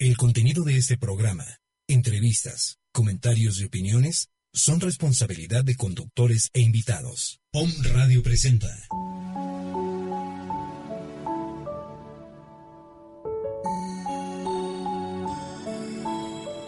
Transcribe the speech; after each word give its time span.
El 0.00 0.16
contenido 0.16 0.62
de 0.62 0.76
este 0.76 0.96
programa, 0.96 1.44
entrevistas, 1.88 2.78
comentarios 2.92 3.60
y 3.60 3.64
opiniones 3.64 4.28
son 4.52 4.78
responsabilidad 4.78 5.64
de 5.64 5.74
conductores 5.74 6.50
e 6.52 6.60
invitados. 6.60 7.40
POM 7.50 7.68
Radio 7.82 8.22
presenta. 8.22 8.68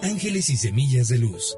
Ángeles 0.03 0.51
y 0.51 0.57
Semillas 0.57 1.07
de 1.07 1.19
Luz. 1.19 1.57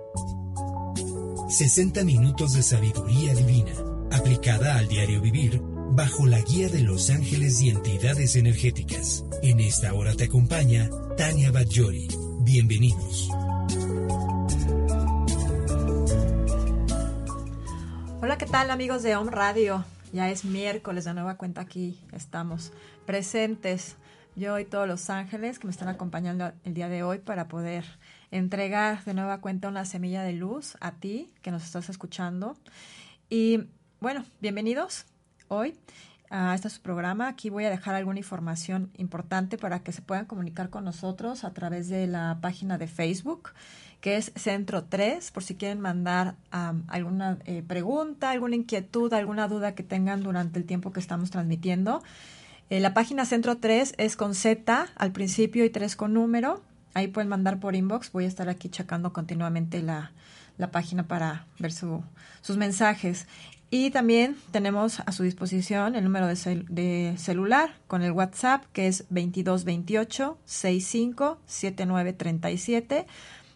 60 1.48 2.04
minutos 2.04 2.52
de 2.52 2.62
sabiduría 2.62 3.34
divina, 3.34 3.72
aplicada 4.10 4.76
al 4.76 4.88
diario 4.88 5.22
vivir, 5.22 5.62
bajo 5.94 6.26
la 6.26 6.40
guía 6.40 6.70
de 6.70 6.80
los 6.80 7.10
ángeles 7.10 7.60
y 7.60 7.68
entidades 7.68 8.34
energéticas. 8.36 9.26
En 9.42 9.60
esta 9.60 9.92
hora 9.92 10.14
te 10.14 10.24
acompaña 10.24 10.88
Tania 11.18 11.52
Badjori. 11.52 12.08
Bienvenidos. 12.40 13.28
Hola, 18.22 18.38
¿qué 18.38 18.46
tal 18.46 18.70
amigos 18.70 19.02
de 19.02 19.16
Home 19.16 19.30
Radio? 19.30 19.84
Ya 20.14 20.30
es 20.30 20.46
miércoles, 20.46 21.04
de 21.04 21.12
nueva 21.12 21.36
cuenta 21.36 21.60
aquí 21.60 22.00
estamos 22.12 22.72
presentes. 23.04 23.96
Yo 24.34 24.58
y 24.58 24.64
todos 24.64 24.88
los 24.88 25.10
ángeles 25.10 25.58
que 25.58 25.66
me 25.66 25.72
están 25.72 25.88
acompañando 25.88 26.52
el 26.64 26.72
día 26.72 26.88
de 26.88 27.02
hoy 27.02 27.18
para 27.18 27.48
poder 27.48 27.84
entregar 28.30 29.04
de 29.04 29.12
nueva 29.12 29.42
cuenta 29.42 29.68
una 29.68 29.84
semilla 29.84 30.22
de 30.22 30.32
luz 30.32 30.78
a 30.80 30.92
ti 30.92 31.34
que 31.42 31.50
nos 31.50 31.62
estás 31.62 31.90
escuchando. 31.90 32.56
Y 33.28 33.64
bueno, 34.00 34.24
bienvenidos 34.40 35.04
hoy 35.52 35.76
a 36.30 36.54
este 36.54 36.70
su 36.70 36.80
programa. 36.80 37.28
Aquí 37.28 37.50
voy 37.50 37.66
a 37.66 37.70
dejar 37.70 37.94
alguna 37.94 38.18
información 38.18 38.90
importante 38.96 39.58
para 39.58 39.80
que 39.80 39.92
se 39.92 40.00
puedan 40.00 40.24
comunicar 40.24 40.70
con 40.70 40.84
nosotros 40.84 41.44
a 41.44 41.52
través 41.52 41.88
de 41.88 42.06
la 42.06 42.38
página 42.40 42.78
de 42.78 42.86
Facebook, 42.86 43.50
que 44.00 44.16
es 44.16 44.32
Centro 44.34 44.84
3, 44.84 45.30
por 45.30 45.44
si 45.44 45.54
quieren 45.54 45.80
mandar 45.80 46.36
alguna 46.88 47.38
eh, 47.44 47.62
pregunta, 47.62 48.30
alguna 48.30 48.56
inquietud, 48.56 49.12
alguna 49.12 49.46
duda 49.46 49.74
que 49.74 49.82
tengan 49.82 50.22
durante 50.22 50.58
el 50.58 50.64
tiempo 50.64 50.90
que 50.90 51.00
estamos 51.00 51.30
transmitiendo. 51.30 52.02
Eh, 52.70 52.80
la 52.80 52.94
página 52.94 53.26
Centro 53.26 53.58
3 53.58 53.94
es 53.98 54.16
con 54.16 54.34
Z 54.34 54.86
al 54.96 55.12
principio 55.12 55.66
y 55.66 55.70
3 55.70 55.96
con 55.96 56.14
número. 56.14 56.62
Ahí 56.94 57.08
pueden 57.08 57.28
mandar 57.28 57.60
por 57.60 57.76
inbox. 57.76 58.10
Voy 58.10 58.24
a 58.24 58.28
estar 58.28 58.48
aquí 58.48 58.70
checando 58.70 59.12
continuamente 59.12 59.82
la, 59.82 60.12
la 60.56 60.70
página 60.70 61.06
para 61.06 61.46
ver 61.58 61.72
su, 61.72 62.02
sus 62.40 62.56
mensajes. 62.56 63.26
Y 63.74 63.90
también 63.90 64.36
tenemos 64.50 65.00
a 65.00 65.12
su 65.12 65.22
disposición 65.22 65.96
el 65.96 66.04
número 66.04 66.26
de, 66.26 67.14
celular 67.16 67.74
con 67.86 68.02
el 68.02 68.12
WhatsApp 68.12 68.66
que 68.74 68.86
es 68.86 69.06
2228 69.08 70.36
65 70.44 71.38
7937 71.46 73.06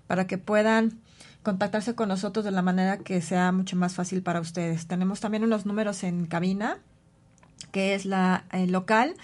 para 0.06 0.26
que 0.26 0.38
puedan 0.38 1.02
contactarse 1.42 1.94
con 1.94 2.08
nosotros 2.08 2.46
de 2.46 2.50
la 2.50 2.62
manera 2.62 2.96
que 2.96 3.20
sea 3.20 3.52
mucho 3.52 3.76
más 3.76 3.94
fácil 3.94 4.22
para 4.22 4.40
ustedes. 4.40 4.86
Tenemos 4.86 5.20
también 5.20 5.44
unos 5.44 5.66
números 5.66 6.02
en 6.02 6.24
cabina 6.24 6.78
que 7.70 7.94
es 7.94 8.06
la 8.06 8.46
local, 8.68 9.16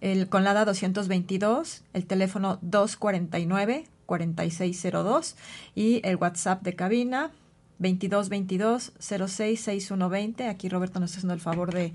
el 0.00 0.30
Conlada 0.30 0.64
222, 0.64 1.84
el 1.92 2.06
teléfono 2.06 2.58
249 2.62 3.84
4602 4.06 5.36
y 5.74 6.00
el 6.04 6.16
WhatsApp 6.16 6.62
de 6.62 6.74
cabina 6.74 7.32
2222 7.78 8.92
066120. 8.98 10.48
Aquí 10.48 10.68
Roberto 10.68 11.00
nos 11.00 11.10
está 11.10 11.18
haciendo 11.18 11.34
el 11.34 11.40
favor 11.40 11.72
de 11.72 11.92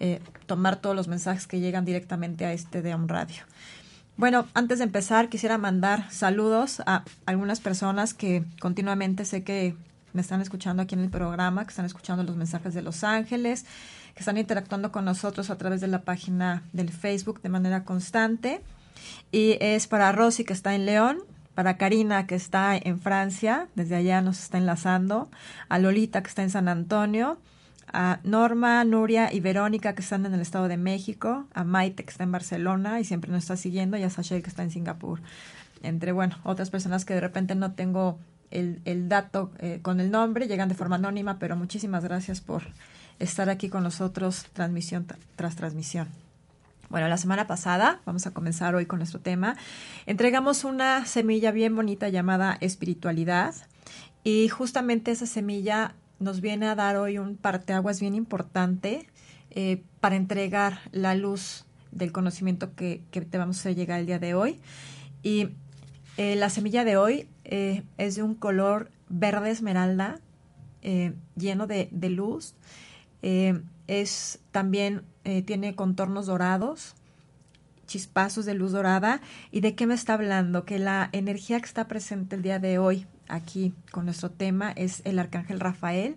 eh, 0.00 0.20
tomar 0.46 0.76
todos 0.76 0.96
los 0.96 1.08
mensajes 1.08 1.46
que 1.46 1.60
llegan 1.60 1.84
directamente 1.84 2.44
a 2.44 2.52
este 2.52 2.82
de 2.82 2.94
un 2.94 3.08
radio. 3.08 3.44
Bueno, 4.16 4.46
antes 4.54 4.78
de 4.78 4.84
empezar, 4.84 5.28
quisiera 5.28 5.56
mandar 5.56 6.10
saludos 6.10 6.82
a 6.84 7.04
algunas 7.26 7.60
personas 7.60 8.12
que 8.12 8.44
continuamente 8.60 9.24
sé 9.24 9.44
que 9.44 9.76
me 10.12 10.20
están 10.20 10.40
escuchando 10.40 10.82
aquí 10.82 10.94
en 10.94 11.02
el 11.02 11.10
programa, 11.10 11.64
que 11.64 11.70
están 11.70 11.86
escuchando 11.86 12.22
los 12.24 12.36
mensajes 12.36 12.74
de 12.74 12.82
Los 12.82 13.04
Ángeles, 13.04 13.64
que 14.14 14.20
están 14.20 14.36
interactuando 14.36 14.92
con 14.92 15.04
nosotros 15.04 15.50
a 15.50 15.56
través 15.56 15.80
de 15.80 15.86
la 15.86 16.02
página 16.02 16.64
del 16.72 16.90
Facebook 16.90 17.40
de 17.42 17.48
manera 17.48 17.84
constante. 17.84 18.60
Y 19.32 19.56
es 19.60 19.86
para 19.86 20.12
Rosy, 20.12 20.44
que 20.44 20.52
está 20.52 20.74
en 20.74 20.86
León, 20.86 21.20
para 21.60 21.76
Karina, 21.76 22.26
que 22.26 22.36
está 22.36 22.74
en 22.74 22.98
Francia, 22.98 23.68
desde 23.74 23.94
allá 23.94 24.22
nos 24.22 24.40
está 24.40 24.56
enlazando, 24.56 25.28
a 25.68 25.78
Lolita, 25.78 26.22
que 26.22 26.28
está 26.28 26.42
en 26.42 26.48
San 26.48 26.68
Antonio, 26.68 27.36
a 27.92 28.18
Norma, 28.24 28.82
Nuria 28.84 29.30
y 29.30 29.40
Verónica, 29.40 29.94
que 29.94 30.00
están 30.00 30.24
en 30.24 30.32
el 30.32 30.40
Estado 30.40 30.68
de 30.68 30.78
México, 30.78 31.44
a 31.52 31.62
Maite, 31.62 32.02
que 32.02 32.12
está 32.12 32.24
en 32.24 32.32
Barcelona 32.32 32.98
y 32.98 33.04
siempre 33.04 33.30
nos 33.30 33.42
está 33.42 33.58
siguiendo, 33.58 33.98
y 33.98 34.04
a 34.04 34.08
Sashay, 34.08 34.40
que 34.40 34.48
está 34.48 34.62
en 34.62 34.70
Singapur. 34.70 35.20
Entre, 35.82 36.12
bueno, 36.12 36.38
otras 36.44 36.70
personas 36.70 37.04
que 37.04 37.12
de 37.12 37.20
repente 37.20 37.54
no 37.54 37.72
tengo 37.72 38.18
el, 38.50 38.80
el 38.86 39.10
dato 39.10 39.52
eh, 39.58 39.80
con 39.82 40.00
el 40.00 40.10
nombre, 40.10 40.48
llegan 40.48 40.70
de 40.70 40.74
forma 40.74 40.96
anónima, 40.96 41.38
pero 41.38 41.56
muchísimas 41.56 42.04
gracias 42.04 42.40
por 42.40 42.62
estar 43.18 43.50
aquí 43.50 43.68
con 43.68 43.82
nosotros, 43.82 44.46
transmisión 44.54 45.06
tras 45.36 45.56
transmisión. 45.56 46.08
Bueno, 46.90 47.06
la 47.06 47.18
semana 47.18 47.46
pasada, 47.46 48.00
vamos 48.04 48.26
a 48.26 48.32
comenzar 48.32 48.74
hoy 48.74 48.84
con 48.84 48.98
nuestro 48.98 49.20
tema, 49.20 49.56
entregamos 50.06 50.64
una 50.64 51.06
semilla 51.06 51.52
bien 51.52 51.76
bonita 51.76 52.08
llamada 52.08 52.58
espiritualidad 52.60 53.54
y 54.24 54.48
justamente 54.48 55.12
esa 55.12 55.26
semilla 55.26 55.94
nos 56.18 56.40
viene 56.40 56.66
a 56.66 56.74
dar 56.74 56.96
hoy 56.96 57.18
un 57.18 57.36
parteaguas 57.36 58.00
bien 58.00 58.16
importante 58.16 59.06
eh, 59.52 59.84
para 60.00 60.16
entregar 60.16 60.80
la 60.90 61.14
luz 61.14 61.64
del 61.92 62.10
conocimiento 62.10 62.74
que, 62.74 63.04
te 63.12 63.38
vamos 63.38 63.64
a 63.64 63.70
llegar 63.70 64.00
el 64.00 64.06
día 64.06 64.18
de 64.18 64.34
hoy. 64.34 64.58
Y 65.22 65.50
eh, 66.16 66.34
la 66.34 66.50
semilla 66.50 66.82
de 66.82 66.96
hoy 66.96 67.28
eh, 67.44 67.84
es 67.98 68.16
de 68.16 68.24
un 68.24 68.34
color 68.34 68.90
verde 69.08 69.50
esmeralda, 69.52 70.18
lleno 71.36 71.68
de, 71.68 71.88
de 71.92 72.10
luz. 72.10 72.54
es 73.22 74.40
también 74.50 75.02
eh, 75.24 75.42
tiene 75.42 75.74
contornos 75.74 76.26
dorados, 76.26 76.94
chispazos 77.86 78.46
de 78.46 78.54
luz 78.54 78.72
dorada. 78.72 79.20
¿Y 79.50 79.60
de 79.60 79.74
qué 79.74 79.86
me 79.86 79.94
está 79.94 80.14
hablando? 80.14 80.64
Que 80.64 80.78
la 80.78 81.08
energía 81.12 81.58
que 81.60 81.66
está 81.66 81.88
presente 81.88 82.36
el 82.36 82.42
día 82.42 82.58
de 82.58 82.78
hoy 82.78 83.06
aquí 83.28 83.74
con 83.90 84.04
nuestro 84.04 84.30
tema 84.30 84.72
es 84.72 85.02
el 85.04 85.18
arcángel 85.18 85.60
Rafael 85.60 86.16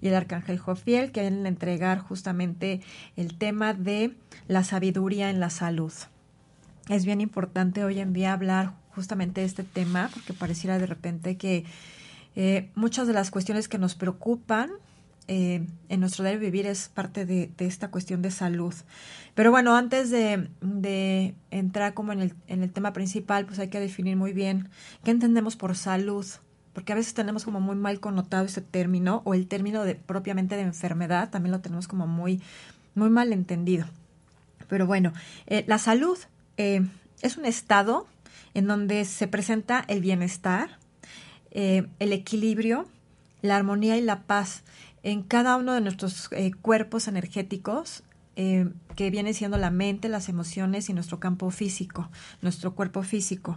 y 0.00 0.08
el 0.08 0.14
arcángel 0.14 0.58
Jofiel, 0.58 1.12
que 1.12 1.22
vienen 1.22 1.46
a 1.46 1.48
entregar 1.48 1.98
justamente 1.98 2.80
el 3.16 3.36
tema 3.36 3.74
de 3.74 4.14
la 4.48 4.64
sabiduría 4.64 5.30
en 5.30 5.40
la 5.40 5.50
salud. 5.50 5.92
Es 6.88 7.06
bien 7.06 7.20
importante 7.20 7.84
hoy 7.84 8.00
en 8.00 8.12
día 8.12 8.34
hablar 8.34 8.74
justamente 8.94 9.40
de 9.40 9.46
este 9.46 9.64
tema, 9.64 10.10
porque 10.12 10.34
pareciera 10.34 10.78
de 10.78 10.86
repente 10.86 11.36
que 11.36 11.64
eh, 12.36 12.70
muchas 12.74 13.06
de 13.06 13.14
las 13.14 13.30
cuestiones 13.30 13.68
que 13.68 13.78
nos 13.78 13.94
preocupan 13.94 14.70
eh, 15.26 15.66
en 15.88 16.00
nuestro 16.00 16.22
diario 16.22 16.40
vivir 16.40 16.66
es 16.66 16.88
parte 16.88 17.24
de, 17.24 17.50
esta 17.58 17.90
cuestión 17.90 18.20
de 18.20 18.30
salud. 18.30 18.74
Pero 19.34 19.50
bueno, 19.50 19.74
antes 19.74 20.10
de, 20.10 21.34
entrar 21.50 21.94
como 21.94 22.12
en 22.12 22.20
el, 22.20 22.34
en 22.46 22.62
el, 22.62 22.70
tema 22.70 22.92
principal, 22.92 23.46
pues 23.46 23.58
hay 23.58 23.68
que 23.68 23.80
definir 23.80 24.16
muy 24.16 24.32
bien 24.32 24.68
qué 25.02 25.10
entendemos 25.10 25.56
por 25.56 25.76
salud, 25.76 26.26
porque 26.74 26.92
a 26.92 26.96
veces 26.96 27.14
tenemos 27.14 27.44
como 27.44 27.60
muy 27.60 27.76
mal 27.76 28.00
connotado 28.00 28.44
ese 28.44 28.60
término, 28.60 29.22
o 29.24 29.34
el 29.34 29.46
término 29.46 29.84
de, 29.84 29.94
propiamente 29.94 30.56
de 30.56 30.62
enfermedad, 30.62 31.30
también 31.30 31.52
lo 31.52 31.60
tenemos 31.60 31.88
como 31.88 32.06
muy, 32.06 32.42
muy 32.94 33.08
mal 33.08 33.32
entendido. 33.32 33.86
Pero 34.68 34.86
bueno, 34.86 35.12
eh, 35.46 35.64
la 35.66 35.78
salud 35.78 36.18
eh, 36.58 36.86
es 37.22 37.38
un 37.38 37.46
estado 37.46 38.06
en 38.52 38.66
donde 38.66 39.04
se 39.04 39.26
presenta 39.26 39.84
el 39.88 40.00
bienestar, 40.00 40.78
el 41.50 42.12
equilibrio, 42.12 42.88
la 43.40 43.56
armonía 43.56 43.96
y 43.96 44.00
la 44.00 44.22
paz 44.22 44.64
en 45.04 45.22
cada 45.22 45.56
uno 45.56 45.74
de 45.74 45.82
nuestros 45.82 46.28
eh, 46.32 46.50
cuerpos 46.60 47.06
energéticos, 47.06 48.02
eh, 48.36 48.68
que 48.96 49.10
viene 49.10 49.34
siendo 49.34 49.58
la 49.58 49.70
mente, 49.70 50.08
las 50.08 50.28
emociones 50.28 50.88
y 50.88 50.94
nuestro 50.94 51.20
campo 51.20 51.50
físico, 51.50 52.10
nuestro 52.42 52.74
cuerpo 52.74 53.02
físico. 53.02 53.56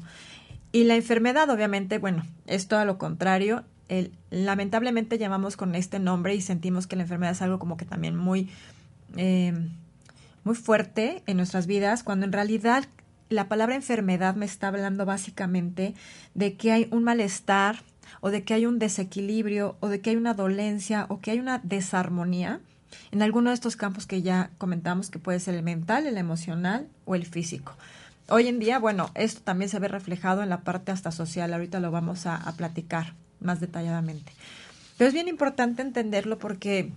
Y 0.73 0.83
la 0.83 0.95
enfermedad, 0.95 1.49
obviamente, 1.49 1.97
bueno, 1.97 2.23
es 2.45 2.67
todo 2.67 2.83
lo 2.85 2.97
contrario. 2.97 3.63
El, 3.87 4.11
lamentablemente 4.29 5.17
llamamos 5.17 5.55
con 5.55 5.73
este 5.73 5.99
nombre 5.99 6.35
y 6.35 6.41
sentimos 6.41 6.85
que 6.85 6.97
la 6.97 7.03
enfermedad 7.03 7.31
es 7.31 7.41
algo 7.41 7.59
como 7.59 7.77
que 7.77 7.85
también 7.85 8.17
muy, 8.17 8.49
eh, 9.15 9.53
muy 10.43 10.55
fuerte 10.55 11.23
en 11.27 11.37
nuestras 11.37 11.65
vidas, 11.65 12.03
cuando 12.03 12.25
en 12.25 12.33
realidad 12.33 12.83
la 13.29 13.47
palabra 13.47 13.75
enfermedad 13.75 14.35
me 14.35 14.45
está 14.45 14.67
hablando 14.67 15.05
básicamente 15.05 15.95
de 16.33 16.55
que 16.55 16.73
hay 16.73 16.87
un 16.91 17.03
malestar, 17.05 17.77
o 18.21 18.29
de 18.29 18.43
que 18.43 18.53
hay 18.53 18.65
un 18.65 18.79
desequilibrio 18.79 19.75
o 19.79 19.87
de 19.87 20.01
que 20.01 20.11
hay 20.11 20.15
una 20.15 20.33
dolencia 20.33 21.05
o 21.09 21.19
que 21.19 21.31
hay 21.31 21.39
una 21.39 21.59
desarmonía 21.59 22.61
en 23.11 23.21
alguno 23.21 23.49
de 23.49 23.55
estos 23.55 23.75
campos 23.75 24.05
que 24.05 24.21
ya 24.21 24.49
comentamos 24.57 25.09
que 25.09 25.19
puede 25.19 25.39
ser 25.39 25.55
el 25.55 25.63
mental, 25.63 26.07
el 26.07 26.17
emocional 26.17 26.87
o 27.05 27.15
el 27.15 27.25
físico. 27.25 27.73
Hoy 28.29 28.47
en 28.47 28.59
día, 28.59 28.79
bueno, 28.79 29.09
esto 29.15 29.41
también 29.41 29.69
se 29.69 29.79
ve 29.79 29.87
reflejado 29.87 30.43
en 30.43 30.49
la 30.49 30.61
parte 30.61 30.91
hasta 30.91 31.11
social, 31.11 31.53
ahorita 31.53 31.79
lo 31.79 31.91
vamos 31.91 32.25
a, 32.25 32.39
platicar 32.57 33.13
más 33.39 33.61
detalladamente. 33.61 34.33
Pero 34.97 35.07
es 35.07 35.13
bien 35.13 35.29
importante 35.29 35.81
entenderlo 35.81 36.37
porque 36.37 36.91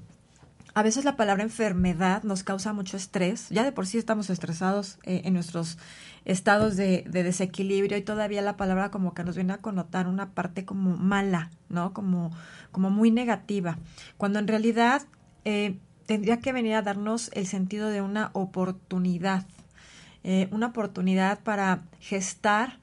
a 0.75 0.83
veces 0.83 1.05
la 1.05 1.17
palabra 1.17 1.45
enfermedad 1.45 2.25
nos 2.25 2.43
causa 2.43 2.73
mucho 2.73 2.97
estrés. 2.97 3.49
Ya 3.51 3.63
de 3.63 3.71
por 3.71 3.87
sí 3.87 3.99
estamos 3.99 4.31
estresados 4.31 4.99
eh, 5.05 5.23
en 5.25 5.35
nuestros 5.35 5.79
estados 6.25 6.77
de, 6.77 7.05
desequilibrio 7.11 7.97
y 7.97 8.03
todavía 8.03 8.43
la 8.43 8.57
palabra 8.57 8.91
como 8.91 9.15
que 9.15 9.25
nos 9.25 9.37
viene 9.37 9.53
a 9.53 9.59
connotar 9.59 10.07
una 10.07 10.31
parte 10.31 10.65
como 10.65 10.97
mala, 10.97 11.51
¿no? 11.69 11.93
Como, 11.93 12.31
como 12.73 12.91
muy 12.91 13.11
negativa. 13.11 13.79
Cuando 14.17 14.39
en 14.39 14.49
realidad 14.49 15.03
eh, 15.45 15.77
tendría 16.07 16.39
que 16.41 16.53
venir 16.53 16.75
a 16.75 16.83
darnos 16.83 17.31
el 17.35 17.47
sentido 17.47 17.89
de 17.89 18.03
una 18.03 18.31
oportunidad. 18.33 19.47
Eh, 20.23 20.49
una 20.51 20.69
oportunidad 20.69 21.41
para 21.41 21.83
gestar 22.01 22.79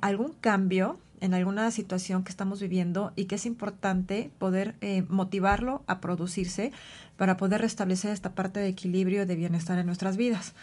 algún 0.00 0.32
cambio 0.32 0.98
en 1.20 1.32
alguna 1.32 1.70
situación 1.70 2.24
que 2.24 2.30
estamos 2.30 2.60
viviendo 2.60 3.12
y 3.14 3.26
que 3.26 3.36
es 3.36 3.46
importante 3.46 4.32
poder 4.38 4.74
motivarlo 5.08 5.84
a 5.86 6.00
producirse 6.00 6.72
para 7.16 7.36
poder 7.36 7.60
restablecer 7.60 8.10
esta 8.10 8.34
parte 8.34 8.58
de 8.58 8.66
equilibrio 8.66 9.26
de 9.26 9.36
bienestar 9.36 9.78
en 9.78 9.86
nuestras 9.86 10.16
vidas. 10.16 10.54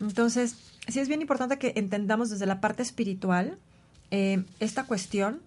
Entonces, 0.00 0.56
sí 0.88 1.00
es 1.00 1.08
bien 1.08 1.20
importante 1.20 1.58
que 1.58 1.72
entendamos 1.76 2.30
desde 2.30 2.46
la 2.46 2.60
parte 2.60 2.82
espiritual 2.82 3.58
eh, 4.10 4.44
esta 4.60 4.84
cuestión 4.84 5.40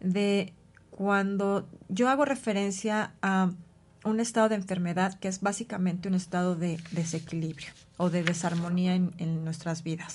de 0.00 0.52
cuando 0.90 1.68
yo 1.88 2.08
hago 2.08 2.24
referencia 2.24 3.12
a 3.22 3.50
un 4.04 4.20
estado 4.20 4.48
de 4.48 4.54
enfermedad 4.56 5.18
que 5.18 5.28
es 5.28 5.40
básicamente 5.40 6.08
un 6.08 6.14
estado 6.14 6.54
de 6.54 6.78
desequilibrio 6.92 7.68
o 7.96 8.10
de 8.10 8.22
desarmonía 8.22 8.94
en, 8.94 9.44
nuestras 9.44 9.82
vidas. 9.82 10.14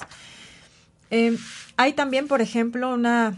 Eh, 1.12 1.38
hay 1.75 1.94
también, 1.94 2.27
por 2.27 2.42
ejemplo, 2.42 2.94
una, 2.94 3.38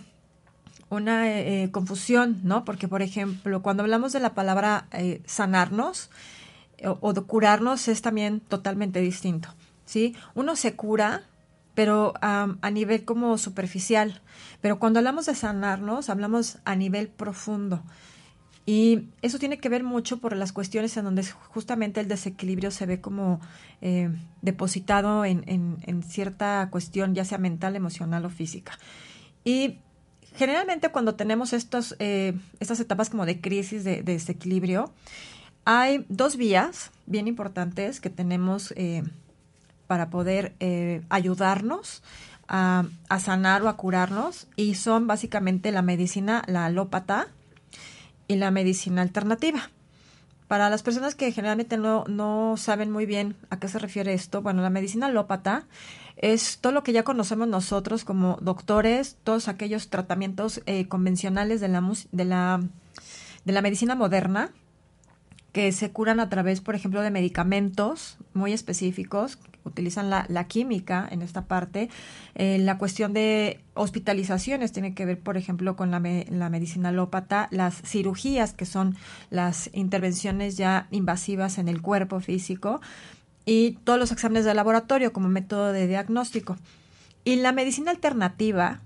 una 0.90 1.32
eh, 1.32 1.70
confusión, 1.72 2.42
¿no? 2.44 2.66
Porque, 2.66 2.88
por 2.88 3.02
ejemplo, 3.02 3.62
cuando 3.62 3.84
hablamos 3.84 4.12
de 4.12 4.20
la 4.20 4.34
palabra 4.34 4.88
sanarnos, 5.26 6.10
o, 6.84 7.14
curarnos 7.26 7.88
es 7.88 8.02
también 8.02 8.40
totalmente 8.40 9.00
distinto, 9.00 9.50
¿sí? 9.86 10.16
Uno 10.36 10.56
se 10.56 10.76
cura, 10.76 11.24
pero 11.74 12.14
a 12.22 12.72
nivel 12.72 13.06
como 13.06 13.38
superficial, 13.38 14.22
pero 14.62 14.78
cuando 14.78 15.00
hablamos 15.00 15.26
de 15.26 15.36
sanarnos, 15.36 16.10
hablamos 16.10 16.60
a 16.66 16.76
nivel 16.76 17.08
profundo. 17.08 17.84
Y 18.66 19.10
eso 19.22 19.40
tiene 19.40 19.58
que 19.58 19.70
ver 19.70 19.84
mucho 19.84 20.20
por 20.20 20.36
las 20.36 20.54
cuestiones 20.54 20.96
en 20.96 21.06
donde 21.06 21.24
justamente 21.24 22.00
el 22.00 22.08
desequilibrio 22.08 22.70
se 22.70 22.86
ve 22.86 23.02
como 23.02 23.40
eh, 23.82 24.10
depositado 24.42 25.26
en, 25.26 25.44
en, 25.48 26.04
cierta 26.04 26.70
cuestión, 26.70 27.16
ya 27.16 27.26
sea 27.26 27.40
mental, 27.40 27.76
emocional 27.76 28.24
o 28.26 28.30
física. 28.30 28.78
Y 29.44 29.80
generalmente 30.36 30.90
cuando 30.90 31.16
tenemos 31.16 31.54
estos, 31.54 31.96
eh, 31.98 32.38
estas 32.60 32.80
etapas 32.80 33.10
como 33.10 33.26
de 33.26 33.42
crisis, 33.42 33.84
de 33.84 34.04
desequilibrio, 34.04 34.94
hay 35.66 36.06
dos 36.10 36.38
vías 36.38 36.92
bien 37.06 37.28
importantes 37.28 38.00
que 38.00 38.10
tenemos 38.10 38.74
eh, 38.78 39.04
para 39.92 40.10
poder 40.10 40.56
eh, 40.62 41.02
ayudarnos 41.10 42.02
a, 42.48 42.86
sanar 43.20 43.62
o 43.62 43.68
a 43.68 43.76
curarnos 43.76 44.48
y 44.56 44.76
son 44.76 45.06
básicamente 45.06 45.70
la 45.74 45.82
medicina, 45.82 46.44
la 46.48 46.64
alópata 46.64 47.28
y 48.30 48.38
la 48.38 48.52
medicina 48.52 49.02
alternativa. 49.02 49.70
Para 50.48 50.70
las 50.70 50.82
personas 50.82 51.16
que 51.16 51.34
generalmente 51.34 51.76
no, 51.76 52.06
no 52.08 52.56
saben 52.56 52.90
muy 52.90 53.06
bien 53.06 53.36
a 53.50 53.60
qué 53.60 53.68
se 53.68 53.80
refiere 53.80 54.14
esto, 54.14 54.42
bueno, 54.42 54.62
la 54.62 54.70
medicina 54.70 55.08
alópata 55.08 55.66
es 56.16 56.60
todo 56.60 56.72
lo 56.72 56.84
que 56.84 56.94
ya 56.94 57.04
conocemos 57.04 57.50
nosotros 57.50 58.06
como 58.06 58.38
doctores, 58.40 59.18
todos 59.26 59.50
aquellos 59.50 59.90
tratamientos 59.90 60.62
eh, 60.68 60.88
convencionales 60.88 61.60
de 61.60 61.68
la, 61.68 61.82
de, 62.14 62.24
la, 62.24 62.62
de 63.44 63.52
la 63.52 63.62
medicina 63.62 63.96
moderna, 63.96 64.52
que 65.52 65.72
se 65.72 65.92
curan 65.92 66.20
a 66.20 66.30
través, 66.30 66.62
por 66.62 66.76
ejemplo, 66.76 67.02
de 67.02 67.12
medicamentos 67.12 68.18
muy 68.34 68.54
específicos, 68.54 69.38
utilizan 69.64 70.10
la, 70.10 70.26
la 70.30 70.48
química 70.48 71.08
en 71.12 71.22
esta 71.22 71.46
parte. 71.46 71.90
Eh, 72.36 72.58
la 72.60 72.78
cuestión 72.78 73.14
de 73.14 73.60
hospitalizaciones 73.74 74.72
tiene 74.72 74.94
que 74.94 75.06
ver, 75.06 75.20
por 75.20 75.38
ejemplo, 75.38 75.76
con 75.76 75.92
la, 75.92 76.00
la 76.00 76.50
medicina 76.50 76.90
alópata, 76.90 77.48
las 77.52 77.82
cirugías, 77.82 78.54
que 78.54 78.66
son 78.66 78.96
las 79.30 79.70
intervenciones 79.74 80.58
ya 80.58 80.88
invasivas 80.92 81.58
en 81.58 81.68
el 81.68 81.82
cuerpo 81.82 82.20
físico, 82.22 82.82
y 83.46 83.78
todos 83.84 84.00
los 84.00 84.12
exámenes 84.12 84.46
de 84.46 84.54
laboratorio 84.54 85.12
como 85.14 85.28
método 85.28 85.74
de 85.74 85.88
diagnóstico. 85.88 86.58
Y 87.24 87.38
la 87.38 87.52
medicina 87.52 87.92
alternativa 87.92 88.82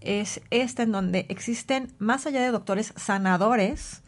es 0.00 0.40
esta 0.50 0.82
en 0.82 0.92
donde 0.92 1.26
existen, 1.28 1.92
más 1.98 2.26
allá 2.26 2.42
de 2.42 2.50
doctores 2.50 2.92
sanadores, 2.96 4.02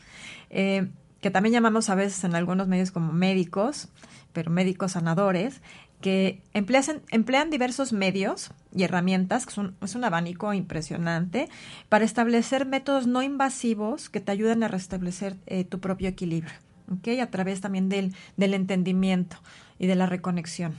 eh, 0.50 0.88
que 1.22 1.30
también 1.30 1.54
llamamos 1.54 1.88
a 1.88 1.94
veces 1.94 2.24
en 2.24 2.34
algunos 2.34 2.68
medios 2.68 2.90
como 2.90 3.12
médicos, 3.12 3.88
pero 4.32 4.50
médicos 4.50 4.92
sanadores, 4.92 5.62
que 6.00 6.42
emplean, 6.52 7.00
emplean 7.10 7.48
diversos 7.48 7.92
medios 7.92 8.50
y 8.74 8.82
herramientas, 8.82 9.46
que 9.46 9.52
es 9.80 9.94
un 9.94 10.04
abanico 10.04 10.52
impresionante, 10.52 11.48
para 11.88 12.04
establecer 12.04 12.66
métodos 12.66 13.06
no 13.06 13.22
invasivos 13.22 14.10
que 14.10 14.20
te 14.20 14.32
ayuden 14.32 14.64
a 14.64 14.68
restablecer 14.68 15.36
eh, 15.46 15.64
tu 15.64 15.78
propio 15.78 16.08
equilibrio, 16.08 16.52
¿okay? 16.98 17.20
a 17.20 17.30
través 17.30 17.60
también 17.60 17.88
del, 17.88 18.14
del 18.36 18.52
entendimiento 18.52 19.36
y 19.78 19.86
de 19.86 19.94
la 19.94 20.06
reconexión. 20.06 20.74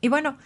Y 0.00 0.06
bueno, 0.06 0.38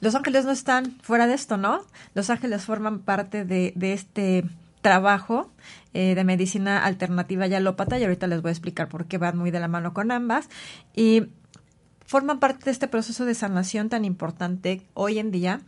los 0.00 0.16
ángeles 0.16 0.44
no 0.44 0.50
están 0.50 0.98
fuera 1.02 1.28
de 1.28 1.34
esto, 1.34 1.56
¿no? 1.56 1.82
Los 2.14 2.30
ángeles 2.30 2.64
forman 2.64 2.98
parte 2.98 3.44
de, 3.44 3.72
de 3.76 3.92
este 3.92 4.44
trabajo 4.86 5.50
eh, 5.94 6.14
de 6.14 6.22
medicina 6.22 6.84
alternativa 6.84 7.48
y 7.48 7.54
alópata 7.54 7.98
y 7.98 8.04
ahorita 8.04 8.28
les 8.28 8.40
voy 8.40 8.50
a 8.50 8.52
explicar 8.52 8.88
por 8.88 9.06
qué 9.06 9.18
van 9.18 9.36
muy 9.36 9.50
de 9.50 9.58
la 9.58 9.66
mano 9.66 9.92
con 9.92 10.12
ambas 10.12 10.48
y 10.94 11.24
forman 12.04 12.38
parte 12.38 12.66
de 12.66 12.70
este 12.70 12.86
proceso 12.86 13.24
de 13.24 13.34
sanación 13.34 13.88
tan 13.88 14.04
importante 14.04 14.86
hoy 14.94 15.18
en 15.18 15.32
día 15.32 15.60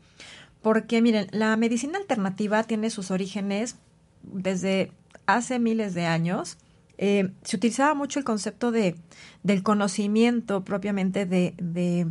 porque 0.63 1.03
miren, 1.03 1.27
la 1.33 1.57
medicina 1.57 1.99
alternativa 1.99 2.63
tiene 2.63 2.91
sus 2.91 3.11
orígenes 3.11 3.75
desde 4.23 4.93
hace 5.27 5.59
miles 5.59 5.95
de 5.95 6.07
años. 6.07 6.57
Eh, 6.97 7.33
se 7.43 7.57
utilizaba 7.57 7.95
mucho 7.95 8.21
el 8.21 8.25
concepto 8.25 8.71
de, 8.71 8.95
del 9.43 9.65
conocimiento 9.65 10.65
propiamente 10.65 11.27
de, 11.27 11.55
de, 11.61 12.07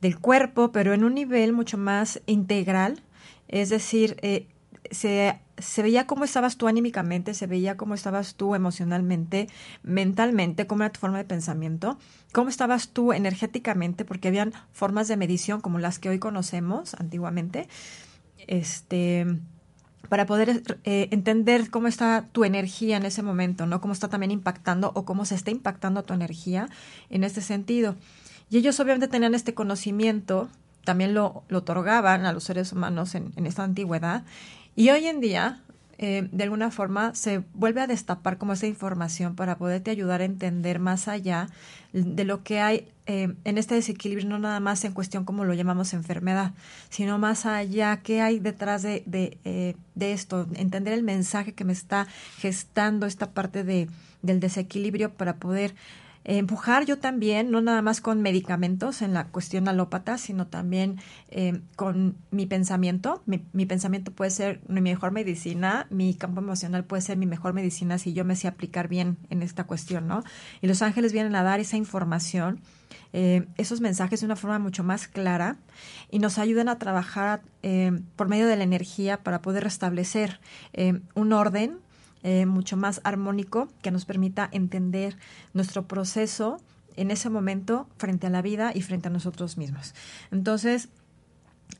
del 0.00 0.18
cuerpo, 0.18 0.72
pero 0.72 0.92
en 0.92 1.04
un 1.04 1.14
nivel 1.14 1.52
mucho 1.52 1.78
más 1.78 2.20
integral. 2.26 3.00
Es 3.46 3.68
decir, 3.68 4.16
eh, 4.22 4.48
se 4.90 5.38
se 5.62 5.82
veía 5.82 6.06
cómo 6.06 6.24
estabas 6.24 6.56
tú 6.56 6.68
anímicamente, 6.68 7.34
se 7.34 7.46
veía 7.46 7.76
cómo 7.76 7.94
estabas 7.94 8.34
tú 8.34 8.54
emocionalmente, 8.54 9.48
mentalmente, 9.82 10.66
cómo 10.66 10.82
era 10.82 10.92
tu 10.92 11.00
forma 11.00 11.18
de 11.18 11.24
pensamiento, 11.24 11.98
cómo 12.32 12.48
estabas 12.48 12.88
tú 12.88 13.12
energéticamente, 13.12 14.04
porque 14.04 14.28
habían 14.28 14.52
formas 14.72 15.08
de 15.08 15.16
medición 15.16 15.60
como 15.60 15.78
las 15.78 15.98
que 15.98 16.08
hoy 16.08 16.18
conocemos 16.18 16.94
antiguamente, 16.94 17.68
este, 18.46 19.26
para 20.08 20.26
poder 20.26 20.62
eh, 20.84 21.08
entender 21.10 21.70
cómo 21.70 21.88
está 21.88 22.28
tu 22.32 22.44
energía 22.44 22.96
en 22.96 23.06
ese 23.06 23.22
momento, 23.22 23.66
¿no? 23.66 23.80
Cómo 23.80 23.94
está 23.94 24.08
también 24.08 24.30
impactando 24.30 24.92
o 24.94 25.04
cómo 25.04 25.24
se 25.24 25.34
está 25.34 25.50
impactando 25.50 26.02
tu 26.02 26.12
energía 26.12 26.68
en 27.08 27.24
este 27.24 27.40
sentido. 27.40 27.96
Y 28.50 28.58
ellos 28.58 28.78
obviamente 28.80 29.08
tenían 29.08 29.34
este 29.34 29.54
conocimiento, 29.54 30.50
también 30.84 31.14
lo, 31.14 31.44
lo 31.48 31.58
otorgaban 31.58 32.26
a 32.26 32.32
los 32.32 32.44
seres 32.44 32.72
humanos 32.72 33.14
en, 33.14 33.32
en 33.36 33.46
esta 33.46 33.64
antigüedad, 33.64 34.24
y 34.74 34.90
hoy 34.90 35.06
en 35.06 35.20
día, 35.20 35.60
eh, 35.98 36.28
de 36.32 36.44
alguna 36.44 36.70
forma, 36.70 37.14
se 37.14 37.42
vuelve 37.54 37.80
a 37.80 37.86
destapar 37.86 38.38
como 38.38 38.54
esa 38.54 38.66
información 38.66 39.36
para 39.36 39.56
poderte 39.56 39.90
ayudar 39.90 40.20
a 40.20 40.24
entender 40.24 40.78
más 40.78 41.08
allá 41.08 41.48
de 41.92 42.24
lo 42.24 42.42
que 42.42 42.60
hay 42.60 42.88
eh, 43.06 43.34
en 43.44 43.58
este 43.58 43.74
desequilibrio, 43.74 44.28
no 44.28 44.38
nada 44.38 44.60
más 44.60 44.84
en 44.84 44.92
cuestión 44.92 45.24
como 45.24 45.44
lo 45.44 45.54
llamamos 45.54 45.92
enfermedad, 45.92 46.52
sino 46.88 47.18
más 47.18 47.46
allá, 47.46 48.00
qué 48.02 48.20
hay 48.20 48.38
detrás 48.38 48.82
de, 48.82 49.02
de, 49.06 49.38
eh, 49.44 49.74
de 49.94 50.12
esto, 50.12 50.46
entender 50.54 50.94
el 50.94 51.02
mensaje 51.02 51.52
que 51.52 51.64
me 51.64 51.72
está 51.72 52.06
gestando 52.38 53.06
esta 53.06 53.30
parte 53.30 53.64
de, 53.64 53.88
del 54.22 54.40
desequilibrio 54.40 55.12
para 55.12 55.36
poder 55.36 55.74
empujar 56.24 56.86
yo 56.86 56.98
también, 56.98 57.50
no 57.50 57.60
nada 57.60 57.82
más 57.82 58.00
con 58.00 58.22
medicamentos 58.22 59.02
en 59.02 59.12
la 59.12 59.28
cuestión 59.28 59.66
alópata, 59.68 60.18
sino 60.18 60.46
también 60.46 61.00
eh, 61.28 61.60
con 61.76 62.16
mi 62.30 62.46
pensamiento. 62.46 63.22
Mi, 63.26 63.44
mi, 63.52 63.66
pensamiento 63.66 64.12
puede 64.12 64.30
ser 64.30 64.60
mi 64.68 64.80
mejor 64.80 65.12
medicina, 65.12 65.86
mi 65.90 66.14
campo 66.14 66.40
emocional 66.40 66.84
puede 66.84 67.02
ser 67.02 67.16
mi 67.16 67.26
mejor 67.26 67.54
medicina 67.54 67.98
si 67.98 68.12
yo 68.12 68.24
me 68.24 68.36
sé 68.36 68.46
aplicar 68.46 68.88
bien 68.88 69.18
en 69.30 69.42
esta 69.42 69.64
cuestión, 69.64 70.06
¿no? 70.06 70.22
Y 70.60 70.68
los 70.68 70.82
ángeles 70.82 71.12
vienen 71.12 71.34
a 71.34 71.42
dar 71.42 71.58
esa 71.58 71.76
información, 71.76 72.60
eh, 73.12 73.46
esos 73.56 73.80
mensajes 73.80 74.20
de 74.20 74.26
una 74.26 74.36
forma 74.36 74.58
mucho 74.58 74.84
más 74.84 75.08
clara 75.08 75.56
y 76.10 76.18
nos 76.20 76.38
ayudan 76.38 76.68
a 76.68 76.78
trabajar 76.78 77.42
eh, 77.62 77.92
por 78.16 78.28
medio 78.28 78.46
de 78.46 78.56
la 78.56 78.64
energía 78.64 79.22
para 79.22 79.42
poder 79.42 79.64
restablecer 79.64 80.40
un 81.14 81.32
orden 81.32 81.78
eh, 82.22 82.46
mucho 82.46 82.76
más 82.76 83.00
armónico 83.04 83.68
que 83.82 83.90
nos 83.90 84.04
permita 84.04 84.48
entender 84.52 85.16
nuestro 85.54 85.86
proceso 85.86 86.60
en 86.96 87.10
ese 87.10 87.30
momento 87.30 87.88
frente 87.96 88.26
a 88.26 88.30
la 88.30 88.42
vida 88.42 88.72
y 88.74 88.82
frente 88.82 89.08
a 89.08 89.10
nosotros 89.10 89.56
mismos. 89.56 89.94
Entonces, 90.30 90.88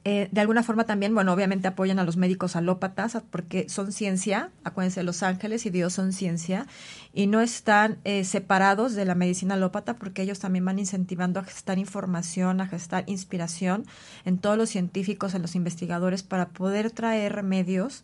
eh, 0.05 0.29
de 0.33 0.41
alguna 0.41 0.65
forma 0.65 0.85
también, 0.85 1.15
bueno, 1.15 1.33
obviamente 1.33 1.69
apoyan 1.69 1.99
a 2.01 2.05
los 2.05 2.17
médicos 2.17 2.57
alópatas 2.57 3.19
porque 3.31 3.69
son 3.69 3.93
ciencia, 3.93 4.51
acuérdense, 4.65 5.05
los 5.05 5.23
ángeles 5.23 5.65
y 5.65 5.71
Dios 5.71 5.93
son 5.93 6.13
ciencia, 6.13 6.67
y 7.13 7.29
no 7.29 7.41
están 7.41 7.99
eh, 8.05 8.25
separados 8.25 8.95
de 8.95 9.05
la 9.05 9.15
medicina 9.15 9.55
alópata 9.55 9.95
porque 9.95 10.23
ellos 10.23 10.41
también 10.41 10.65
van 10.65 10.81
incentivando 10.81 11.39
a 11.39 11.45
gestar 11.45 11.79
información, 11.79 12.61
a 12.61 12.67
gestar 12.67 13.05
inspiración 13.07 13.87
en 14.25 14.39
todos 14.39 14.59
los 14.59 14.71
científicos, 14.71 15.35
en 15.35 15.43
los 15.43 15.55
investigadores, 15.55 16.25
para 16.25 16.49
poder 16.49 16.91
traer 16.91 17.35
remedios 17.35 18.03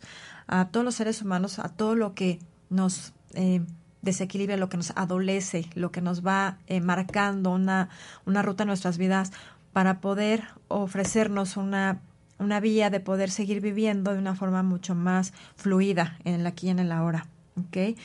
a 0.49 0.67
todos 0.67 0.83
los 0.83 0.95
seres 0.95 1.21
humanos, 1.21 1.59
a 1.59 1.69
todo 1.69 1.95
lo 1.95 2.13
que 2.13 2.39
nos... 2.69 3.13
Eh, 3.33 3.61
desequilibra, 4.01 4.55
lo 4.55 4.69
que 4.69 4.77
nos 4.77 4.91
adolece, 4.95 5.65
lo 5.75 5.91
que 5.91 5.99
nos 5.99 6.25
va 6.25 6.57
marcando 6.81 7.51
una, 7.51 7.89
una 8.25 8.41
ruta 8.41 8.63
en 8.63 8.67
nuestras 8.67 8.97
vidas 8.97 9.33
para 9.73 9.99
poder 9.99 10.43
ofrecernos 10.69 11.57
una, 11.57 11.99
una 12.39 12.59
vía 12.59 12.89
de 12.89 12.99
poder 12.99 13.29
seguir 13.29 13.61
viviendo 13.61 14.13
de 14.13 14.19
una 14.19 14.35
forma 14.35 14.63
mucho 14.63 14.95
más 14.95 15.33
fluida 15.55 16.17
en 16.23 16.35
el 16.35 16.47
aquí 16.47 16.67
y 16.67 16.69
en 16.71 16.79
el 16.79 16.91
ahora. 16.91 17.27
¿okay? 17.67 17.97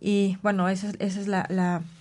Y 0.00 0.38
bueno, 0.42 0.68
esa, 0.68 0.92
esa 1.00 1.20
es 1.20 1.26
la, 1.26 1.46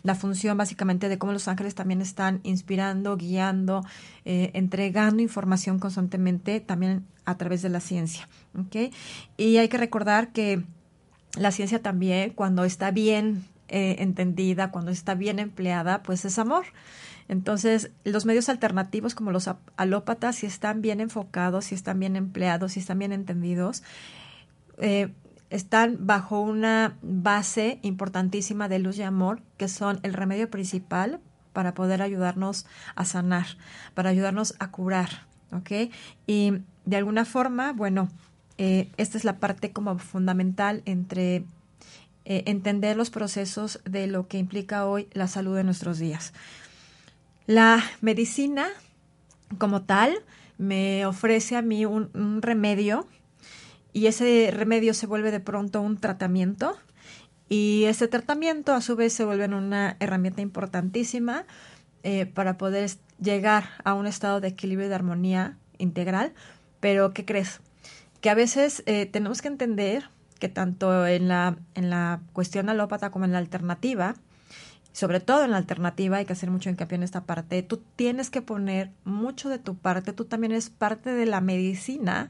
la, 0.03 0.15
función 0.15 0.57
básicamente 0.57 1.09
de 1.09 1.17
cómo 1.17 1.33
los 1.33 1.47
ángeles 1.47 1.73
también 1.73 2.01
están 2.01 2.41
inspirando, 2.43 3.17
guiando, 3.17 3.83
eh, 4.23 4.51
entregando 4.53 5.23
información 5.23 5.79
constantemente 5.79 6.59
también 6.59 7.05
a 7.25 7.37
través 7.37 7.61
de 7.61 7.69
la 7.69 7.79
ciencia. 7.79 8.27
¿okay? 8.57 8.91
Y 9.35 9.57
hay 9.57 9.67
que 9.67 9.77
recordar 9.77 10.31
que 10.31 10.63
la 11.37 11.51
ciencia 11.51 11.81
también, 11.81 12.31
cuando 12.31 12.65
está 12.65 12.91
bien 12.91 13.45
eh, 13.67 13.95
entendida, 13.99 14.71
cuando 14.71 14.91
está 14.91 15.15
bien 15.15 15.39
empleada, 15.39 16.03
pues 16.03 16.23
es 16.23 16.37
amor. 16.37 16.65
Entonces, 17.29 17.91
los 18.03 18.25
medios 18.25 18.47
alternativos 18.47 19.15
como 19.15 19.31
los 19.31 19.49
alópatas, 19.75 20.37
si 20.37 20.45
están 20.45 20.81
bien 20.81 21.01
enfocados, 21.01 21.65
si 21.65 21.75
están 21.75 21.99
bien 21.99 22.15
empleados, 22.15 22.73
si 22.73 22.79
están 22.79 22.99
bien 22.99 23.11
entendidos, 23.11 23.83
eh, 24.77 25.09
están 25.49 26.05
bajo 26.05 26.41
una 26.41 26.97
base 27.01 27.79
importantísima 27.81 28.67
de 28.67 28.79
luz 28.79 28.97
y 28.97 29.03
amor, 29.03 29.41
que 29.57 29.67
son 29.67 29.99
el 30.03 30.13
remedio 30.13 30.49
principal 30.49 31.19
para 31.53 31.73
poder 31.73 32.01
ayudarnos 32.01 32.65
a 32.95 33.05
sanar, 33.05 33.47
para 33.93 34.09
ayudarnos 34.09 34.55
a 34.59 34.71
curar, 34.71 35.25
¿ok? 35.51 35.91
Y 36.27 36.53
de 36.85 36.97
alguna 36.97 37.25
forma, 37.25 37.73
bueno, 37.73 38.09
eh, 38.57 38.89
esta 38.97 39.17
es 39.17 39.23
la 39.23 39.39
parte 39.39 39.71
como 39.71 39.97
fundamental 39.99 40.81
entre 40.85 41.45
eh, 42.25 42.43
entender 42.45 42.97
los 42.97 43.09
procesos 43.09 43.79
de 43.85 44.07
lo 44.07 44.27
que 44.27 44.37
implica 44.37 44.85
hoy 44.85 45.07
la 45.13 45.27
salud 45.27 45.55
de 45.55 45.63
nuestros 45.63 45.97
días. 45.97 46.33
La 47.45 47.81
medicina 48.01 48.67
como 49.57 49.83
tal 49.83 50.13
me 50.57 51.05
ofrece 51.05 51.55
a 51.55 51.61
mí 51.61 51.85
un, 51.85 52.41
remedio 52.41 53.07
y 53.97 54.05
ese 54.05 54.53
remedio 54.53 54.93
se 54.93 55.07
vuelve 55.07 55.31
de 55.31 55.39
pronto 55.39 55.81
un 55.81 55.97
tratamiento 55.97 56.77
y 57.49 57.85
ese 57.85 58.07
tratamiento 58.07 58.75
a 58.75 58.81
su 58.81 58.95
vez 58.95 59.11
se 59.11 59.25
vuelve 59.25 59.45
una 59.45 59.97
herramienta 59.99 60.41
importantísima 60.41 61.45
eh, 62.03 62.27
para 62.27 62.59
poder 62.59 62.91
llegar 63.19 63.69
a 63.83 63.95
un 63.95 64.05
estado 64.05 64.39
de 64.39 64.49
equilibrio 64.49 64.85
y 64.85 64.89
de 64.89 64.93
armonía 64.93 65.57
integral. 65.79 66.33
Pero, 66.79 67.11
¿qué 67.11 67.25
crees? 67.25 67.59
Que 68.21 68.29
a 68.29 68.35
veces 68.35 68.83
eh, 68.85 69.07
tenemos 69.07 69.41
que 69.41 69.47
entender 69.47 70.11
que 70.37 70.47
tanto 70.47 71.07
en 71.07 71.27
la, 71.27 71.57
en 71.73 71.89
la 71.89 72.21
cuestión 72.33 72.69
alópata 72.69 73.09
como 73.09 73.25
en 73.25 73.31
la 73.31 73.39
alternativa, 73.39 74.13
sobre 74.91 75.21
todo 75.21 75.43
en 75.43 75.49
la 75.49 75.57
alternativa, 75.57 76.17
hay 76.17 76.25
que 76.25 76.33
hacer 76.33 76.51
mucho 76.51 76.69
hincapié 76.69 76.97
en 76.97 77.03
esta 77.03 77.23
parte, 77.23 77.63
tú 77.63 77.81
tienes 77.95 78.29
que 78.29 78.43
poner 78.43 78.91
mucho 79.05 79.49
de 79.49 79.57
tu 79.57 79.75
parte, 79.75 80.13
tú 80.13 80.25
también 80.25 80.51
eres 80.51 80.69
parte 80.69 81.13
de 81.13 81.25
la 81.25 81.41
medicina 81.41 82.29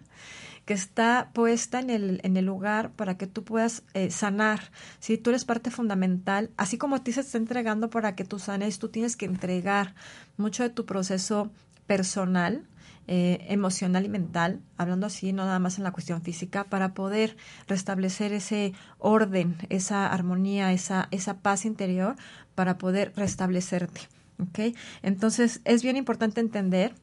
que 0.67 0.73
está 0.73 1.31
puesta 1.33 1.79
en 1.79 1.89
el, 1.89 2.19
en 2.23 2.35
el 2.35 2.45
lugar 2.45 2.91
para 2.91 3.17
que 3.17 3.25
tú 3.25 3.45
puedas 3.45 3.83
eh, 3.93 4.11
sanar. 4.11 4.69
Si 4.99 5.17
tú 5.17 5.29
eres 5.29 5.45
parte 5.45 5.71
fundamental, 5.71 6.51
así 6.57 6.77
como 6.77 6.97
a 6.97 7.03
ti 7.05 7.13
se 7.13 7.21
está 7.21 7.37
entregando 7.37 7.89
para 7.89 8.15
que 8.15 8.25
tú 8.25 8.37
sanes, 8.37 8.77
tú 8.77 8.89
tienes 8.89 9.15
que 9.15 9.25
entregar 9.25 9.95
mucho 10.35 10.63
de 10.63 10.69
tu 10.69 10.85
proceso 10.85 11.49
personal, 11.87 12.67
eh, 13.07 13.45
emocional 13.47 14.03
y 14.03 14.09
mental, 14.09 14.59
hablando 14.75 15.07
así, 15.07 15.31
no 15.31 15.45
nada 15.45 15.59
más 15.59 15.77
en 15.77 15.85
la 15.85 15.93
cuestión 15.93 16.21
física, 16.21 16.65
para 16.65 16.93
poder 16.93 17.37
restablecer 17.69 18.33
ese 18.33 18.73
orden, 18.97 19.55
esa 19.69 20.11
armonía, 20.11 20.73
esa, 20.73 21.07
esa 21.11 21.37
paz 21.37 21.63
interior, 21.63 22.17
para 22.55 22.77
poder 22.77 23.13
restablecerte. 23.15 24.01
¿okay? 24.49 24.75
Entonces, 25.01 25.61
es 25.63 25.81
bien 25.81 25.95
importante 25.95 26.41
entender 26.41 26.93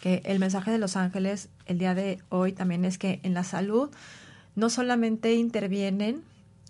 que 0.00 0.22
el 0.24 0.38
mensaje 0.38 0.70
de 0.70 0.78
los 0.78 0.96
ángeles 0.96 1.48
el 1.66 1.78
día 1.78 1.94
de 1.94 2.20
hoy 2.28 2.52
también 2.52 2.84
es 2.84 2.98
que 2.98 3.20
en 3.22 3.34
la 3.34 3.44
salud 3.44 3.90
no 4.54 4.70
solamente 4.70 5.34
intervienen 5.34 6.22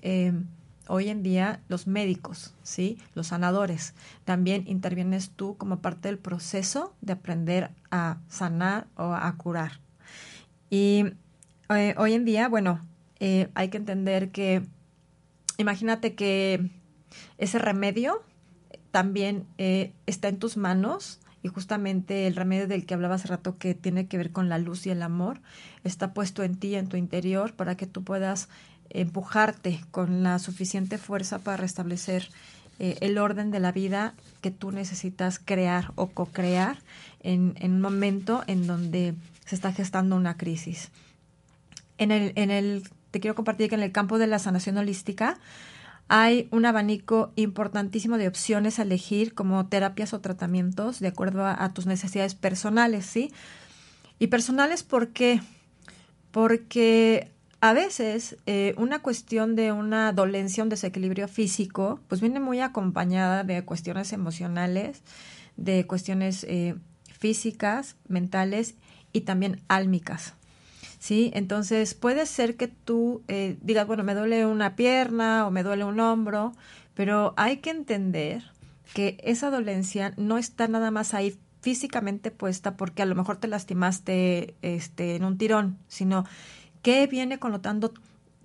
eh, 0.02 0.32
hoy 0.88 1.08
en 1.08 1.22
día 1.22 1.60
los 1.68 1.86
médicos, 1.86 2.54
¿sí? 2.62 2.98
Los 3.14 3.28
sanadores. 3.28 3.94
También 4.24 4.64
intervienes 4.66 5.30
tú 5.30 5.56
como 5.56 5.80
parte 5.80 6.08
del 6.08 6.18
proceso 6.18 6.94
de 7.00 7.14
aprender 7.14 7.70
a 7.90 8.18
sanar 8.28 8.86
o 8.96 9.14
a 9.14 9.32
curar. 9.36 9.80
Y 10.68 11.04
eh, 11.70 11.94
hoy 11.96 12.14
en 12.14 12.24
día, 12.24 12.48
bueno, 12.48 12.80
eh, 13.20 13.48
hay 13.54 13.68
que 13.68 13.78
entender 13.78 14.30
que, 14.30 14.62
imagínate 15.58 16.14
que 16.14 16.70
ese 17.38 17.58
remedio 17.58 18.22
también 18.90 19.46
está 20.06 20.28
en 20.28 20.38
tus 20.38 20.56
manos 20.56 21.20
y 21.46 21.48
justamente 21.48 22.26
el 22.26 22.34
remedio 22.34 22.66
del 22.66 22.86
que 22.86 22.94
hablaba 22.94 23.14
hace 23.14 23.28
rato 23.28 23.56
que 23.56 23.76
tiene 23.76 24.08
que 24.08 24.16
ver 24.16 24.32
con 24.32 24.48
la 24.48 24.58
luz 24.58 24.84
y 24.84 24.90
el 24.90 25.00
amor 25.00 25.40
está 25.84 26.12
puesto 26.12 26.42
en 26.42 26.56
ti, 26.56 26.74
en 26.74 26.88
tu 26.88 26.96
interior, 26.96 27.52
para 27.52 27.76
que 27.76 27.86
tú 27.86 28.02
puedas 28.02 28.48
empujarte 28.90 29.80
con 29.92 30.24
la 30.24 30.40
suficiente 30.40 30.98
fuerza 30.98 31.38
para 31.38 31.56
restablecer 31.56 32.30
eh, 32.80 32.98
el 33.00 33.16
orden 33.16 33.52
de 33.52 33.60
la 33.60 33.70
vida 33.70 34.14
que 34.40 34.50
tú 34.50 34.72
necesitas 34.72 35.38
crear 35.38 35.92
o 35.94 36.08
co-crear 36.08 36.78
en, 37.20 37.54
en, 37.60 37.74
un 37.74 37.80
momento 37.80 38.42
en 38.48 38.66
donde 38.66 39.14
se 39.44 39.54
está 39.54 39.72
gestando 39.72 40.16
una 40.16 40.36
crisis. 40.36 40.90
En 41.96 42.10
el, 42.10 42.32
en 42.34 42.50
el, 42.50 42.82
te 43.12 43.20
quiero 43.20 43.36
compartir 43.36 43.68
que 43.68 43.76
en 43.76 43.82
el 43.82 43.92
campo 43.92 44.18
de 44.18 44.26
la 44.26 44.40
sanación 44.40 44.78
holística 44.78 45.38
hay 46.08 46.48
un 46.52 46.64
abanico 46.66 47.32
importantísimo 47.36 48.16
de 48.16 48.28
opciones 48.28 48.78
a 48.78 48.82
elegir 48.82 49.34
como 49.34 49.66
terapias 49.66 50.14
o 50.14 50.20
tratamientos 50.20 51.00
de 51.00 51.08
acuerdo 51.08 51.44
a, 51.46 51.72
tus 51.74 51.86
necesidades 51.86 52.34
personales, 52.34 53.06
¿sí? 53.06 53.32
Y 54.18 54.28
personales, 54.28 54.82
¿por 54.82 55.08
qué? 55.08 55.40
Porque 56.30 57.32
a 57.60 57.72
veces 57.72 58.36
eh, 58.46 58.74
una 58.76 59.00
cuestión 59.00 59.56
de 59.56 59.72
una 59.72 60.12
dolencia, 60.12 60.62
un 60.62 60.68
desequilibrio 60.68 61.26
físico, 61.26 62.00
pues 62.08 62.20
viene 62.20 62.38
muy 62.38 62.60
acompañada 62.60 63.42
de 63.42 63.64
cuestiones 63.64 64.12
emocionales, 64.12 65.02
de 65.56 65.86
cuestiones 65.86 66.44
eh, 66.48 66.76
físicas, 67.18 67.96
mentales 68.06 68.74
y 69.12 69.22
también 69.22 69.60
álmicas. 69.68 70.34
¿Sí? 70.98 71.30
Entonces 71.34 71.94
puede 71.94 72.26
ser 72.26 72.56
que 72.56 72.68
tú 72.68 73.22
eh, 73.28 73.56
digas, 73.60 73.86
bueno, 73.86 74.02
me 74.02 74.14
duele 74.14 74.46
una 74.46 74.76
pierna 74.76 75.46
o 75.46 75.50
me 75.50 75.62
duele 75.62 75.84
un 75.84 76.00
hombro, 76.00 76.52
pero 76.94 77.34
hay 77.36 77.58
que 77.58 77.70
entender 77.70 78.42
que 78.94 79.18
esa 79.22 79.50
dolencia 79.50 80.14
no 80.16 80.38
está 80.38 80.68
nada 80.68 80.90
más 80.90 81.14
ahí 81.14 81.38
físicamente 81.60 82.30
puesta 82.30 82.76
porque 82.76 83.02
a 83.02 83.06
lo 83.06 83.14
mejor 83.14 83.36
te 83.36 83.48
lastimaste 83.48 84.54
este, 84.62 85.16
en 85.16 85.24
un 85.24 85.36
tirón, 85.36 85.78
sino 85.88 86.24
¿Qué 86.86 87.08
viene 87.08 87.40
connotando 87.40 87.92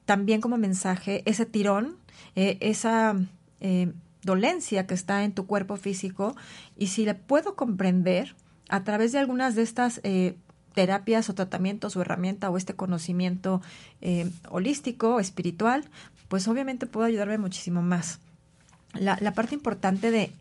también 0.06 0.42
como 0.42 0.58
mensaje 0.58 1.22
ese 1.28 1.46
tirón, 1.46 1.98
eh, 2.36 2.58
esa 2.60 3.16
eh, 3.60 3.94
dolencia 4.24 4.88
que 4.88 4.96
está 4.96 5.24
en 5.24 5.34
tu 5.34 5.46
cuerpo 5.46 5.78
físico? 5.78 6.36
Y 6.76 6.88
si 6.88 7.06
le 7.06 7.14
puedo 7.14 7.56
comprender 7.56 8.36
a 8.68 8.84
través 8.84 9.12
de 9.12 9.20
algunas 9.20 9.54
de 9.54 9.62
estas 9.62 10.02
terapias 10.74 11.30
o 11.30 11.34
tratamientos 11.34 11.96
o 11.96 12.02
herramienta 12.02 12.50
o 12.50 12.58
este 12.58 12.76
conocimiento 12.76 13.62
holístico, 14.50 15.20
espiritual, 15.20 15.86
pues 16.28 16.48
obviamente 16.48 16.86
puedo 16.86 17.06
ayudarme 17.06 17.38
muchísimo 17.38 17.82
más. 17.82 18.20
La, 18.94 19.34
parte 19.34 19.56
importante 19.56 20.12
de, 20.12 20.32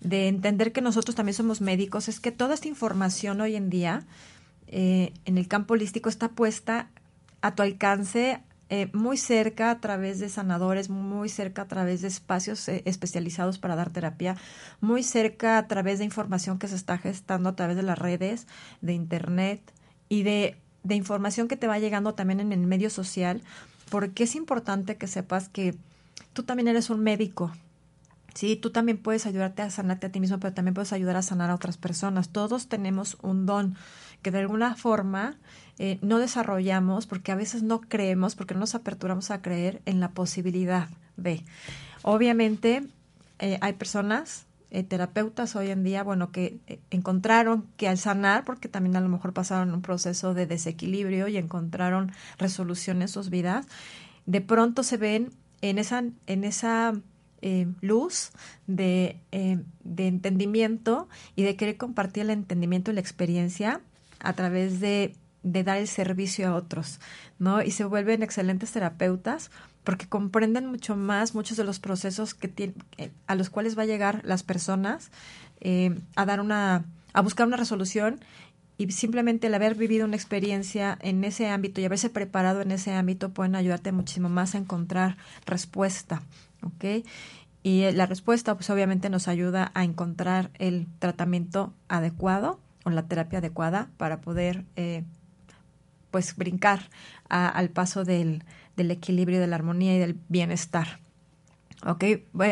de, 0.00 0.28
entender 0.28 0.72
que 0.72 0.80
nosotros 0.80 1.14
también 1.14 1.34
somos 1.34 1.60
médicos 1.60 2.08
es 2.08 2.20
que 2.20 2.32
toda 2.32 2.54
esta 2.54 2.68
información 2.68 3.40
hoy 3.40 3.56
en 3.56 3.70
día 3.70 4.04
en 4.68 5.38
el 5.38 5.48
campo 5.48 5.74
holístico 5.74 6.08
está 6.08 6.28
puesta 6.28 6.88
a 7.42 7.54
tu 7.54 7.62
alcance 7.62 8.40
eh, 8.74 8.90
muy 8.92 9.16
cerca 9.16 9.70
a 9.70 9.78
través 9.78 10.18
de 10.18 10.28
sanadores, 10.28 10.90
muy 10.90 11.28
cerca 11.28 11.62
a 11.62 11.68
través 11.68 12.02
de 12.02 12.08
espacios 12.08 12.68
eh, 12.68 12.82
especializados 12.86 13.56
para 13.58 13.76
dar 13.76 13.90
terapia, 13.90 14.36
muy 14.80 15.04
cerca 15.04 15.58
a 15.58 15.68
través 15.68 16.00
de 16.00 16.04
información 16.04 16.58
que 16.58 16.66
se 16.66 16.74
está 16.74 16.98
gestando 16.98 17.50
a 17.50 17.54
través 17.54 17.76
de 17.76 17.84
las 17.84 17.96
redes, 17.96 18.48
de 18.80 18.92
internet 18.92 19.60
y 20.08 20.24
de, 20.24 20.56
de 20.82 20.96
información 20.96 21.46
que 21.46 21.56
te 21.56 21.68
va 21.68 21.78
llegando 21.78 22.14
también 22.14 22.40
en 22.40 22.50
el 22.50 22.66
medio 22.66 22.90
social, 22.90 23.42
porque 23.90 24.24
es 24.24 24.34
importante 24.34 24.96
que 24.96 25.06
sepas 25.06 25.48
que 25.48 25.76
tú 26.32 26.42
también 26.42 26.66
eres 26.66 26.90
un 26.90 27.00
médico, 27.00 27.52
Sí, 28.34 28.56
tú 28.56 28.70
también 28.70 28.98
puedes 28.98 29.26
ayudarte 29.26 29.62
a 29.62 29.70
sanarte 29.70 30.08
a 30.08 30.10
ti 30.10 30.18
mismo, 30.18 30.40
pero 30.40 30.52
también 30.52 30.74
puedes 30.74 30.92
ayudar 30.92 31.14
a 31.14 31.22
sanar 31.22 31.50
a 31.50 31.54
otras 31.54 31.76
personas. 31.76 32.30
Todos 32.30 32.66
tenemos 32.66 33.16
un 33.22 33.46
don 33.46 33.76
que 34.24 34.32
de 34.32 34.40
alguna 34.40 34.74
forma 34.74 35.36
eh, 35.78 35.98
no 36.02 36.18
desarrollamos 36.18 37.06
porque 37.06 37.30
a 37.30 37.36
veces 37.36 37.62
no 37.62 37.80
creemos, 37.82 38.34
porque 38.34 38.54
no 38.54 38.60
nos 38.60 38.74
aperturamos 38.74 39.30
a 39.30 39.42
creer 39.42 39.82
en 39.84 40.00
la 40.00 40.10
posibilidad 40.10 40.88
de. 41.16 41.44
Obviamente 42.02 42.84
eh, 43.38 43.58
hay 43.60 43.74
personas, 43.74 44.46
eh, 44.70 44.82
terapeutas 44.82 45.54
hoy 45.56 45.70
en 45.70 45.84
día, 45.84 46.02
bueno, 46.02 46.32
que 46.32 46.58
encontraron 46.90 47.66
que 47.76 47.86
al 47.86 47.98
sanar, 47.98 48.44
porque 48.44 48.68
también 48.68 48.96
a 48.96 49.00
lo 49.00 49.08
mejor 49.08 49.34
pasaron 49.34 49.74
un 49.74 49.82
proceso 49.82 50.32
de 50.32 50.46
desequilibrio 50.46 51.28
y 51.28 51.36
encontraron 51.36 52.10
resolución 52.38 53.02
en 53.02 53.08
sus 53.08 53.28
vidas, 53.28 53.66
de 54.24 54.40
pronto 54.40 54.82
se 54.82 54.96
ven 54.96 55.32
en 55.60 55.78
esa, 55.78 56.02
en 56.26 56.44
esa 56.44 56.94
luz 57.82 58.30
de, 58.66 59.20
de, 59.30 60.06
entendimiento 60.06 61.10
y 61.36 61.42
de 61.42 61.56
querer 61.56 61.76
compartir 61.76 62.22
el 62.22 62.30
entendimiento 62.30 62.90
y 62.90 62.94
la 62.94 63.00
experiencia 63.00 63.82
a 64.24 64.32
través 64.32 64.80
de 64.80 65.14
de 65.44 65.62
dar 65.62 65.76
el 65.76 65.86
servicio 65.86 66.48
a 66.48 66.54
otros, 66.54 66.98
¿no? 67.38 67.62
Y 67.62 67.70
se 67.70 67.84
vuelven 67.84 68.22
excelentes 68.22 68.72
terapeutas 68.72 69.50
porque 69.84 70.08
comprenden 70.08 70.66
mucho 70.66 70.96
más 70.96 71.34
muchos 71.34 71.56
de 71.56 71.64
los 71.64 71.78
procesos 71.78 72.34
que 72.34 72.72
eh, 72.96 73.12
a 73.26 73.34
los 73.36 73.50
cuales 73.50 73.78
va 73.78 73.82
a 73.82 73.86
llegar 73.86 74.22
las 74.24 74.42
personas 74.42 75.10
eh, 75.60 76.00
a 76.16 76.24
dar 76.24 76.40
una, 76.40 76.86
a 77.12 77.20
buscar 77.20 77.46
una 77.46 77.58
resolución 77.58 78.20
y 78.78 78.90
simplemente 78.90 79.46
el 79.46 79.54
haber 79.54 79.76
vivido 79.76 80.06
una 80.06 80.16
experiencia 80.16 80.98
en 81.00 81.22
ese 81.22 81.48
ámbito 81.48 81.80
y 81.80 81.84
haberse 81.84 82.10
preparado 82.10 82.62
en 82.62 82.72
ese 82.72 82.92
ámbito 82.92 83.28
pueden 83.28 83.54
ayudarte 83.54 83.92
muchísimo 83.92 84.30
más 84.30 84.54
a 84.54 84.58
encontrar 84.58 85.18
respuesta, 85.44 86.22
¿ok? 86.62 87.06
Y 87.62 87.82
eh, 87.82 87.92
la 87.92 88.06
respuesta, 88.06 88.54
pues 88.54 88.70
obviamente 88.70 89.10
nos 89.10 89.28
ayuda 89.28 89.70
a 89.74 89.84
encontrar 89.84 90.50
el 90.58 90.86
tratamiento 90.98 91.74
adecuado 91.88 92.58
o 92.84 92.90
la 92.90 93.06
terapia 93.08 93.40
adecuada 93.40 93.90
para 93.96 94.20
poder 94.20 94.64
pues 96.14 96.36
brincar 96.36 96.90
al 97.28 97.70
paso 97.70 98.04
del, 98.04 98.44
equilibrio, 98.76 99.40
de 99.40 99.48
la 99.48 99.56
armonía 99.56 99.96
y 99.96 99.98
del 99.98 100.16
bienestar. 100.28 101.00
Ok, 101.84 102.04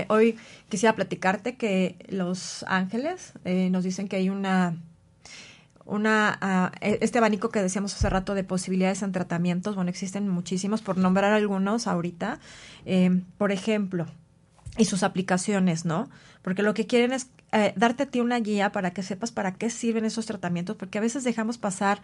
hoy 0.08 0.36
quisiera 0.68 0.96
platicarte 0.96 1.56
que 1.56 1.94
los 2.08 2.64
ángeles 2.64 3.34
eh, 3.44 3.70
nos 3.70 3.84
dicen 3.84 4.08
que 4.08 4.16
hay 4.16 4.30
una, 4.30 4.74
una 5.84 6.36
ah, 6.40 6.72
e, 6.80 6.98
este 7.02 7.18
abanico 7.18 7.50
que 7.50 7.62
decíamos 7.62 7.94
hace 7.94 8.10
rato 8.10 8.34
de 8.34 8.42
posibilidades 8.42 9.02
en 9.02 9.12
tratamientos, 9.12 9.76
bueno, 9.76 9.90
existen 9.90 10.28
muchísimos, 10.28 10.82
por 10.82 10.98
nombrar 10.98 11.32
algunos 11.32 11.86
ahorita, 11.86 12.40
eh, 12.84 13.22
por 13.38 13.52
ejemplo, 13.52 14.06
y 14.78 14.86
sus 14.86 15.02
aplicaciones, 15.02 15.84
¿no? 15.84 16.08
Porque 16.40 16.62
lo 16.62 16.74
que 16.74 16.86
quieren 16.86 17.12
es 17.12 17.28
eh, 17.52 17.74
darte 17.76 18.04
a 18.04 18.06
ti 18.06 18.20
una 18.20 18.38
guía 18.40 18.72
para 18.72 18.92
que 18.92 19.02
sepas 19.02 19.30
para 19.30 19.54
qué 19.54 19.70
sirven 19.70 20.04
esos 20.04 20.26
tratamientos, 20.26 20.76
porque 20.76 20.98
a 20.98 21.00
veces 21.02 21.24
dejamos 21.24 21.58
pasar 21.58 22.00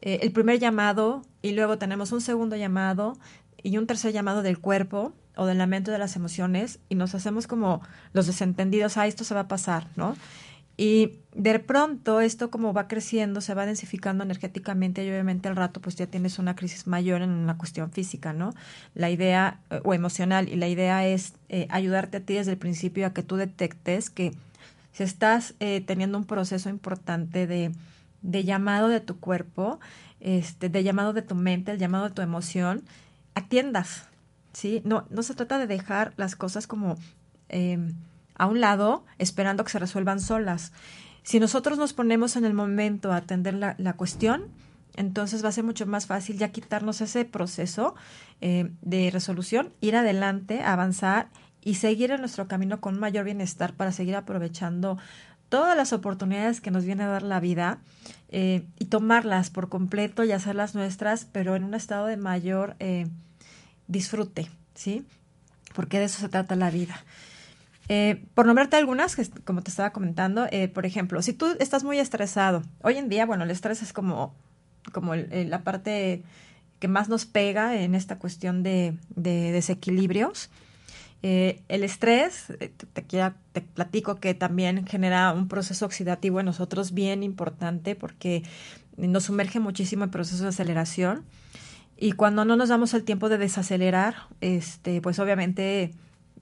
eh, 0.00 0.20
el 0.22 0.32
primer 0.32 0.58
llamado 0.58 1.22
y 1.42 1.52
luego 1.52 1.78
tenemos 1.78 2.12
un 2.12 2.20
segundo 2.20 2.56
llamado 2.56 3.18
y 3.62 3.76
un 3.78 3.86
tercer 3.86 4.12
llamado 4.12 4.42
del 4.42 4.58
cuerpo 4.58 5.12
o 5.36 5.44
del 5.44 5.58
lamento 5.58 5.90
de 5.90 5.98
las 5.98 6.16
emociones 6.16 6.78
y 6.88 6.94
nos 6.94 7.14
hacemos 7.14 7.46
como 7.46 7.82
los 8.12 8.26
desentendidos, 8.26 8.96
ah, 8.96 9.06
esto 9.06 9.24
se 9.24 9.34
va 9.34 9.40
a 9.40 9.48
pasar, 9.48 9.88
¿no? 9.96 10.16
Y 10.76 11.20
de 11.34 11.58
pronto 11.58 12.20
esto 12.20 12.50
como 12.50 12.72
va 12.72 12.86
creciendo, 12.86 13.40
se 13.40 13.54
va 13.54 13.64
densificando 13.64 14.24
energéticamente 14.24 15.04
y 15.04 15.08
obviamente 15.08 15.48
al 15.48 15.56
rato 15.56 15.80
pues 15.80 15.96
ya 15.96 16.06
tienes 16.06 16.38
una 16.38 16.54
crisis 16.54 16.86
mayor 16.86 17.22
en 17.22 17.30
una 17.30 17.56
cuestión 17.56 17.90
física, 17.90 18.32
¿no? 18.32 18.52
La 18.94 19.10
idea, 19.10 19.60
eh, 19.70 19.80
o 19.84 19.94
emocional, 19.94 20.48
y 20.48 20.56
la 20.56 20.68
idea 20.68 21.06
es 21.06 21.32
eh, 21.48 21.66
ayudarte 21.70 22.18
a 22.18 22.20
ti 22.20 22.34
desde 22.34 22.52
el 22.52 22.58
principio 22.58 23.06
a 23.06 23.14
que 23.14 23.22
tú 23.22 23.36
detectes 23.36 24.10
que 24.10 24.32
si 24.92 25.02
estás 25.02 25.54
teniendo 25.58 26.16
un 26.16 26.24
proceso 26.24 26.70
importante 26.70 27.46
de 27.46 27.70
de 28.26 28.44
llamado 28.44 28.88
de 28.88 29.00
tu 29.00 29.18
cuerpo, 29.18 29.78
este, 30.20 30.68
de 30.68 30.82
llamado 30.82 31.12
de 31.12 31.22
tu 31.22 31.34
mente, 31.34 31.72
el 31.72 31.78
llamado 31.78 32.08
de 32.08 32.14
tu 32.14 32.22
emoción, 32.22 32.82
atiendas, 33.34 34.04
¿sí? 34.52 34.82
No, 34.84 35.06
no 35.10 35.22
se 35.22 35.34
trata 35.34 35.58
de 35.58 35.66
dejar 35.66 36.12
las 36.16 36.34
cosas 36.34 36.66
como 36.66 36.96
em, 37.48 37.94
a 38.36 38.46
un 38.46 38.60
lado 38.60 39.04
esperando 39.18 39.64
que 39.64 39.70
se 39.70 39.78
resuelvan 39.78 40.20
solas. 40.20 40.72
Si 41.22 41.40
nosotros 41.40 41.78
nos 41.78 41.92
ponemos 41.92 42.36
en 42.36 42.44
el 42.44 42.54
momento 42.54 43.12
a 43.12 43.16
atender 43.16 43.54
la, 43.54 43.74
la 43.78 43.94
cuestión, 43.94 44.44
entonces 44.96 45.44
va 45.44 45.50
a 45.50 45.52
ser 45.52 45.64
mucho 45.64 45.86
más 45.86 46.06
fácil 46.06 46.38
ya 46.38 46.50
quitarnos 46.50 47.00
ese 47.00 47.24
proceso 47.24 47.94
eh, 48.40 48.70
de 48.82 49.10
resolución, 49.10 49.72
ir 49.80 49.96
adelante, 49.96 50.62
avanzar 50.62 51.28
y 51.62 51.74
seguir 51.74 52.10
en 52.10 52.20
nuestro 52.20 52.48
camino 52.48 52.80
con 52.80 52.98
mayor 52.98 53.24
bienestar 53.24 53.74
para 53.74 53.92
seguir 53.92 54.16
aprovechando 54.16 54.98
todas 55.48 55.76
las 55.76 55.92
oportunidades 55.92 56.60
que 56.60 56.70
nos 56.70 56.84
viene 56.84 57.04
a 57.04 57.08
dar 57.08 57.22
la 57.22 57.40
vida 57.40 57.78
eh, 58.30 58.66
y 58.78 58.86
tomarlas 58.86 59.50
por 59.50 59.68
completo 59.68 60.24
y 60.24 60.32
hacerlas 60.32 60.74
nuestras, 60.74 61.24
pero 61.24 61.54
en 61.56 61.64
un 61.64 61.74
estado 61.74 62.06
de 62.06 62.16
mayor 62.16 62.74
eh, 62.78 63.06
disfrute, 63.86 64.50
¿sí? 64.74 65.06
Porque 65.74 65.98
de 65.98 66.06
eso 66.06 66.20
se 66.20 66.28
trata 66.28 66.56
la 66.56 66.70
vida. 66.70 67.04
Eh, 67.88 68.24
por 68.34 68.46
nombrarte 68.46 68.76
algunas, 68.76 69.16
como 69.44 69.62
te 69.62 69.70
estaba 69.70 69.90
comentando, 69.90 70.46
por 70.74 70.86
ejemplo, 70.86 71.22
si 71.22 71.32
tú 71.32 71.56
estás 71.60 71.84
muy 71.84 71.98
estresado, 71.98 72.62
hoy 72.82 72.96
en 72.96 73.08
día, 73.08 73.26
bueno, 73.26 73.44
el 73.44 73.50
estrés 73.50 73.82
es 73.82 73.92
como, 73.92 74.34
como 74.92 75.14
la 75.14 75.62
parte 75.62 76.22
que 76.78 76.88
más 76.88 77.08
nos 77.08 77.26
pega 77.26 77.80
en 77.80 77.94
esta 77.94 78.18
cuestión 78.18 78.62
de, 78.62 78.96
de 79.10 79.52
desequilibrios. 79.52 80.50
Eh, 81.22 81.62
el 81.68 81.82
estrés, 81.82 82.50
eh, 82.60 82.68
te, 82.68 83.02
te, 83.52 83.60
platico 83.60 84.16
que 84.16 84.34
también 84.34 84.86
genera 84.86 85.32
un 85.32 85.48
proceso 85.48 85.86
oxidativo 85.86 86.40
en 86.40 86.46
nosotros 86.46 86.92
bien 86.92 87.22
importante 87.22 87.94
porque 87.94 88.42
nos 88.96 89.24
sumerge 89.24 89.58
muchísimo 89.58 90.04
en 90.04 90.10
procesos 90.10 90.42
de 90.42 90.48
aceleración 90.48 91.24
y 91.96 92.12
cuando 92.12 92.44
no 92.44 92.56
nos 92.56 92.68
damos 92.68 92.92
el 92.92 93.04
tiempo 93.04 93.30
de 93.30 93.38
desacelerar, 93.38 94.14
este, 94.42 95.00
pues 95.00 95.18
obviamente 95.18 95.94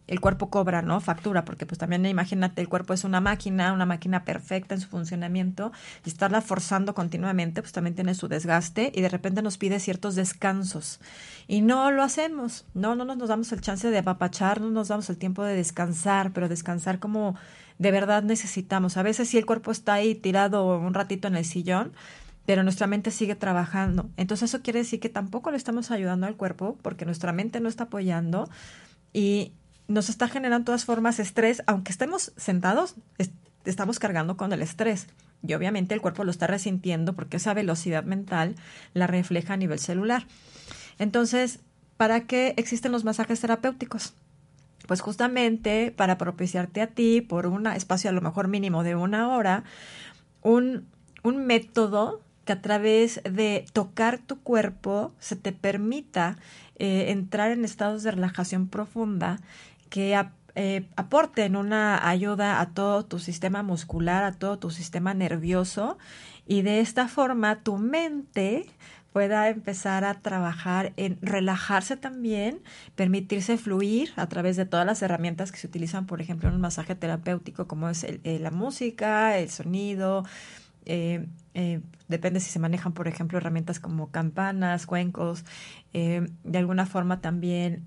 el 0.06 0.20
cuerpo 0.20 0.50
cobra, 0.50 0.82
¿no? 0.82 1.00
Factura, 1.00 1.44
porque 1.44 1.66
pues 1.66 1.78
también 1.78 2.04
imagínate, 2.04 2.60
el 2.60 2.68
cuerpo 2.68 2.92
es 2.92 3.04
una 3.04 3.20
máquina, 3.20 3.72
una 3.72 3.86
máquina 3.86 4.24
perfecta 4.24 4.74
en 4.74 4.80
su 4.80 4.88
funcionamiento 4.88 5.72
y 6.04 6.10
estarla 6.10 6.42
forzando 6.42 6.94
continuamente, 6.94 7.62
pues 7.62 7.72
también 7.72 7.94
tiene 7.94 8.14
su 8.14 8.28
desgaste 8.28 8.92
y 8.94 9.00
de 9.00 9.08
repente 9.08 9.40
nos 9.40 9.56
pide 9.56 9.80
ciertos 9.80 10.14
descansos 10.14 11.00
y 11.46 11.62
no 11.62 11.90
lo 11.90 12.02
hacemos, 12.02 12.66
no, 12.74 12.94
no 12.94 13.04
nos 13.04 13.28
damos 13.28 13.50
el 13.52 13.60
chance 13.60 13.90
de 13.90 13.98
apapachar, 13.98 14.60
no 14.60 14.70
nos 14.70 14.88
damos 14.88 15.08
el 15.08 15.16
tiempo 15.16 15.42
de 15.42 15.54
descansar, 15.54 16.32
pero 16.32 16.48
descansar 16.48 16.98
como 16.98 17.36
de 17.78 17.90
verdad 17.90 18.22
necesitamos. 18.22 18.96
A 18.96 19.02
veces 19.02 19.28
si 19.28 19.38
el 19.38 19.46
cuerpo 19.46 19.70
está 19.70 19.94
ahí 19.94 20.14
tirado 20.14 20.78
un 20.78 20.94
ratito 20.94 21.28
en 21.28 21.36
el 21.36 21.44
sillón, 21.44 21.92
pero 22.46 22.62
nuestra 22.62 22.86
mente 22.86 23.10
sigue 23.10 23.34
trabajando. 23.36 24.10
Entonces 24.16 24.50
eso 24.50 24.62
quiere 24.62 24.80
decir 24.80 25.00
que 25.00 25.08
tampoco 25.08 25.50
le 25.50 25.56
estamos 25.56 25.90
ayudando 25.90 26.26
al 26.26 26.36
cuerpo 26.36 26.76
porque 26.82 27.06
nuestra 27.06 27.32
mente 27.32 27.60
no 27.60 27.68
está 27.68 27.84
apoyando 27.84 28.48
y 29.12 29.52
nos 29.88 30.08
está 30.08 30.28
generando 30.28 30.60
de 30.60 30.66
todas 30.66 30.84
formas 30.84 31.18
estrés, 31.18 31.62
aunque 31.66 31.92
estemos 31.92 32.32
sentados, 32.36 32.94
estamos 33.64 33.98
cargando 33.98 34.36
con 34.36 34.52
el 34.52 34.62
estrés. 34.62 35.06
Y 35.46 35.52
obviamente 35.54 35.94
el 35.94 36.00
cuerpo 36.00 36.24
lo 36.24 36.30
está 36.30 36.46
resintiendo 36.46 37.12
porque 37.12 37.36
esa 37.36 37.52
velocidad 37.52 38.04
mental 38.04 38.54
la 38.94 39.06
refleja 39.06 39.54
a 39.54 39.58
nivel 39.58 39.78
celular. 39.78 40.26
Entonces, 40.98 41.60
¿para 41.96 42.20
qué 42.20 42.54
existen 42.56 42.92
los 42.92 43.04
masajes 43.04 43.40
terapéuticos? 43.40 44.14
Pues 44.86 45.00
justamente 45.00 45.92
para 45.94 46.18
propiciarte 46.18 46.80
a 46.80 46.86
ti 46.86 47.20
por 47.20 47.46
un 47.46 47.66
espacio 47.66 48.10
a 48.10 48.12
lo 48.12 48.20
mejor 48.20 48.48
mínimo 48.48 48.84
de 48.84 48.96
una 48.96 49.28
hora, 49.28 49.64
un, 50.42 50.86
un 51.22 51.46
método 51.46 52.20
que 52.44 52.52
a 52.52 52.62
través 52.62 53.22
de 53.24 53.64
tocar 53.72 54.18
tu 54.18 54.40
cuerpo 54.40 55.12
se 55.18 55.36
te 55.36 55.52
permita 55.52 56.36
eh, 56.76 57.10
entrar 57.10 57.50
en 57.50 57.64
estados 57.64 58.02
de 58.02 58.10
relajación 58.10 58.68
profunda 58.68 59.38
que 59.94 60.20
eh, 60.56 60.88
aporten 60.96 61.54
una 61.54 62.08
ayuda 62.08 62.60
a 62.60 62.70
todo 62.70 63.04
tu 63.04 63.20
sistema 63.20 63.62
muscular, 63.62 64.24
a 64.24 64.32
todo 64.32 64.58
tu 64.58 64.70
sistema 64.70 65.14
nervioso 65.14 65.98
y 66.48 66.62
de 66.62 66.80
esta 66.80 67.06
forma 67.06 67.62
tu 67.62 67.78
mente 67.78 68.66
pueda 69.12 69.48
empezar 69.48 70.04
a 70.04 70.14
trabajar 70.14 70.94
en 70.96 71.16
relajarse 71.22 71.96
también, 71.96 72.58
permitirse 72.96 73.56
fluir 73.56 74.10
a 74.16 74.26
través 74.26 74.56
de 74.56 74.66
todas 74.66 74.84
las 74.84 75.00
herramientas 75.00 75.52
que 75.52 75.58
se 75.58 75.68
utilizan, 75.68 76.06
por 76.06 76.20
ejemplo, 76.20 76.48
en 76.48 76.56
un 76.56 76.60
masaje 76.60 76.96
terapéutico, 76.96 77.68
como 77.68 77.88
es 77.88 78.02
eh, 78.02 78.38
la 78.40 78.50
música, 78.50 79.38
el 79.38 79.48
sonido. 79.48 80.24
Eh, 80.86 81.28
depende 82.08 82.40
si 82.40 82.50
se 82.50 82.58
manejan, 82.58 82.94
por 82.94 83.06
ejemplo, 83.06 83.38
herramientas 83.38 83.78
como 83.78 84.10
campanas, 84.10 84.86
cuencos. 84.86 85.44
de 85.92 86.58
alguna 86.58 86.84
forma 86.84 87.20
también 87.20 87.84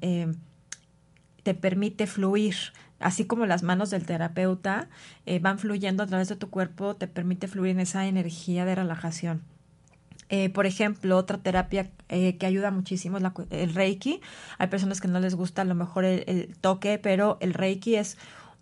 te 1.48 1.54
permite 1.54 2.08
fluir, 2.08 2.56
así 3.00 3.24
como 3.24 3.46
las 3.46 3.64
manos 3.64 3.90
del 3.90 4.06
terapeuta 4.06 4.90
eh, 5.26 5.40
van 5.40 5.60
fluyendo 5.60 6.04
a 6.04 6.06
través 6.06 6.28
de 6.28 6.36
tu 6.36 6.50
cuerpo, 6.50 6.98
te 6.98 7.08
permite 7.08 7.48
fluir 7.48 7.72
en 7.72 7.80
esa 7.80 8.06
energía 8.06 8.66
de 8.66 8.76
relajación. 8.76 9.44
Eh, 10.28 10.50
por 10.50 10.66
ejemplo, 10.66 11.16
otra 11.16 11.38
terapia 11.38 11.90
eh, 12.10 12.36
que 12.36 12.46
ayuda 12.48 12.70
muchísimo 12.70 13.18
es 13.18 13.24
el 13.50 13.74
Reiki. 13.74 14.20
Hay 14.58 14.68
personas 14.68 15.00
que 15.00 15.08
no 15.08 15.22
les 15.22 15.36
gusta 15.36 15.62
a 15.62 15.66
lo 15.66 15.74
mejor 15.74 16.04
el, 16.04 16.54
toque, 16.60 17.00
pero 17.02 17.38
el 17.40 17.54
Reiki 17.54 17.96
es 17.96 18.18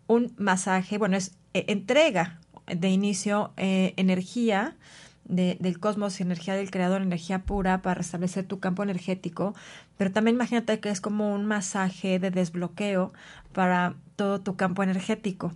un 0.05 0.35
masaje, 0.37 0.99
bueno, 0.99 1.17
es 1.17 1.35
entrega 1.53 2.39
de 2.67 2.89
inicio 2.89 3.51
energía 3.57 4.75
del 5.25 5.79
cosmos, 5.79 6.21
energía 6.21 6.55
del 6.55 6.71
creador, 6.71 7.01
energía 7.01 7.39
pura 7.39 7.81
para 7.81 7.95
restablecer 7.95 8.45
tu 8.45 8.59
campo 8.59 8.83
energético, 8.83 9.55
pero 9.97 10.11
también 10.11 10.35
imagínate 10.35 10.79
que 10.79 10.89
es 10.89 11.01
como 11.01 11.33
un 11.33 11.45
masaje 11.45 12.19
de 12.19 12.31
desbloqueo 12.31 13.11
para 13.53 13.95
todo 14.15 14.39
tu 14.41 14.55
campo 14.55 14.83
energético. 14.83 15.51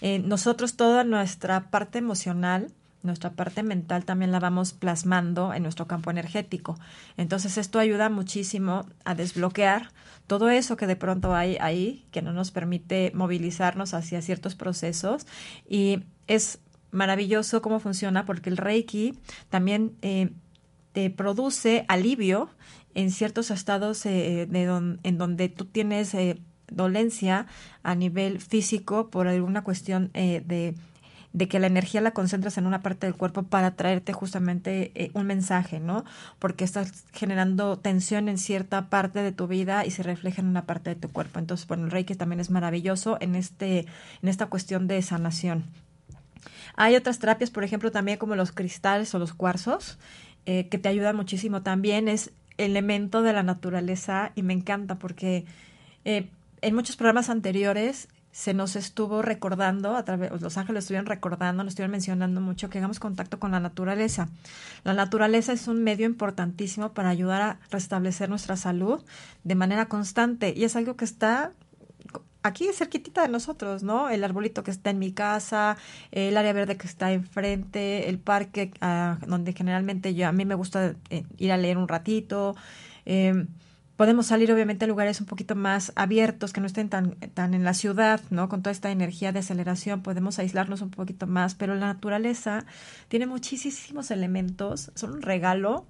Eh, 0.00 0.18
nosotros 0.18 0.76
toda 0.76 1.04
nuestra 1.04 1.70
parte 1.70 1.98
emocional, 1.98 2.70
nuestra 3.02 3.32
parte 3.32 3.62
mental 3.62 4.04
también 4.04 4.32
la 4.32 4.40
vamos 4.40 4.72
plasmando 4.72 5.52
en 5.52 5.62
nuestro 5.62 5.86
campo 5.86 6.10
energético. 6.10 6.78
Entonces 7.16 7.58
esto 7.58 7.78
ayuda 7.78 8.08
muchísimo 8.08 8.86
a 9.04 9.14
desbloquear 9.14 9.90
todo 10.26 10.48
eso 10.48 10.76
que 10.76 10.86
de 10.86 10.96
pronto 10.96 11.34
hay 11.34 11.56
ahí, 11.60 12.06
que 12.10 12.22
no 12.22 12.32
nos 12.32 12.50
permite 12.50 13.12
movilizarnos 13.14 13.94
hacia 13.94 14.22
ciertos 14.22 14.54
procesos 14.54 15.26
y 15.68 16.04
es 16.26 16.60
maravilloso 16.94 17.60
cómo 17.60 17.80
funciona 17.80 18.24
porque 18.24 18.50
el 18.50 18.56
Reiki 18.56 19.18
también 19.50 19.96
eh, 20.02 20.30
te 20.92 21.10
produce 21.10 21.84
alivio 21.88 22.50
en 22.94 23.10
ciertos 23.10 23.50
estados 23.50 24.06
eh, 24.06 24.46
de 24.48 24.62
en 25.02 25.18
donde 25.18 25.48
tú 25.48 25.66
tienes 25.66 26.14
eh, 26.14 26.40
dolencia 26.68 27.46
a 27.82 27.94
nivel 27.94 28.40
físico 28.40 29.10
por 29.10 29.28
alguna 29.28 29.64
cuestión 29.64 30.10
de 30.12 30.74
de 31.34 31.48
que 31.48 31.58
la 31.58 31.66
energía 31.66 32.00
la 32.00 32.12
concentras 32.12 32.56
en 32.58 32.66
una 32.66 32.80
parte 32.80 33.06
del 33.06 33.16
cuerpo 33.16 33.42
para 33.42 33.74
traerte 33.74 34.12
justamente 34.12 34.92
eh, 34.94 35.10
un 35.14 35.26
mensaje, 35.26 35.80
¿no? 35.80 36.04
Porque 36.38 36.64
estás 36.64 37.04
generando 37.12 37.76
tensión 37.76 38.28
en 38.28 38.38
cierta 38.38 38.88
parte 38.88 39.20
de 39.20 39.32
tu 39.32 39.48
vida 39.48 39.84
y 39.84 39.90
se 39.90 40.04
refleja 40.04 40.40
en 40.40 40.48
una 40.48 40.64
parte 40.64 40.90
de 40.90 40.96
tu 40.96 41.10
cuerpo. 41.10 41.40
Entonces, 41.40 41.66
bueno, 41.66 41.86
el 41.86 41.90
Reiki 41.90 42.14
también 42.14 42.38
es 42.38 42.50
maravilloso 42.50 43.18
en 43.20 43.34
este 43.34 43.80
en 44.22 44.28
esta 44.28 44.46
cuestión 44.46 44.86
de 44.86 45.02
sanación. 45.02 45.64
Hay 46.76 46.96
otras 46.96 47.18
terapias, 47.18 47.50
por 47.50 47.64
ejemplo, 47.64 47.90
también 47.90 48.18
como 48.18 48.36
los 48.36 48.52
cristales 48.52 49.14
o 49.14 49.18
los 49.18 49.32
cuarzos, 49.32 49.98
eh, 50.46 50.68
que 50.68 50.78
te 50.78 50.88
ayudan 50.88 51.16
muchísimo 51.16 51.62
también. 51.62 52.08
Es 52.08 52.30
elemento 52.58 53.22
de 53.22 53.32
la 53.32 53.42
naturaleza 53.42 54.32
y 54.34 54.42
me 54.42 54.52
encanta 54.52 54.96
porque 54.96 55.44
eh, 56.04 56.28
en 56.60 56.74
muchos 56.74 56.96
programas 56.96 57.30
anteriores 57.30 58.08
se 58.34 58.52
nos 58.52 58.74
estuvo 58.74 59.22
recordando, 59.22 59.94
a 59.94 60.04
través, 60.04 60.32
los 60.42 60.58
ángeles 60.58 60.84
estuvieron 60.84 61.06
recordando, 61.06 61.62
nos 61.62 61.70
estuvieron 61.70 61.92
mencionando 61.92 62.40
mucho 62.40 62.68
que 62.68 62.78
hagamos 62.78 62.98
contacto 62.98 63.38
con 63.38 63.52
la 63.52 63.60
naturaleza. 63.60 64.28
La 64.82 64.92
naturaleza 64.92 65.52
es 65.52 65.68
un 65.68 65.84
medio 65.84 66.04
importantísimo 66.04 66.92
para 66.94 67.10
ayudar 67.10 67.42
a 67.42 67.58
restablecer 67.70 68.28
nuestra 68.28 68.56
salud 68.56 69.00
de 69.44 69.54
manera 69.54 69.86
constante 69.86 70.52
y 70.56 70.64
es 70.64 70.74
algo 70.74 70.96
que 70.96 71.04
está 71.04 71.52
aquí 72.44 72.68
cerquitita 72.72 73.22
de 73.22 73.28
nosotros, 73.28 73.82
¿no? 73.82 74.10
El 74.10 74.22
arbolito 74.22 74.62
que 74.62 74.70
está 74.70 74.90
en 74.90 74.98
mi 74.98 75.12
casa, 75.12 75.76
el 76.12 76.36
área 76.36 76.52
verde 76.52 76.76
que 76.76 76.86
está 76.86 77.10
enfrente, 77.12 78.08
el 78.08 78.18
parque 78.18 78.70
ah, 78.80 79.18
donde 79.26 79.54
generalmente 79.54 80.14
yo 80.14 80.28
a 80.28 80.32
mí 80.32 80.44
me 80.44 80.54
gusta 80.54 80.94
eh, 81.10 81.24
ir 81.38 81.52
a 81.52 81.56
leer 81.56 81.78
un 81.78 81.88
ratito. 81.88 82.54
Eh, 83.06 83.46
podemos 83.96 84.26
salir 84.26 84.52
obviamente 84.52 84.84
a 84.84 84.88
lugares 84.88 85.20
un 85.20 85.26
poquito 85.26 85.56
más 85.56 85.92
abiertos, 85.96 86.52
que 86.52 86.60
no 86.60 86.66
estén 86.66 86.90
tan, 86.90 87.12
tan 87.32 87.54
en 87.54 87.64
la 87.64 87.72
ciudad, 87.72 88.20
¿no? 88.28 88.50
Con 88.50 88.62
toda 88.62 88.72
esta 88.72 88.90
energía 88.90 89.32
de 89.32 89.38
aceleración, 89.38 90.02
podemos 90.02 90.38
aislarnos 90.38 90.82
un 90.82 90.90
poquito 90.90 91.26
más, 91.26 91.54
pero 91.54 91.74
la 91.74 91.86
naturaleza 91.86 92.66
tiene 93.08 93.26
muchísimos 93.26 94.10
elementos, 94.10 94.92
son 94.94 95.14
un 95.14 95.22
regalo, 95.22 95.86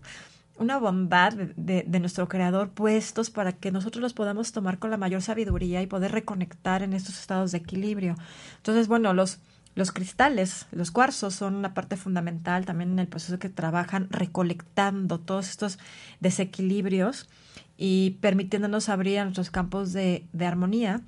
una 0.57 0.79
bondad 0.79 1.33
de, 1.33 1.85
de, 1.87 2.01
nuestro 2.01 2.29
creador 2.29 2.71
puestos 2.71 3.31
para 3.31 3.53
que 3.53 3.73
nosotros 3.73 4.03
los 4.03 4.13
podamos 4.13 4.53
tomar 4.53 4.79
con 4.79 4.91
la 4.91 4.97
mayor 4.97 5.23
sabiduría 5.23 5.83
y 5.83 5.87
poder 5.87 6.13
reconectar 6.13 6.83
en 6.83 6.93
estos 6.93 7.19
estados 7.19 7.53
de 7.53 7.59
equilibrio. 7.59 8.15
Entonces, 8.57 8.89
bueno, 8.89 9.13
los... 9.15 9.39
Los 9.77 9.91
cristales, 9.91 10.67
los 10.71 10.93
cuarzos 10.93 11.35
son 11.35 11.57
una 11.57 11.75
parte 11.75 11.97
fundamental 11.97 12.65
también 12.65 12.93
en 12.93 13.01
el 13.01 13.09
proceso 13.09 13.41
que 13.41 13.49
trabajan 13.49 14.07
recolectando 14.09 15.19
todos 15.19 15.51
estos 15.51 15.81
desequilibrios 16.21 17.29
y 17.77 18.13
permitiéndonos 18.21 18.89
abrir 18.89 19.23
nuestros 19.23 19.51
campos 19.51 19.93
de, 19.93 20.25
armonía 20.41 21.01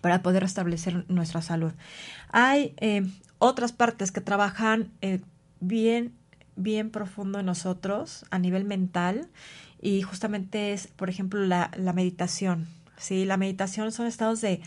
para 0.00 0.22
poder 0.22 0.44
restablecer 0.44 1.04
nuestra 1.08 1.42
salud. 1.42 1.72
Hay 2.30 2.74
eh, 2.76 3.04
otras 3.38 3.72
partes 3.72 4.12
que 4.12 4.20
trabajan 4.20 4.92
eh, 5.00 5.20
bien, 5.58 6.12
bien 6.58 6.90
profundo 6.90 7.40
en 7.40 7.46
nosotros 7.46 8.26
a 8.30 8.38
nivel 8.38 8.64
mental 8.64 9.28
y 9.80 10.02
justamente 10.02 10.72
es, 10.72 10.88
por 10.88 11.08
ejemplo, 11.08 11.40
la, 11.40 11.70
meditación. 11.94 12.66
Sí, 12.96 13.24
la 13.24 13.36
meditación 13.36 13.92
son 13.92 14.06
estados 14.06 14.40
de, 14.40 14.60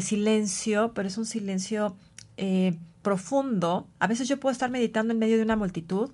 silencio, 0.00 0.92
pero 0.94 1.08
es 1.08 1.18
un 1.18 1.26
silencio 1.26 1.96
eh, 2.36 2.78
profundo. 3.02 3.88
A 3.98 4.06
veces 4.06 4.28
yo 4.28 4.38
puedo 4.38 4.52
estar 4.52 4.70
meditando 4.70 5.12
en 5.12 5.18
medio 5.18 5.36
de 5.36 5.42
una 5.42 5.56
multitud 5.56 6.10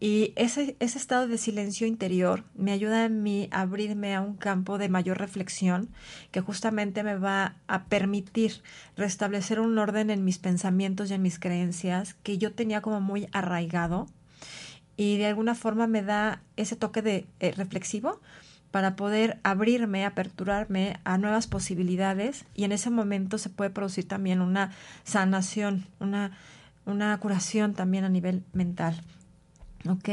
y 0.00 0.34
ese, 0.36 0.76
ese 0.80 0.98
estado 0.98 1.28
de 1.28 1.38
silencio 1.38 1.86
interior 1.86 2.44
me 2.54 2.72
ayuda 2.72 3.04
a 3.04 3.08
mí 3.08 3.48
a 3.52 3.62
abrirme 3.62 4.14
a 4.14 4.20
un 4.20 4.34
campo 4.36 4.76
de 4.76 4.90
mayor 4.90 5.18
reflexión 5.18 5.88
que 6.30 6.42
justamente 6.42 7.02
me 7.02 7.16
va 7.16 7.56
a 7.68 7.84
permitir 7.84 8.62
restablecer 8.96 9.60
un 9.60 9.78
orden 9.78 10.10
en 10.10 10.24
mis 10.24 10.38
pensamientos 10.38 11.10
y 11.10 11.14
en 11.14 11.22
mis 11.22 11.38
creencias 11.38 12.14
que 12.22 12.36
yo 12.36 12.52
tenía 12.52 12.82
como 12.82 13.00
muy 13.00 13.28
arraigado 13.32 14.06
y 14.96 15.16
de 15.16 15.26
alguna 15.26 15.54
forma 15.54 15.86
me 15.86 16.02
da 16.02 16.42
ese 16.56 16.76
toque 16.76 17.02
de 17.02 17.26
eh, 17.40 17.52
reflexivo 17.52 18.20
para 18.70 18.96
poder 18.96 19.38
abrirme, 19.44 20.04
aperturarme 20.04 20.98
a 21.04 21.16
nuevas 21.16 21.46
posibilidades 21.46 22.44
y 22.54 22.64
en 22.64 22.72
ese 22.72 22.90
momento 22.90 23.38
se 23.38 23.48
puede 23.48 23.70
producir 23.70 24.08
también 24.08 24.40
una 24.40 24.72
sanación, 25.04 25.86
una, 26.00 26.32
una 26.84 27.16
curación 27.18 27.74
también 27.74 28.04
a 28.04 28.08
nivel 28.08 28.42
mental. 28.52 29.00
¿ok? 29.88 30.08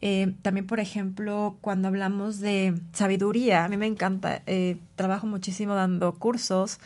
Eh, 0.00 0.34
también, 0.42 0.66
por 0.66 0.80
ejemplo, 0.80 1.56
cuando 1.60 1.88
hablamos 1.88 2.40
de 2.40 2.74
sabiduría, 2.92 3.64
a 3.64 3.68
mí 3.68 3.76
me 3.76 3.86
encanta, 3.86 4.42
eh, 4.46 4.78
trabajo 4.96 5.26
muchísimo 5.26 5.74
dando 5.74 6.12
cursos 6.14 6.80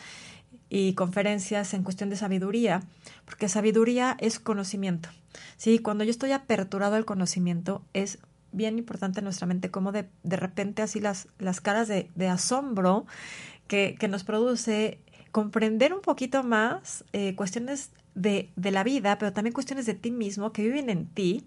y 0.71 0.95
conferencias 0.95 1.75
en 1.75 1.83
cuestión 1.83 2.11
de 2.11 2.17
sabiduría, 2.17 2.83
porque 3.25 3.49
sabiduría 3.49 4.17
es 4.21 4.39
conocimiento. 4.39 5.09
Sí, 5.57 5.79
cuando 5.79 6.05
yo 6.05 6.11
estoy 6.11 6.33
aperturado 6.33 6.97
al 6.97 7.05
conocimiento, 7.05 7.83
es 7.93 8.19
bien 8.53 8.79
importante 8.79 9.21
en 9.21 9.25
nuestra 9.25 9.47
mente 9.47 9.71
como 9.71 9.93
de, 9.93 10.09
de 10.23 10.37
repente 10.37 10.83
así 10.83 11.01
las, 11.01 11.29
las 11.39 11.61
caras 11.61 11.89
de, 11.89 12.29
asombro 12.29 13.07
que, 13.67 13.97
que, 13.99 14.09
nos 14.09 14.25
produce 14.25 15.01
comprender 15.33 15.93
un 15.93 16.01
poquito 16.01 16.43
más 16.43 17.05
eh, 17.13 17.35
cuestiones 17.35 17.91
de, 18.15 18.51
de 18.57 18.71
la 18.71 18.85
vida, 18.85 19.19
pero 19.19 19.33
también 19.33 19.53
cuestiones 19.53 19.87
de 19.87 19.95
ti 19.95 20.11
mismo 20.11 20.53
que 20.53 20.63
viven 20.63 20.91
en 20.91 21.07
ti 21.07 21.45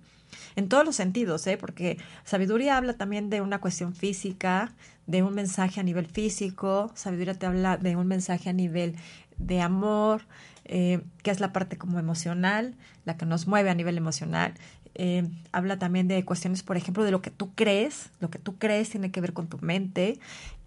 en 0.55 0.69
todos 0.69 0.86
los 0.86 0.95
sentidos, 0.95 1.45
¿eh? 1.47 1.57
porque 1.57 1.97
sabiduría 2.23 2.77
habla 2.77 2.93
también 2.93 3.29
de 3.29 3.41
una 3.41 3.60
cuestión 3.60 3.93
física, 3.93 4.73
de 5.12 5.24
un 5.24 5.36
mensaje 5.36 5.80
a 5.80 5.84
nivel 5.84 6.08
físico, 6.08 6.91
sabiduría 6.95 7.34
te 7.34 7.45
habla 7.45 7.78
de 7.78 7.95
un 7.95 8.08
mensaje 8.08 8.50
a 8.50 8.54
nivel 8.54 8.95
de 9.38 9.62
amor, 9.62 10.24
eh, 10.65 11.02
que 11.24 11.32
es 11.32 11.39
la 11.39 11.54
parte 11.54 11.78
como 11.78 12.00
emocional, 12.00 12.76
la 13.06 13.17
que 13.17 13.26
nos 13.26 13.47
mueve 13.47 13.69
a 13.69 13.76
nivel 13.76 13.97
emocional. 13.97 14.54
Eh, 14.95 15.28
habla 15.52 15.80
también 15.80 16.08
de 16.08 16.24
cuestiones, 16.26 16.63
por 16.63 16.78
ejemplo, 16.78 17.04
de 17.04 17.12
lo 17.12 17.21
que 17.21 17.32
tú 17.32 17.54
crees, 17.56 18.10
lo 18.19 18.30
que 18.30 18.39
tú 18.39 18.58
crees 18.58 18.89
tiene 18.89 19.12
que 19.12 19.21
ver 19.21 19.34
con 19.34 19.47
tu 19.47 19.58
mente 19.60 20.19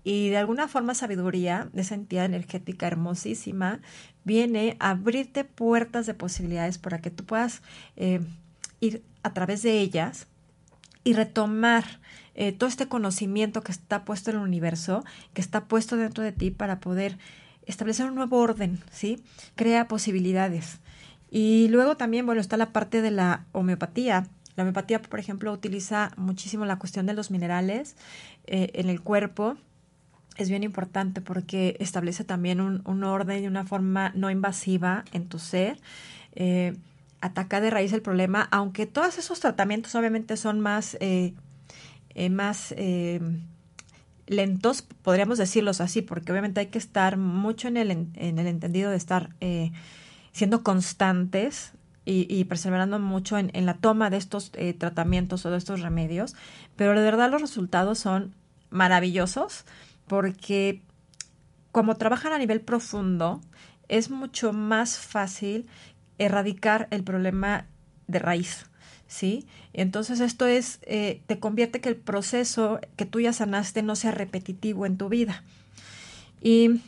y 0.05 0.29
de 0.29 0.37
alguna 0.37 0.69
forma 0.69 0.95
sabiduría, 0.95 1.71
esa 1.75 1.95
entidad 1.95 2.27
energética 2.27 2.87
hermosísima, 2.87 3.81
viene 4.23 4.77
a 4.79 4.91
abrirte 4.91 5.45
puertas 5.45 6.05
de 6.05 6.13
posibilidades 6.13 6.77
para 6.77 7.01
que 7.01 7.11
tú 7.11 7.25
puedas 7.25 7.63
eh, 7.97 8.21
ir 8.81 9.03
a 9.23 9.33
través 9.33 9.63
de 9.63 9.81
ellas 9.81 10.27
y 11.05 11.15
retomar 11.15 11.85
eh, 12.35 12.53
todo 12.53 12.69
este 12.69 12.89
conocimiento 12.89 13.63
que 13.63 13.73
está 13.73 14.05
puesto 14.05 14.31
en 14.31 14.37
el 14.37 14.43
universo, 14.43 15.05
que 15.33 15.41
está 15.41 15.67
puesto 15.67 15.97
dentro 15.97 16.25
de 16.25 16.33
ti 16.33 16.51
para 16.51 16.81
poder 16.81 17.19
establecer 17.67 18.07
un 18.07 18.15
nuevo 18.15 18.39
orden, 18.39 18.81
¿sí? 18.91 19.23
Crea 19.55 19.89
posibilidades. 19.89 20.81
Y 21.31 21.69
luego 21.69 21.97
también, 21.97 22.27
bueno, 22.27 22.41
está 22.41 22.57
la 22.57 22.73
parte 22.73 23.03
de 23.03 23.11
la 23.11 23.45
homeopatía. 23.53 24.27
La 24.57 24.63
homeopatía, 24.63 25.01
por 25.03 25.19
ejemplo, 25.19 25.53
utiliza 25.53 26.13
muchísimo 26.17 26.65
la 26.65 26.79
cuestión 26.79 27.07
de 27.07 27.15
los 27.15 27.31
minerales 27.31 27.97
eh, 28.47 28.71
en 28.75 28.89
el 28.89 29.01
cuerpo. 29.01 29.57
Es 30.37 30.49
bien 30.49 30.63
importante 30.63 31.21
porque 31.21 31.77
establece 31.79 32.25
también 32.25 32.61
un, 32.61 33.05
orden 33.05 33.43
y 33.43 33.47
una 33.47 33.65
forma 33.65 34.13
no 34.15 34.31
invasiva 34.31 35.05
en 35.13 35.29
tu 35.29 35.39
ser. 35.39 35.79
Eh, 36.35 36.77
atacar 37.21 37.63
de 37.63 37.71
raíz 37.71 37.93
el 37.93 38.03
problema, 38.03 38.49
aunque 38.51 38.87
todos 38.87 39.19
esos 39.19 39.41
tratamientos 39.41 39.95
obviamente 39.95 40.37
son 40.37 40.61
más, 40.61 40.97
eh, 42.15 42.31
más 42.31 42.75
eh, 42.77 43.21
lentos, 44.27 44.83
podríamos 44.83 45.39
decirlos 45.39 45.81
así, 45.81 46.03
porque 46.03 46.33
obviamente 46.33 46.61
hay 46.61 46.67
que 46.67 46.79
estar 46.79 47.17
mucho 47.17 47.69
en 47.69 47.77
el, 47.77 47.91
en 47.91 48.39
el 48.39 48.47
entendido 48.47 48.91
de 48.91 48.97
estar 48.97 49.35
siendo 50.33 50.63
constantes 50.63 51.73
y, 52.07 52.45
perseverando 52.45 52.99
mucho 52.99 53.39
en, 53.39 53.51
en, 53.55 53.67
la 53.67 53.75
toma 53.75 54.11
de 54.11 54.19
estos 54.19 54.53
tratamientos 54.79 55.47
o 55.47 55.51
de 55.51 55.59
estos 55.59 55.81
remedios, 55.81 56.35
pero 56.77 56.95
de 56.95 57.03
verdad 57.03 57.31
los 57.31 57.41
resultados 57.41 57.99
son 57.99 58.35
maravillosos 58.71 59.65
porque 60.07 60.83
como 61.75 61.97
trabajan 61.97 62.33
a 62.33 62.39
nivel 62.39 62.61
profundo, 62.61 63.41
es 63.89 64.09
mucho 64.09 64.53
más 64.53 64.97
fácil 64.97 65.67
erradicar 66.19 66.87
el 66.93 67.03
problema 67.03 67.67
de 68.07 68.21
raíz. 68.21 68.67
¿Sí? 69.15 69.47
Entonces 69.73 70.19
esto 70.19 70.47
es, 70.47 70.81
eh, 70.83 71.23
te 71.27 71.39
convierte 71.39 71.81
que 71.81 71.89
el 71.89 71.97
proceso 71.97 72.81
que 72.97 73.07
tú 73.07 73.21
ya 73.21 73.33
sanaste 73.33 73.83
no 73.83 73.95
sea 73.95 74.11
repetitivo 74.11 74.87
en 74.87 74.99
tu 74.99 75.09
vida. 75.09 75.45
Y 76.41 76.81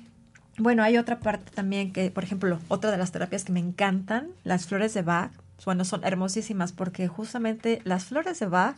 bueno, 0.59 0.83
hay 0.83 0.99
otra 0.99 1.21
parte 1.21 1.53
también 1.53 1.93
que, 1.93 2.11
por 2.11 2.25
ejemplo, 2.25 2.59
otra 2.67 2.91
de 2.91 2.99
las 2.99 3.13
terapias 3.13 3.45
que 3.45 3.53
me 3.53 3.61
encantan, 3.61 4.31
las 4.43 4.67
flores 4.67 4.93
de 4.93 5.03
Bach, 5.03 5.31
bueno, 5.65 5.85
son 5.85 6.03
hermosísimas 6.05 6.73
porque 6.73 7.07
justamente 7.07 7.81
las 7.85 8.07
flores 8.07 8.41
de 8.41 8.47
Bach 8.47 8.77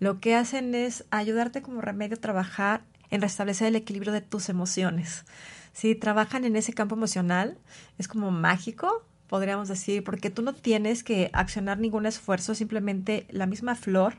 lo 0.00 0.18
que 0.18 0.34
hacen 0.34 0.74
es 0.74 1.04
ayudarte 1.10 1.62
como 1.62 1.80
remedio 1.80 2.16
a 2.16 2.20
trabajar 2.20 2.82
en 3.10 3.22
restablecer 3.22 3.68
el 3.68 3.76
equilibrio 3.76 4.12
de 4.12 4.20
tus 4.20 4.48
emociones. 4.48 5.24
Si 5.72 5.94
trabajan 5.94 6.44
en 6.44 6.56
ese 6.56 6.72
campo 6.72 6.96
emocional, 6.96 7.56
es 7.98 8.08
como 8.08 8.32
mágico, 8.32 9.04
podríamos 9.30 9.68
decir, 9.68 10.02
porque 10.02 10.28
tú 10.28 10.42
no 10.42 10.52
tienes 10.52 11.04
que 11.04 11.30
accionar 11.32 11.78
ningún 11.78 12.04
esfuerzo, 12.04 12.56
simplemente 12.56 13.28
la 13.30 13.46
misma 13.46 13.76
flor, 13.76 14.14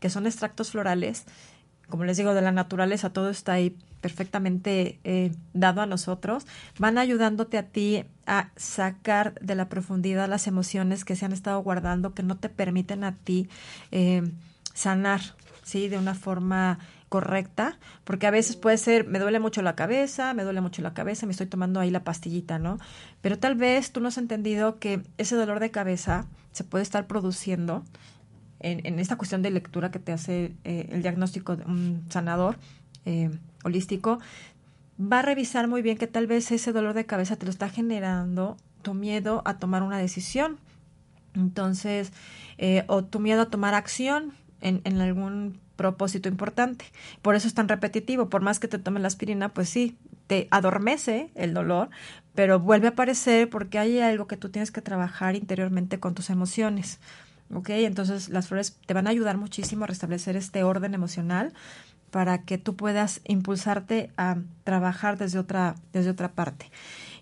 que 0.00 0.10
son 0.10 0.26
extractos 0.26 0.72
florales, 0.72 1.26
como 1.88 2.04
les 2.04 2.16
digo, 2.16 2.34
de 2.34 2.42
la 2.42 2.50
naturaleza, 2.50 3.12
todo 3.12 3.30
está 3.30 3.52
ahí 3.52 3.78
perfectamente 4.00 4.98
eh, 5.04 5.32
dado 5.54 5.80
a 5.80 5.86
nosotros, 5.86 6.44
van 6.76 6.98
ayudándote 6.98 7.56
a 7.56 7.68
ti 7.68 8.04
a 8.26 8.50
sacar 8.56 9.34
de 9.40 9.54
la 9.54 9.68
profundidad 9.68 10.28
las 10.28 10.48
emociones 10.48 11.04
que 11.04 11.14
se 11.14 11.24
han 11.24 11.32
estado 11.32 11.60
guardando, 11.62 12.12
que 12.12 12.24
no 12.24 12.36
te 12.36 12.48
permiten 12.48 13.04
a 13.04 13.14
ti 13.14 13.48
eh, 13.92 14.28
sanar, 14.74 15.20
¿sí? 15.62 15.88
De 15.88 15.98
una 15.98 16.14
forma 16.16 16.80
correcta, 17.08 17.78
porque 18.04 18.26
a 18.26 18.30
veces 18.30 18.56
puede 18.56 18.76
ser, 18.76 19.06
me 19.06 19.18
duele 19.18 19.40
mucho 19.40 19.62
la 19.62 19.74
cabeza, 19.74 20.34
me 20.34 20.44
duele 20.44 20.60
mucho 20.60 20.82
la 20.82 20.94
cabeza, 20.94 21.26
me 21.26 21.32
estoy 21.32 21.46
tomando 21.46 21.80
ahí 21.80 21.90
la 21.90 22.04
pastillita, 22.04 22.58
¿no? 22.58 22.78
Pero 23.20 23.38
tal 23.38 23.54
vez 23.54 23.92
tú 23.92 24.00
no 24.00 24.08
has 24.08 24.18
entendido 24.18 24.78
que 24.78 25.02
ese 25.16 25.36
dolor 25.36 25.60
de 25.60 25.70
cabeza 25.70 26.26
se 26.52 26.64
puede 26.64 26.82
estar 26.82 27.06
produciendo 27.06 27.84
en, 28.60 28.98
esta 28.98 29.16
cuestión 29.16 29.42
de 29.42 29.50
lectura 29.50 29.90
que 29.90 29.98
te 30.00 30.12
hace 30.12 30.52
eh, 30.64 30.88
el 30.90 31.02
diagnóstico 31.02 31.56
de 31.56 31.64
un 31.64 32.04
sanador 32.08 32.56
eh, 33.04 33.30
holístico, 33.62 34.18
va 35.00 35.20
a 35.20 35.22
revisar 35.22 35.68
muy 35.68 35.80
bien 35.82 35.96
que 35.96 36.06
tal 36.06 36.26
vez 36.26 36.50
ese 36.50 36.72
dolor 36.72 36.94
de 36.94 37.06
cabeza 37.06 37.36
te 37.36 37.46
lo 37.46 37.50
está 37.50 37.68
generando 37.68 38.56
tu 38.82 38.94
miedo 38.94 39.42
a 39.44 39.58
tomar 39.58 39.82
una 39.82 39.98
decisión. 39.98 40.58
Entonces, 41.34 42.12
eh, 42.58 42.84
o 42.88 43.04
tu 43.04 43.20
miedo 43.20 43.42
a 43.42 43.50
tomar 43.50 43.74
acción 43.74 44.32
en, 44.60 44.80
en, 44.84 45.00
algún 45.00 45.60
propósito 45.78 46.28
importante. 46.28 46.84
Por 47.22 47.36
eso 47.36 47.48
es 47.48 47.54
tan 47.54 47.68
repetitivo. 47.68 48.28
Por 48.28 48.42
más 48.42 48.58
que 48.58 48.68
te 48.68 48.78
tomes 48.78 49.00
la 49.00 49.08
aspirina, 49.08 49.54
pues 49.54 49.70
sí, 49.70 49.96
te 50.26 50.48
adormece 50.50 51.30
el 51.34 51.54
dolor, 51.54 51.88
pero 52.34 52.60
vuelve 52.60 52.88
a 52.88 52.90
aparecer 52.90 53.48
porque 53.48 53.78
hay 53.78 54.00
algo 54.00 54.26
que 54.26 54.36
tú 54.36 54.50
tienes 54.50 54.70
que 54.70 54.82
trabajar 54.82 55.36
interiormente 55.36 55.98
con 56.00 56.14
tus 56.14 56.28
emociones. 56.28 56.98
¿Ok? 57.54 57.70
Entonces 57.70 58.28
las 58.28 58.48
flores 58.48 58.76
te 58.84 58.92
van 58.92 59.06
a 59.06 59.10
ayudar 59.10 59.38
muchísimo 59.38 59.84
a 59.84 59.86
restablecer 59.86 60.36
este 60.36 60.64
orden 60.64 60.92
emocional 60.92 61.54
para 62.10 62.42
que 62.42 62.58
tú 62.58 62.76
puedas 62.76 63.20
impulsarte 63.24 64.10
a 64.16 64.38
trabajar 64.64 65.16
desde 65.16 65.38
otra, 65.38 65.76
desde 65.92 66.10
otra 66.10 66.32
parte. 66.32 66.70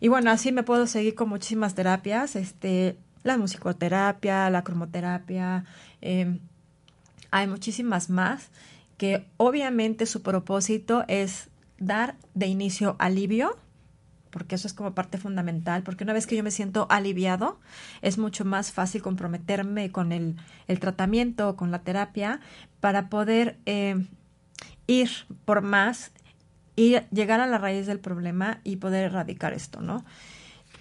Y 0.01 0.09
bueno, 0.09 0.31
así 0.31 0.51
me 0.51 0.63
puedo 0.63 0.87
seguir 0.87 1.15
con 1.15 1.29
muchísimas 1.29 1.75
terapias, 1.75 2.35
este, 2.35 2.97
la 3.23 3.37
musicoterapia, 3.37 4.49
la 4.51 4.65
cromoterapia, 4.65 5.65
eh, 6.01 6.41
hay 7.37 7.47
muchísimas 7.47 8.09
más 8.09 8.49
que 8.97 9.27
obviamente 9.37 10.07
su 10.07 10.23
propósito 10.23 11.05
es 11.07 11.51
dar 11.79 12.17
de 12.33 12.47
inicio 12.47 12.97
alivio, 12.99 13.59
porque 14.31 14.55
eso 14.55 14.67
es 14.67 14.73
como 14.73 14.95
parte 14.95 15.19
fundamental, 15.19 15.83
porque 15.83 16.05
una 16.05 16.15
vez 16.15 16.27
que 16.27 16.35
yo 16.35 16.43
me 16.43 16.51
siento 16.51 16.87
aliviado, 16.89 17.61
es 18.01 18.17
mucho 18.17 18.47
más 18.47 18.73
fácil 18.73 19.03
comprometerme 19.03 19.93
con 19.93 20.13
el, 20.13 20.37
tratamiento, 20.81 21.57
con 21.57 21.71
la 21.71 21.81
terapia, 21.81 22.41
para 22.81 23.11
poder 23.11 23.59
eh, 23.67 24.03
ir 24.87 25.11
por 25.45 25.61
más 25.61 26.13
y 26.75 26.97
llegar 27.13 27.41
a 27.41 27.47
la 27.47 27.59
raíz 27.59 27.87
del 27.87 28.01
problema 28.01 28.61
y 28.65 28.77
poder 28.77 29.05
erradicar 29.05 29.53
esto, 29.53 29.83
¿no? 29.83 30.07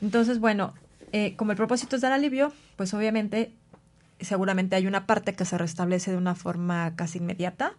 Entonces, 0.02 0.40
bueno, 0.40 0.74
eh, 1.12 1.36
como 1.36 1.52
el 1.52 1.58
propósito 1.58 1.98
es 1.98 2.02
dar 2.02 2.14
alivio, 2.14 2.54
pues 2.78 2.94
obviamente 2.94 3.54
seguramente 4.20 4.76
hay 4.76 4.88
una 4.88 5.06
parte 5.06 5.34
que 5.34 5.46
se 5.46 5.58
restablece 5.58 6.12
de 6.12 6.18
una 6.18 6.36
forma 6.36 6.96
casi 6.96 7.20
inmediata 7.20 7.74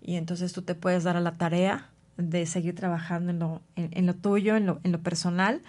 y 0.00 0.16
entonces 0.16 0.52
tú 0.52 0.62
te 0.62 0.74
puedes 0.74 1.04
dar 1.04 1.16
a 1.16 1.20
la 1.20 1.32
tarea 1.32 1.90
de 2.16 2.46
seguir 2.46 2.74
trabajando 2.74 3.30
en 3.30 3.38
lo, 3.38 3.62
en, 3.76 4.06
lo 4.06 4.14
tuyo, 4.14 4.56
en 4.56 4.66
lo, 4.66 4.80
en 4.84 4.92
lo 4.92 5.00
personal 5.00 5.62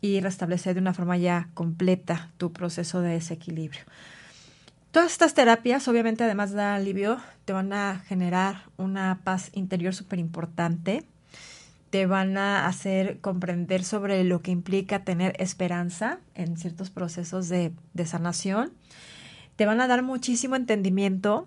y 0.00 0.20
restablecer 0.20 0.74
de 0.74 0.80
una 0.80 0.94
forma 0.94 1.16
ya 1.16 1.48
completa 1.54 2.30
tu 2.36 2.52
proceso 2.52 3.00
de 3.00 3.10
desequilibrio. 3.10 3.82
Todas 4.90 5.12
estas 5.12 5.32
terapias, 5.32 5.88
obviamente, 5.88 6.24
además 6.24 6.52
de 6.52 6.60
alivio, 6.60 7.18
te 7.46 7.54
van 7.54 7.72
a 7.72 8.02
generar 8.06 8.64
una 8.76 9.20
paz 9.24 9.50
interior 9.54 9.94
súper 9.94 10.18
importante, 10.18 11.06
te 11.88 12.04
van 12.06 12.36
a 12.36 12.66
hacer 12.66 13.20
comprender 13.20 13.84
sobre 13.84 14.22
lo 14.24 14.42
que 14.42 14.50
implica 14.50 15.04
tener 15.04 15.34
esperanza 15.38 16.18
en 16.34 16.56
ciertos 16.56 16.90
procesos 16.90 17.48
de, 17.48 17.72
de 17.94 18.06
sanación 18.06 18.72
te 19.62 19.66
van 19.66 19.80
a 19.80 19.86
dar 19.86 20.02
muchísimo 20.02 20.56
entendimiento. 20.56 21.46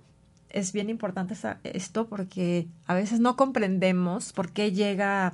Es 0.49 0.71
bien 0.71 0.89
importante 0.89 1.35
esto 1.65 2.07
porque 2.07 2.65
a 2.85 2.93
veces 2.93 3.19
no 3.19 3.35
comprendemos 3.35 4.31
por 4.31 4.53
qué 4.53 4.71
llega 4.71 5.33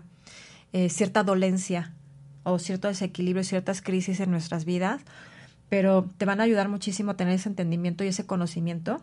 eh, 0.74 0.90
cierta 0.90 1.22
dolencia 1.22 1.94
o 2.42 2.58
cierto 2.58 2.88
desequilibrio, 2.88 3.44
ciertas 3.44 3.84
crisis 3.84 4.20
en 4.20 4.32
nuestras 4.32 4.66
vidas, 4.66 5.04
pero 5.70 6.10
te 6.18 6.26
van 6.26 6.40
a 6.40 6.46
ayudar 6.46 6.70
muchísimo 6.70 7.12
a 7.12 7.18
tener 7.18 7.36
ese 7.36 7.50
entendimiento 7.50 8.04
y 8.04 8.08
ese 8.08 8.26
conocimiento. 8.26 9.00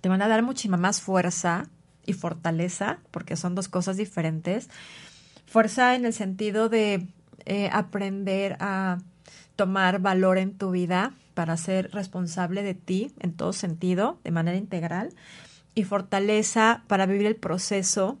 Te 0.00 0.08
van 0.08 0.20
a 0.20 0.26
dar 0.26 0.42
muchísima 0.42 0.76
más 0.76 1.00
fuerza 1.00 1.68
y 2.06 2.14
fortaleza, 2.14 2.98
porque 3.12 3.36
son 3.36 3.54
dos 3.54 3.68
cosas 3.68 3.98
diferentes. 3.98 4.68
Fuerza 5.46 5.94
en 5.94 6.06
el 6.06 6.12
sentido 6.12 6.68
de 6.68 7.06
eh, 7.46 7.70
aprender 7.72 8.56
a 8.58 8.98
tomar 9.56 10.00
valor 10.00 10.38
en 10.38 10.54
tu 10.56 10.70
vida, 10.70 11.12
para 11.34 11.56
ser 11.56 11.90
responsable 11.92 12.62
de 12.62 12.74
ti 12.74 13.12
en 13.18 13.32
todo 13.32 13.52
sentido, 13.52 14.18
de 14.24 14.30
manera 14.30 14.58
integral, 14.58 15.14
y 15.74 15.84
fortaleza 15.84 16.82
para 16.86 17.06
vivir 17.06 17.26
el 17.26 17.36
proceso 17.36 18.18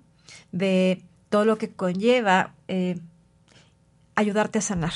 de 0.52 1.02
todo 1.28 1.44
lo 1.44 1.58
que 1.58 1.70
conlleva 1.70 2.54
eh, 2.68 2.98
ayudarte 4.14 4.58
a 4.58 4.62
sanar, 4.62 4.92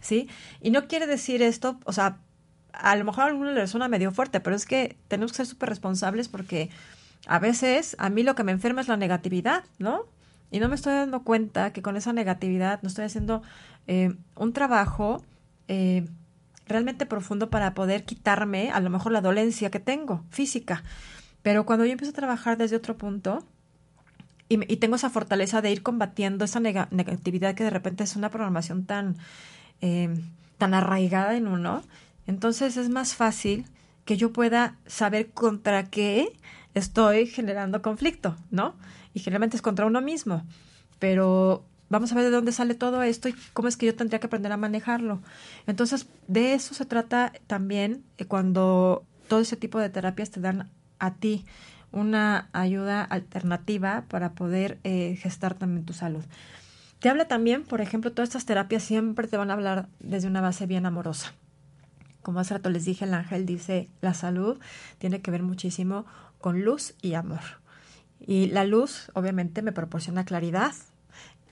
¿sí? 0.00 0.28
Y 0.60 0.70
no 0.70 0.86
quiere 0.86 1.06
decir 1.06 1.42
esto, 1.42 1.78
o 1.84 1.92
sea, 1.92 2.18
a 2.72 2.96
lo 2.96 3.04
mejor 3.04 3.24
a 3.24 3.26
alguno 3.28 3.52
le 3.52 3.66
suena 3.66 3.88
medio 3.88 4.12
fuerte, 4.12 4.40
pero 4.40 4.56
es 4.56 4.66
que 4.66 4.96
tenemos 5.08 5.32
que 5.32 5.38
ser 5.38 5.46
súper 5.46 5.68
responsables 5.68 6.28
porque 6.28 6.70
a 7.26 7.38
veces 7.38 7.96
a 7.98 8.10
mí 8.10 8.22
lo 8.22 8.34
que 8.34 8.44
me 8.44 8.52
enferma 8.52 8.80
es 8.80 8.88
la 8.88 8.96
negatividad, 8.96 9.64
¿no? 9.78 10.02
Y 10.50 10.60
no 10.60 10.68
me 10.68 10.74
estoy 10.74 10.92
dando 10.92 11.22
cuenta 11.22 11.72
que 11.72 11.82
con 11.82 11.96
esa 11.96 12.12
negatividad 12.12 12.80
no 12.82 12.88
estoy 12.88 13.04
haciendo 13.06 13.42
eh, 13.86 14.14
un 14.36 14.52
trabajo 14.52 15.22
eh, 15.68 16.06
realmente 16.66 17.06
profundo 17.06 17.50
para 17.50 17.74
poder 17.74 18.04
quitarme 18.04 18.70
a 18.70 18.80
lo 18.80 18.90
mejor 18.90 19.12
la 19.12 19.20
dolencia 19.20 19.70
que 19.70 19.80
tengo 19.80 20.24
física. 20.30 20.82
Pero 21.42 21.66
cuando 21.66 21.84
yo 21.84 21.92
empiezo 21.92 22.12
a 22.12 22.16
trabajar 22.16 22.56
desde 22.56 22.76
otro 22.76 22.96
punto 22.96 23.44
y, 24.48 24.58
tengo 24.76 24.96
esa 24.96 25.10
fortaleza 25.10 25.62
de 25.62 25.72
ir 25.72 25.82
combatiendo 25.82 26.44
esa 26.44 26.60
negatividad 26.60 27.54
que 27.54 27.64
de 27.64 27.70
repente 27.70 28.04
es 28.04 28.16
una 28.16 28.30
programación 28.30 28.84
tan, 28.84 29.16
eh, 29.80 30.14
tan 30.58 30.74
arraigada 30.74 31.36
en 31.36 31.48
uno, 31.48 31.82
entonces 32.26 32.76
es 32.76 32.88
más 32.88 33.14
fácil 33.14 33.66
que 34.04 34.16
yo 34.16 34.32
pueda 34.32 34.76
saber 34.86 35.30
contra 35.30 35.84
qué 35.84 36.32
estoy 36.74 37.26
generando 37.26 37.82
conflicto, 37.82 38.36
¿no? 38.50 38.74
Y 39.14 39.20
generalmente 39.20 39.56
es 39.56 39.62
contra 39.62 39.86
uno 39.86 40.00
mismo. 40.00 40.44
Pero 40.98 41.64
vamos 41.88 42.12
a 42.12 42.14
ver 42.14 42.24
de 42.24 42.30
dónde 42.30 42.52
sale 42.52 42.74
todo 42.74 43.02
esto 43.02 43.28
y 43.28 43.34
cómo 43.52 43.68
es 43.68 43.76
que 43.76 43.86
yo 43.86 43.94
tendría 43.94 44.20
que 44.20 44.26
aprender 44.26 44.52
a 44.52 44.56
manejarlo. 44.56 45.20
Entonces, 45.66 46.06
de 46.28 46.54
eso 46.54 46.74
se 46.74 46.86
trata 46.86 47.32
también 47.46 48.04
eh, 48.18 48.24
cuando 48.26 49.04
todo 49.28 49.40
ese 49.40 49.56
tipo 49.56 49.78
de 49.78 49.90
terapias 49.90 50.30
te 50.30 50.40
dan 50.40 50.70
a 50.98 51.14
ti 51.14 51.44
una 51.92 52.48
ayuda 52.52 53.02
alternativa 53.02 54.04
para 54.08 54.32
poder 54.32 54.78
eh, 54.84 55.16
gestar 55.20 55.54
también 55.54 55.86
tu 55.86 55.92
salud. 55.92 56.24
Te 56.98 57.08
habla 57.08 57.26
también, 57.26 57.64
por 57.64 57.80
ejemplo, 57.80 58.12
todas 58.12 58.30
estas 58.30 58.46
terapias 58.46 58.82
siempre 58.82 59.28
te 59.28 59.36
van 59.36 59.50
a 59.50 59.54
hablar 59.54 59.88
desde 60.00 60.26
una 60.26 60.40
base 60.40 60.66
bien 60.66 60.86
amorosa. 60.86 61.34
Como 62.22 62.40
hace 62.40 62.54
rato 62.54 62.70
les 62.70 62.86
dije, 62.86 63.04
el 63.04 63.12
ángel 63.12 63.44
dice, 63.44 63.90
la 64.00 64.14
salud 64.14 64.58
tiene 64.98 65.20
que 65.20 65.30
ver 65.30 65.42
muchísimo 65.42 66.06
con 66.40 66.62
luz 66.62 66.94
y 67.02 67.14
amor. 67.14 67.42
Y 68.18 68.46
la 68.46 68.64
luz, 68.64 69.10
obviamente, 69.12 69.60
me 69.60 69.72
proporciona 69.72 70.24
claridad, 70.24 70.72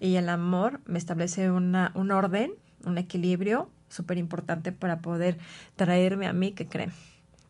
y 0.03 0.17
el 0.17 0.29
amor 0.29 0.81
me 0.85 0.99
establece 0.99 1.53
una, 1.53 1.93
un 1.95 2.11
orden, 2.11 2.55
un 2.85 2.99
equilibrio 2.99 3.71
súper 3.89 4.19
importante 4.19 4.73
para 4.73 4.99
poder 4.99 5.39
traerme 5.77 6.27
a 6.27 6.33
mí, 6.33 6.51
que 6.51 6.67
creen, 6.67 6.93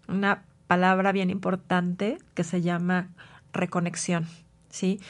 una 0.06 0.42
palabra 0.66 1.12
bien 1.12 1.30
importante 1.30 2.18
que 2.34 2.44
se 2.44 2.60
llama 2.60 3.08
reconexión, 3.54 4.26
¿sí? 4.68 5.00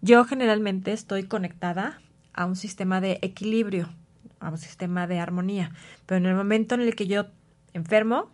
Yo 0.00 0.24
generalmente 0.24 0.94
estoy 0.94 1.24
conectada 1.24 2.00
a 2.32 2.46
un 2.46 2.56
sistema 2.56 3.02
de 3.02 3.18
equilibrio, 3.20 3.90
a 4.38 4.48
un 4.48 4.56
sistema 4.56 5.06
de 5.06 5.20
armonía, 5.20 5.72
pero 6.06 6.16
en 6.16 6.24
el 6.24 6.34
momento 6.34 6.76
en 6.76 6.80
el 6.80 6.94
que 6.94 7.06
yo 7.06 7.26
enfermo, 7.74 8.30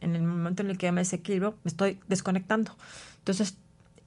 en 0.00 0.16
el 0.16 0.22
momento 0.24 0.64
en 0.64 0.70
el 0.70 0.78
que 0.78 0.90
me 0.90 1.02
desequilibro, 1.02 1.52
me 1.62 1.68
estoy 1.68 2.00
desconectando. 2.08 2.74
Entonces, 3.18 3.56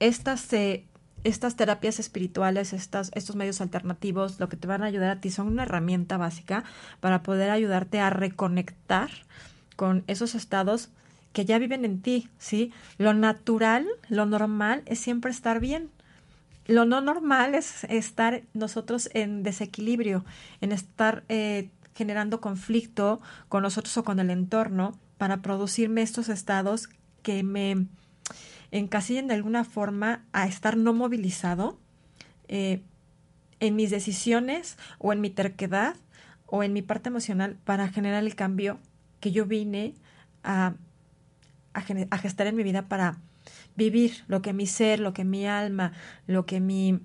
estas, 0.01 0.51
eh, 0.51 0.83
estas 1.23 1.55
terapias 1.55 1.99
espirituales, 1.99 2.73
estas, 2.73 3.11
estos 3.13 3.35
medios 3.35 3.61
alternativos, 3.61 4.39
lo 4.39 4.49
que 4.49 4.57
te 4.57 4.67
van 4.67 4.83
a 4.83 4.85
ayudar 4.85 5.09
a 5.09 5.19
ti 5.19 5.29
son 5.29 5.47
una 5.47 5.63
herramienta 5.63 6.17
básica 6.17 6.63
para 6.99 7.23
poder 7.23 7.49
ayudarte 7.49 7.99
a 7.99 8.09
reconectar 8.09 9.09
con 9.75 10.03
esos 10.07 10.35
estados 10.35 10.89
que 11.33 11.45
ya 11.45 11.59
viven 11.59 11.85
en 11.85 12.01
ti, 12.01 12.29
¿sí? 12.37 12.71
Lo 12.97 13.13
natural, 13.13 13.85
lo 14.09 14.25
normal 14.25 14.81
es 14.85 14.99
siempre 14.99 15.31
estar 15.31 15.59
bien. 15.59 15.89
Lo 16.65 16.85
no 16.85 16.99
normal 16.99 17.55
es 17.55 17.83
estar 17.85 18.43
nosotros 18.53 19.09
en 19.13 19.43
desequilibrio, 19.43 20.25
en 20.61 20.71
estar 20.71 21.23
eh, 21.29 21.69
generando 21.95 22.41
conflicto 22.41 23.21
con 23.49 23.63
nosotros 23.63 23.97
o 23.97 24.03
con 24.03 24.19
el 24.19 24.29
entorno 24.29 24.97
para 25.17 25.41
producirme 25.41 26.01
estos 26.01 26.29
estados 26.29 26.89
que 27.21 27.43
me 27.43 27.87
encasillen 28.71 29.27
de 29.27 29.33
alguna 29.33 29.63
forma 29.63 30.25
a 30.33 30.47
estar 30.47 30.77
no 30.77 30.93
movilizado 30.93 31.79
eh, 32.47 32.81
en 33.59 33.75
mis 33.75 33.89
decisiones 33.89 34.77
o 34.99 35.13
en 35.13 35.21
mi 35.21 35.29
terquedad 35.29 35.95
o 36.45 36.63
en 36.63 36.73
mi 36.73 36.81
parte 36.81 37.09
emocional 37.09 37.57
para 37.63 37.87
generar 37.89 38.23
el 38.23 38.35
cambio 38.35 38.79
que 39.19 39.31
yo 39.31 39.45
vine 39.45 39.93
a 40.43 40.75
a, 42.09 42.17
gestar 42.17 42.47
en 42.47 42.55
mi 42.55 42.63
vida 42.63 42.87
para 42.87 43.17
vivir 43.75 44.23
lo 44.27 44.41
que 44.41 44.53
mi 44.53 44.65
ser, 44.65 44.99
lo 44.99 45.13
que 45.13 45.23
mi 45.23 45.45
alma, 45.45 45.93
lo 46.25 46.45
que 46.45 46.59
mi, 46.59 46.99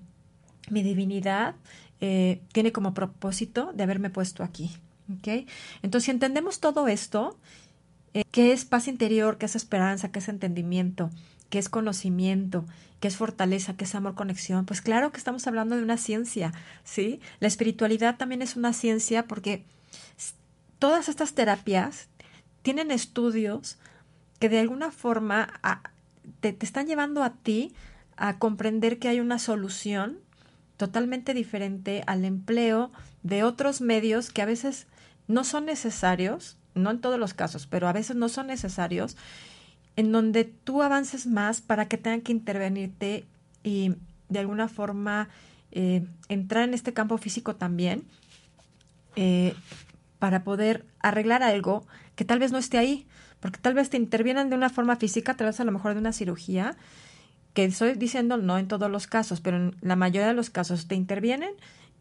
mi 0.69 0.83
divinidad 0.83 1.55
eh, 2.01 2.41
tiene 2.51 2.71
como 2.71 2.93
propósito 2.93 3.71
de 3.73 3.83
haberme 3.83 4.09
puesto 4.09 4.43
aquí. 4.43 4.71
¿okay? 5.17 5.47
Entonces, 5.83 6.05
si 6.05 6.11
entendemos 6.11 6.59
todo 6.59 6.87
esto, 6.87 7.37
eh, 8.13 8.23
¿qué 8.31 8.51
es 8.51 8.65
paz 8.65 8.87
interior? 8.87 9.37
¿Qué 9.37 9.45
es 9.45 9.55
esperanza? 9.55 10.11
¿Qué 10.11 10.19
es 10.19 10.29
entendimiento? 10.29 11.11
¿Qué 11.53 11.59
es 11.59 11.69
conocimiento? 11.69 12.65
¿Qué 12.99 13.07
es 13.07 13.15
fortaleza? 13.15 13.77
¿Qué 13.77 13.83
es 13.83 13.93
amor, 13.93 14.15
conexión? 14.15 14.65
Pues 14.65 14.81
claro 14.81 15.11
que 15.11 15.19
estamos 15.19 15.45
hablando 15.45 15.75
de 15.75 15.83
una 15.83 15.97
ciencia, 15.97 16.51
¿sí? 16.83 17.19
La 17.39 17.47
espiritualidad 17.47 18.17
también 18.17 18.41
es 18.41 18.55
una 18.55 18.73
ciencia 18.73 19.27
porque 19.27 19.63
todas 20.79 21.09
estas 21.09 21.35
terapias 21.35 22.07
tienen 22.63 22.89
estudios 22.89 23.77
que 24.39 24.49
de 24.49 24.57
alguna 24.57 24.89
forma 24.89 25.61
te, 26.39 26.57
están 26.59 26.87
llevando 26.87 27.21
a 27.21 27.33
ti 27.33 27.75
a 28.17 28.39
comprender 28.39 28.97
que 28.97 29.09
hay 29.09 29.19
una 29.19 29.37
solución 29.37 30.17
totalmente 30.77 31.35
diferente 31.35 32.01
al 32.07 32.25
empleo 32.25 32.91
de 33.21 33.43
otros 33.43 33.79
medios 33.79 34.31
que 34.31 34.41
a 34.41 34.47
veces 34.47 34.87
no 35.27 35.43
son 35.43 35.65
necesarios, 35.65 36.57
no 36.73 36.89
en 36.89 36.99
todos 36.99 37.19
los 37.19 37.35
casos, 37.35 37.67
pero 37.67 37.87
a 37.87 37.93
veces 37.93 38.15
no 38.15 38.27
son 38.27 38.47
necesarios, 38.47 39.17
en 39.95 40.11
donde 40.11 40.43
tú 40.43 40.81
avances 40.81 41.27
más 41.27 41.61
para 41.61 41.87
que 41.87 41.97
tengan 41.97 42.21
que 42.21 42.31
intervenirte 42.31 43.25
y 43.63 43.95
de 44.29 44.39
alguna 44.39 44.67
forma 44.67 45.29
eh, 45.71 46.05
entrar 46.29 46.63
en 46.67 46.73
este 46.73 46.93
campo 46.93 47.17
físico 47.17 47.55
también 47.55 48.03
eh, 49.15 49.53
para 50.19 50.43
poder 50.43 50.85
arreglar 50.99 51.43
algo 51.43 51.85
que 52.15 52.25
tal 52.25 52.39
vez 52.39 52.51
no 52.51 52.57
esté 52.57 52.77
ahí, 52.77 53.05
porque 53.39 53.59
tal 53.59 53.73
vez 53.73 53.89
te 53.89 53.97
intervienen 53.97 54.49
de 54.49 54.55
una 54.55 54.69
forma 54.69 54.95
física, 54.95 55.35
tal 55.35 55.47
vez 55.47 55.59
a 55.59 55.63
lo 55.65 55.71
mejor 55.71 55.93
de 55.93 55.99
una 55.99 56.13
cirugía, 56.13 56.77
que 57.53 57.65
estoy 57.65 57.93
diciendo 57.93 58.37
no 58.37 58.57
en 58.57 58.67
todos 58.67 58.89
los 58.89 59.07
casos, 59.07 59.41
pero 59.41 59.57
en 59.57 59.75
la 59.81 59.95
mayoría 59.95 60.27
de 60.27 60.33
los 60.33 60.49
casos 60.49 60.87
te 60.87 60.95
intervienen 60.95 61.51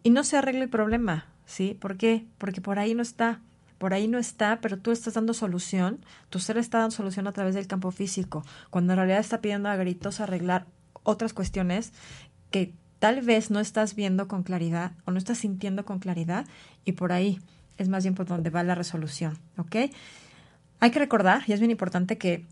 y 0.02 0.11
no 0.11 0.24
se 0.24 0.37
arregla 0.37 0.64
el 0.64 0.70
problema, 0.70 1.26
¿sí? 1.46 1.76
¿Por 1.78 1.96
qué? 1.96 2.24
Porque 2.38 2.61
por 2.61 2.78
ahí 2.78 2.94
no 2.94 3.02
está, 3.02 3.40
por 3.83 3.95
ahí 3.95 4.07
no 4.07 4.18
está, 4.18 4.61
pero 4.61 4.79
tú 4.79 4.92
estás 4.92 5.14
dando 5.14 5.35
solución, 5.35 6.05
tu 6.31 6.38
ser 6.38 6.57
está 6.57 6.79
dando 6.79 6.95
solución 6.95 7.27
a 7.27 7.33
través 7.33 7.57
del 7.57 7.66
campo 7.66 7.90
físico, 7.90 8.45
cuando 8.71 8.92
en 8.92 8.99
realidad 8.99 9.18
está 9.18 9.40
pidiendo 9.40 9.68
a 9.68 9.75
gritos 9.75 10.21
arreglar 10.21 10.66
otras 11.03 11.33
cuestiones 11.33 11.92
que 12.53 12.75
tal 13.01 13.23
vez 13.23 13.51
no 13.51 13.59
estás 13.59 13.97
viendo 13.97 14.29
con 14.29 14.45
claridad 14.45 14.92
o 15.05 15.11
no 15.11 15.18
estás 15.18 15.38
sintiendo 15.38 15.85
con 15.85 15.99
claridad 15.99 16.47
y 16.85 16.92
por 16.92 17.11
ahí 17.11 17.40
es 17.77 17.88
más 17.88 18.05
bien 18.05 18.14
por 18.14 18.27
donde 18.27 18.51
va 18.51 18.62
la 18.62 18.77
resolución, 18.77 19.37
¿ok? 19.57 19.90
Hay 20.79 20.90
que 20.92 21.01
recordar, 21.01 21.42
y 21.49 21.53
es 21.53 21.59
bien 21.59 21.73
importante, 21.73 22.18
que 22.18 22.47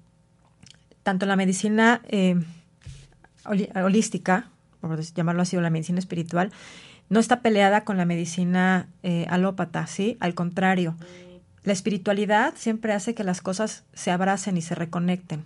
tanto 1.05 1.27
la 1.27 1.37
medicina 1.37 2.03
eh, 2.09 2.43
holística, 3.77 4.49
por 4.81 5.01
llamarlo 5.01 5.43
así, 5.43 5.57
o 5.57 5.61
la 5.61 5.71
medicina 5.71 6.01
espiritual, 6.01 6.51
no 7.11 7.21
está 7.21 7.43
peleada 7.43 7.85
con 7.85 7.99
la 7.99 8.07
medicina 8.07 8.89
eh, 9.03 9.27
alópata, 9.29 9.87
¿sí? 9.87 10.17
Al 10.21 10.35
contrario, 10.35 10.97
la 11.65 11.73
espiritualidad 11.75 12.55
siempre 12.57 12.95
hace 12.95 13.15
que 13.15 13.25
las 13.25 13.43
cosas 13.43 13.85
se 13.93 14.11
abracen 14.11 14.57
y 14.57 14.63
se 14.63 14.75
reconecten. 14.75 15.43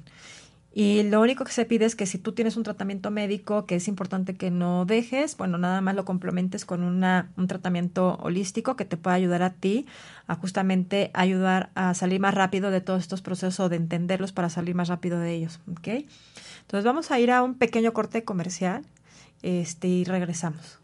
Y 0.77 1.05
lo 1.05 1.21
único 1.21 1.45
que 1.45 1.53
se 1.53 1.65
pide 1.65 1.85
es 1.85 1.95
que 1.95 2.05
si 2.05 2.19
tú 2.19 2.33
tienes 2.33 2.57
un 2.57 2.65
tratamiento 2.65 3.13
médico 3.13 3.65
que 3.65 3.77
es 3.77 3.87
importante 3.87 4.35
que 4.35 4.51
no 4.51 4.85
dejes, 4.85 5.37
bueno, 5.37 5.57
nada 5.57 5.81
más 5.81 5.95
lo 5.95 6.05
complementes 6.05 6.65
con 6.65 6.83
una, 6.83 7.31
un 7.37 7.47
tratamiento 7.47 8.19
holístico 8.21 8.75
que 8.75 8.85
te 8.85 8.97
pueda 8.97 9.15
ayudar 9.15 9.43
a 9.43 9.51
ti 9.51 9.87
a 10.27 10.35
justamente 10.35 11.13
ayudar 11.15 11.71
a 11.77 11.95
salir 11.95 12.19
más 12.19 12.35
rápido 12.35 12.73
de 12.73 12.81
todos 12.81 13.03
estos 13.03 13.23
procesos, 13.23 13.71
de 13.71 13.77
entenderlos 13.77 14.33
para 14.33 14.51
salir 14.51 14.75
más 14.75 14.89
rápido 14.89 15.21
de 15.21 15.33
ellos. 15.33 15.61
¿ok? 15.71 15.89
Entonces 16.63 16.85
vamos 16.85 17.13
a 17.13 17.21
ir 17.21 17.31
a 17.31 17.45
un 17.45 17.55
pequeño 17.55 17.93
corte 17.93 18.25
comercial 18.25 18.83
este, 19.43 19.87
y 19.87 20.05
regresamos. 20.05 20.81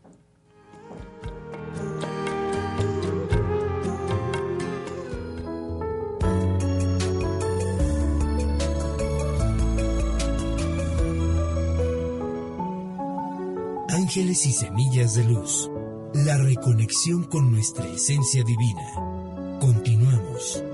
Ángeles 14.11 14.45
y 14.45 14.51
semillas 14.51 15.15
de 15.15 15.23
luz. 15.23 15.71
La 16.15 16.37
reconexión 16.37 17.23
con 17.23 17.53
nuestra 17.53 17.87
esencia 17.87 18.43
divina. 18.43 18.83
Continuamos. 19.61 20.65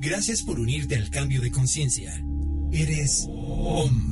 Gracias 0.00 0.42
por 0.42 0.58
unirte 0.58 0.96
al 0.96 1.10
cambio 1.10 1.40
de 1.40 1.52
conciencia. 1.52 2.12
Eres 2.72 3.28
OM 3.30 4.11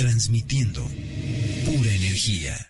Transmitiendo 0.00 0.82
pura 1.66 1.92
energía. 1.92 2.69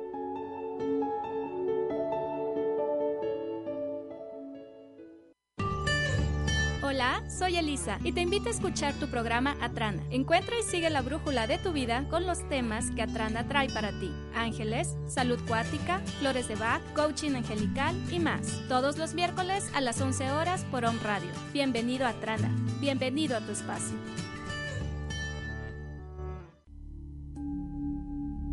Soy 7.41 7.57
Elisa 7.57 7.97
y 8.03 8.11
te 8.11 8.21
invito 8.21 8.49
a 8.49 8.51
escuchar 8.51 8.93
tu 8.99 9.07
programa 9.07 9.57
Atrana. 9.61 10.03
Encuentra 10.11 10.53
y 10.59 10.63
sigue 10.63 10.91
la 10.91 11.01
brújula 11.01 11.47
de 11.47 11.57
tu 11.57 11.71
vida 11.73 12.05
con 12.07 12.27
los 12.27 12.47
temas 12.49 12.91
que 12.91 13.01
Atrana 13.01 13.47
trae 13.47 13.67
para 13.67 13.89
ti. 13.99 14.11
Ángeles, 14.35 14.95
salud 15.07 15.39
cuática, 15.47 16.01
flores 16.19 16.47
de 16.47 16.53
Bach, 16.53 16.83
coaching 16.93 17.31
angelical 17.31 17.95
y 18.11 18.19
más. 18.19 18.61
Todos 18.67 18.99
los 18.99 19.15
miércoles 19.15 19.63
a 19.73 19.81
las 19.81 19.99
11 19.99 20.29
horas 20.29 20.65
por 20.69 20.85
Home 20.85 20.99
Radio. 21.01 21.31
Bienvenido 21.51 22.05
a 22.05 22.09
Atrana. 22.09 22.55
Bienvenido 22.79 23.35
a 23.35 23.41
tu 23.41 23.53
espacio. 23.53 23.97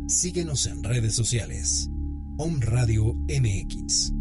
Síguenos 0.07 0.65
en 0.65 0.83
redes 0.83 1.13
sociales. 1.13 1.87
Home 2.39 2.65
Radio 2.65 3.13
MX. 3.27 4.13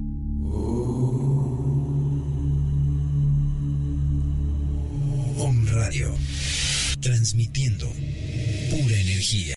Radio. 5.78 6.12
Transmitiendo 7.00 7.86
pura 7.86 8.96
energía. 8.96 9.54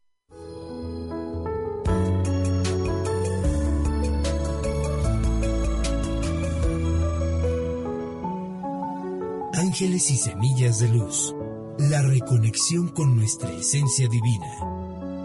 Ángeles 9.54 10.12
y 10.12 10.18
semillas 10.18 10.80
de 10.80 10.90
luz. 10.90 11.34
La 11.80 12.04
reconexión 12.04 12.90
con 12.90 13.16
nuestra 13.16 13.52
esencia 13.54 14.08
divina. 14.08 14.60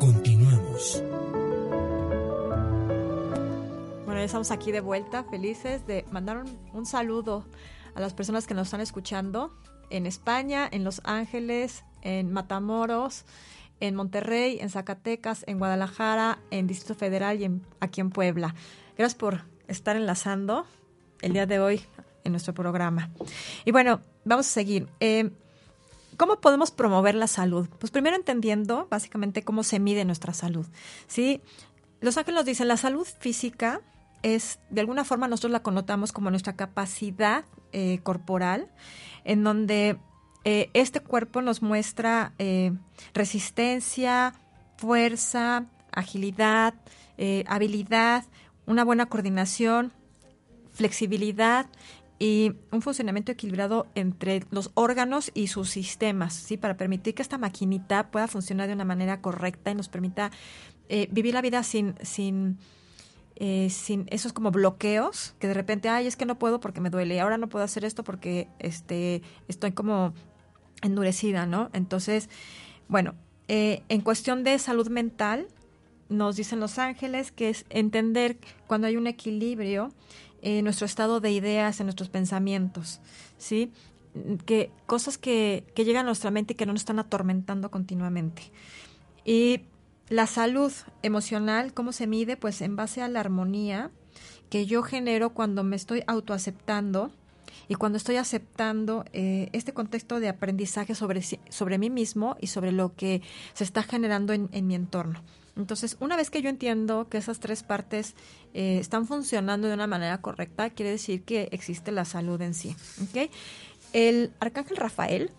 Continuamos. 0.01 1.03
Bueno, 4.07 4.21
ya 4.21 4.25
estamos 4.25 4.51
aquí 4.51 4.73
de 4.73 4.81
vuelta, 4.81 5.25
felices 5.25 5.87
de 5.87 6.07
mandar 6.11 6.39
un, 6.39 6.59
un 6.73 6.87
saludo 6.87 7.45
a 7.95 8.01
las 8.01 8.15
personas 8.15 8.47
que 8.47 8.55
nos 8.55 8.69
están 8.69 8.81
escuchando 8.81 9.53
en 9.91 10.07
España, 10.07 10.69
en 10.71 10.85
Los 10.85 11.01
Ángeles, 11.05 11.85
en 12.03 12.33
Matamoros, 12.33 13.25
en 13.81 13.95
Monterrey, 13.95 14.59
en 14.61 14.71
Zacatecas, 14.71 15.45
en 15.47 15.59
Guadalajara, 15.59 16.39
en 16.51 16.67
Distrito 16.67 16.95
Federal 16.95 17.41
y 17.41 17.45
en, 17.45 17.63
aquí 17.81 18.01
en 18.01 18.11
Puebla. 18.11 18.55
Gracias 18.97 19.15
por 19.15 19.43
estar 19.69 19.97
enlazando 19.97 20.67
el 21.21 21.33
día 21.33 21.47
de 21.47 21.59
hoy 21.59 21.83
en 22.25 22.33
nuestro 22.33 22.55
programa. 22.55 23.11
Y 23.65 23.73
bueno, 23.73 24.01
vamos 24.25 24.47
a 24.47 24.51
seguir. 24.51 24.89
Eh, 25.01 25.31
¿Cómo 26.17 26.41
podemos 26.41 26.71
promover 26.71 27.15
la 27.15 27.27
salud? 27.27 27.69
Pues 27.79 27.91
primero 27.91 28.17
entendiendo 28.17 28.87
básicamente 28.91 29.43
cómo 29.43 29.63
se 29.63 29.79
mide 29.79 30.05
nuestra 30.05 30.33
salud. 30.33 30.67
¿sí? 31.07 31.43
Los 32.01 32.17
ángeles 32.17 32.37
nos 32.37 32.47
dicen, 32.47 32.69
la 32.69 32.79
salud 32.79 33.07
física 33.21 33.83
es, 34.23 34.59
de 34.71 34.81
alguna 34.81 35.05
forma 35.05 35.29
nosotros 35.29 35.53
la 35.53 35.63
connotamos 35.63 36.13
como 36.13 36.31
nuestra 36.31 36.57
capacidad 36.57 37.45
eh, 37.73 38.01
corporal, 38.03 38.71
en 39.27 39.45
donde 39.45 39.99
eh, 40.45 40.71
este 40.73 41.01
cuerpo 41.01 41.43
nos 41.43 41.61
muestra 41.61 42.33
eh, 42.39 42.73
resistencia, 43.13 44.33
fuerza, 44.77 45.67
agilidad, 45.93 46.75
eh, 47.19 47.45
habilidad, 47.47 48.25
una 48.67 48.85
buena 48.85 49.07
coordinación, 49.07 49.93
flexibilidad 50.73 51.67
y 52.19 52.53
un 52.71 52.83
funcionamiento 52.83 53.33
equilibrado 53.33 53.87
entre 53.95 54.45
los 54.51 54.71
órganos 54.75 55.31
y 55.35 55.49
sus 55.49 55.71
sistemas, 55.71 56.35
¿sí? 56.35 56.57
Para 56.57 56.77
permitir 56.77 57.15
que 57.15 57.23
esta 57.23 57.39
maquinita 57.39 58.11
pueda 58.11 58.27
funcionar 58.27 58.69
de 58.69 58.75
una 58.75 58.85
manera 58.85 59.21
correcta 59.21 59.71
y 59.71 59.75
nos 59.75 59.89
permita 59.89 60.31
eh, 60.89 61.09
vivir 61.11 61.35
la 61.35 61.43
vida 61.43 61.63
sin, 61.63 61.95
sin, 62.03 62.59
eh, 63.37 63.69
sin 63.71 64.07
esos 64.11 64.33
como 64.33 64.51
bloqueos, 64.51 65.35
que 65.39 65.47
de 65.47 65.55
repente, 65.55 65.91
ay, 65.91 66.07
es 66.07 66.17
que 66.17 66.25
no 66.25 66.39
puedo 66.39 66.59
porque 66.59 66.81
me 66.81 66.89
duele, 66.89 67.21
ahora 67.21 67.37
no 67.37 67.49
puedo 67.49 67.65
hacer 67.65 67.85
esto 67.85 68.03
porque 68.03 68.49
este, 68.59 69.21
estoy 69.47 69.73
como 69.73 70.15
endurecida, 70.83 71.45
¿no? 71.45 71.69
Entonces, 71.75 72.31
bueno, 72.89 73.15
eh, 73.49 73.83
en 73.91 74.01
cuestión 74.01 74.43
de 74.43 74.59
salud 74.59 74.89
mental, 74.89 75.49
nos 76.09 76.37
dicen 76.37 76.61
los 76.61 76.79
ángeles 76.79 77.31
que 77.31 77.51
es 77.51 77.67
entender 77.69 78.39
cuando 78.67 78.87
hay 78.87 78.97
un 78.97 79.07
equilibrio 79.07 79.93
en 80.41 80.65
nuestro 80.65 80.87
estado 80.87 81.21
de 81.21 81.33
ideas, 81.33 81.81
en 81.81 81.87
nuestros 81.87 82.09
pensamientos, 82.09 83.01
¿sí? 83.37 83.71
Que 84.47 84.71
cosas 84.87 85.19
que, 85.19 85.65
que 85.75 85.85
llegan 85.85 86.05
a 86.05 86.07
nuestra 86.07 86.31
mente 86.31 86.55
y 86.55 86.57
que 86.57 86.65
no 86.65 86.73
nos 86.73 86.83
están 86.83 87.01
atormentando 87.01 87.71
continuamente. 87.71 88.51
Y 89.25 89.63
la 90.09 90.27
salud 90.27 90.73
emocional, 91.03 91.75
¿cómo 91.75 91.93
se 91.93 92.07
mide? 92.07 92.37
Pues 92.37 92.61
en 92.63 92.77
base 92.77 93.03
a 93.03 93.09
la 93.09 93.21
armonía 93.21 93.91
que 94.51 94.67
yo 94.67 94.83
genero 94.83 95.31
cuando 95.31 95.65
me 95.65 95.77
estoy 95.77 96.05
autoaceptando 96.07 97.11
y 97.69 97.75
cuando 97.75 97.99
estoy 97.99 98.17
aceptando 98.17 99.05
eh, 99.13 99.49
este 99.53 99.73
contexto 99.73 100.21
de 100.21 100.29
aprendizaje 100.29 100.95
sobre, 100.95 101.23
sobre 101.23 101.79
mí 101.79 101.91
mismo 101.91 102.37
y 102.41 102.47
sobre 102.47 102.71
lo 102.71 102.95
que 102.95 103.23
se 103.55 103.65
está 103.65 103.83
generando 103.83 104.33
en, 104.33 104.67
mi 104.67 104.75
entorno. 104.75 105.21
Entonces, 105.57 105.97
una 106.01 106.17
vez 106.17 106.31
que 106.31 106.43
yo 106.43 106.51
entiendo 106.51 107.09
que 107.09 107.19
esas 107.19 107.41
tres 107.41 107.63
partes 107.63 108.15
eh, 108.55 108.79
están 108.79 109.07
funcionando 109.07 109.67
de 109.69 109.75
una 109.75 109.87
manera 109.87 110.21
correcta, 110.21 110.71
quiere 110.71 110.93
decir 110.93 111.25
que 111.25 111.49
existe 111.51 111.91
la 111.93 112.05
salud 112.05 112.41
en 112.43 112.55
sí. 112.55 112.77
¿okay? 113.09 113.31
El 113.93 114.33
arcángel 114.39 114.77
Rafael, 114.77 115.33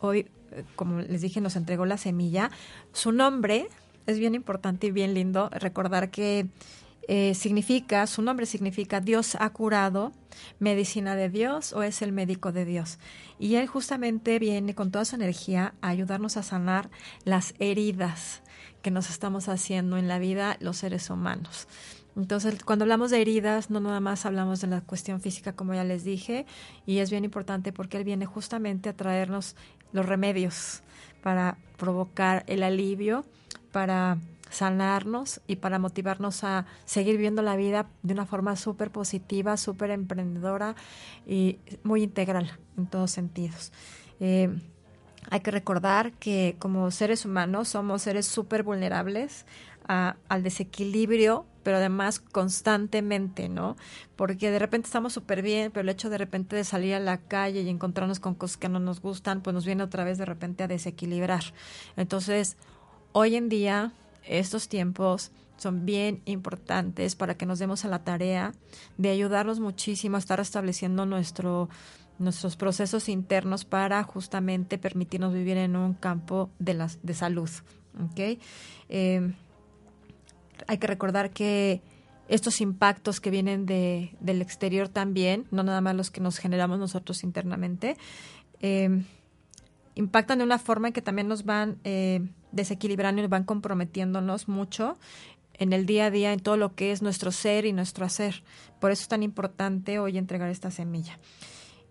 hoy, 0.00 0.28
como 0.76 1.00
les 1.00 1.20
dije, 1.20 1.40
nos 1.40 1.56
entregó 1.56 1.86
la 1.86 1.98
semilla. 1.98 2.50
Su 2.92 3.12
nombre 3.12 3.68
es 4.06 4.18
bien 4.18 4.34
importante 4.34 4.88
y 4.88 4.90
bien 4.90 5.14
lindo 5.14 5.48
recordar 5.50 6.10
que 6.10 6.46
eh, 7.08 7.34
significa, 7.34 8.06
su 8.06 8.22
nombre 8.22 8.46
significa 8.46 9.00
Dios 9.00 9.36
ha 9.40 9.50
curado, 9.50 10.12
medicina 10.60 11.16
de 11.16 11.28
Dios 11.28 11.72
o 11.72 11.82
es 11.82 12.00
el 12.02 12.12
médico 12.12 12.52
de 12.52 12.64
Dios. 12.64 12.98
Y 13.38 13.56
él 13.56 13.66
justamente 13.66 14.38
viene 14.38 14.74
con 14.74 14.90
toda 14.90 15.04
su 15.04 15.16
energía 15.16 15.74
a 15.80 15.88
ayudarnos 15.88 16.36
a 16.36 16.42
sanar 16.42 16.90
las 17.24 17.54
heridas 17.58 18.42
que 18.82 18.90
nos 18.90 19.10
estamos 19.10 19.48
haciendo 19.48 19.96
en 19.96 20.08
la 20.08 20.18
vida 20.18 20.56
los 20.60 20.78
seres 20.78 21.10
humanos. 21.10 21.66
Entonces, 22.14 22.62
cuando 22.62 22.84
hablamos 22.84 23.10
de 23.10 23.22
heridas, 23.22 23.70
no 23.70 23.80
nada 23.80 24.00
más 24.00 24.26
hablamos 24.26 24.60
de 24.60 24.66
la 24.66 24.82
cuestión 24.82 25.20
física, 25.20 25.54
como 25.54 25.72
ya 25.72 25.82
les 25.82 26.04
dije, 26.04 26.44
y 26.84 26.98
es 26.98 27.10
bien 27.10 27.24
importante 27.24 27.72
porque 27.72 27.96
él 27.96 28.04
viene 28.04 28.26
justamente 28.26 28.90
a 28.90 28.96
traernos 28.96 29.56
los 29.92 30.06
remedios 30.06 30.82
para 31.22 31.56
provocar 31.76 32.44
el 32.46 32.62
alivio, 32.62 33.24
para 33.70 34.18
sanarnos 34.50 35.40
y 35.46 35.56
para 35.56 35.78
motivarnos 35.78 36.44
a 36.44 36.66
seguir 36.84 37.16
viviendo 37.16 37.42
la 37.42 37.56
vida 37.56 37.86
de 38.02 38.12
una 38.12 38.26
forma 38.26 38.54
súper 38.56 38.90
positiva, 38.90 39.56
súper 39.56 39.90
emprendedora 39.90 40.76
y 41.26 41.58
muy 41.82 42.02
integral 42.02 42.50
en 42.76 42.86
todos 42.86 43.10
sentidos. 43.10 43.72
Eh, 44.20 44.50
hay 45.30 45.40
que 45.40 45.50
recordar 45.50 46.12
que 46.12 46.56
como 46.58 46.90
seres 46.90 47.24
humanos 47.24 47.68
somos 47.68 48.02
seres 48.02 48.26
súper 48.26 48.62
vulnerables 48.62 49.46
al 49.86 50.42
desequilibrio, 50.42 51.46
pero 51.62 51.78
además 51.78 52.20
constantemente, 52.20 53.48
¿no? 53.48 53.76
Porque 54.16 54.50
de 54.50 54.58
repente 54.58 54.86
estamos 54.86 55.12
súper 55.12 55.42
bien, 55.42 55.70
pero 55.70 55.82
el 55.82 55.88
hecho 55.88 56.10
de 56.10 56.18
repente 56.18 56.56
de 56.56 56.64
salir 56.64 56.94
a 56.94 57.00
la 57.00 57.18
calle 57.18 57.62
y 57.62 57.68
encontrarnos 57.68 58.20
con 58.20 58.34
cosas 58.34 58.56
que 58.56 58.68
no 58.68 58.80
nos 58.80 59.00
gustan, 59.00 59.42
pues 59.42 59.54
nos 59.54 59.66
viene 59.66 59.82
otra 59.82 60.04
vez 60.04 60.18
de 60.18 60.24
repente 60.24 60.64
a 60.64 60.68
desequilibrar. 60.68 61.42
Entonces, 61.96 62.56
hoy 63.12 63.36
en 63.36 63.48
día, 63.48 63.92
estos 64.24 64.68
tiempos 64.68 65.32
son 65.56 65.86
bien 65.86 66.22
importantes 66.24 67.14
para 67.14 67.36
que 67.36 67.46
nos 67.46 67.58
demos 67.58 67.84
a 67.84 67.88
la 67.88 68.02
tarea 68.02 68.52
de 68.98 69.10
ayudarnos 69.10 69.60
muchísimo 69.60 70.16
a 70.16 70.18
estar 70.18 70.40
estableciendo 70.40 71.06
nuestro 71.06 71.68
nuestros 72.18 72.56
procesos 72.56 73.08
internos 73.08 73.64
para 73.64 74.02
justamente 74.04 74.78
permitirnos 74.78 75.34
vivir 75.34 75.56
en 75.56 75.76
un 75.76 75.94
campo 75.94 76.50
de, 76.58 76.74
las, 76.74 76.98
de 77.02 77.14
salud. 77.14 77.50
¿okay? 78.10 78.38
Eh, 78.88 79.32
hay 80.66 80.78
que 80.78 80.86
recordar 80.86 81.30
que 81.30 81.82
estos 82.28 82.60
impactos 82.60 83.20
que 83.20 83.30
vienen 83.30 83.66
de, 83.66 84.16
del 84.20 84.42
exterior 84.42 84.88
también, 84.88 85.46
no 85.50 85.62
nada 85.62 85.80
más 85.80 85.94
los 85.94 86.10
que 86.10 86.20
nos 86.20 86.38
generamos 86.38 86.78
nosotros 86.78 87.24
internamente, 87.24 87.96
eh, 88.60 89.02
impactan 89.94 90.38
de 90.38 90.44
una 90.44 90.58
forma 90.58 90.88
en 90.88 90.94
que 90.94 91.02
también 91.02 91.28
nos 91.28 91.44
van 91.44 91.78
eh, 91.84 92.26
desequilibrando 92.52 93.20
y 93.20 93.22
nos 93.22 93.30
van 93.30 93.44
comprometiéndonos 93.44 94.48
mucho 94.48 94.98
en 95.54 95.72
el 95.72 95.84
día 95.84 96.06
a 96.06 96.10
día, 96.10 96.32
en 96.32 96.40
todo 96.40 96.56
lo 96.56 96.74
que 96.74 96.92
es 96.92 97.02
nuestro 97.02 97.32
ser 97.32 97.66
y 97.66 97.72
nuestro 97.72 98.06
hacer. 98.06 98.42
Por 98.80 98.90
eso 98.90 99.02
es 99.02 99.08
tan 99.08 99.22
importante 99.22 99.98
hoy 99.98 100.16
entregar 100.16 100.48
esta 100.48 100.70
semilla. 100.70 101.18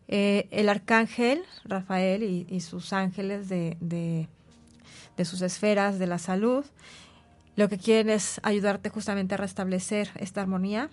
Eh, 0.08 0.48
el 0.52 0.68
arcángel 0.68 1.44
Rafael 1.64 2.24
y, 2.24 2.60
sus 2.62 2.92
ángeles 2.92 3.48
de, 3.48 3.78
de 3.80 5.26
sus 5.26 5.42
esferas 5.42 6.00
de 6.00 6.08
la 6.08 6.18
salud. 6.18 6.66
Lo 7.56 7.70
que 7.70 7.78
quieren 7.78 8.10
es 8.10 8.40
ayudarte 8.44 8.90
justamente 8.90 9.36
a 9.36 9.38
restablecer 9.38 10.10
esta 10.16 10.42
armonía. 10.42 10.90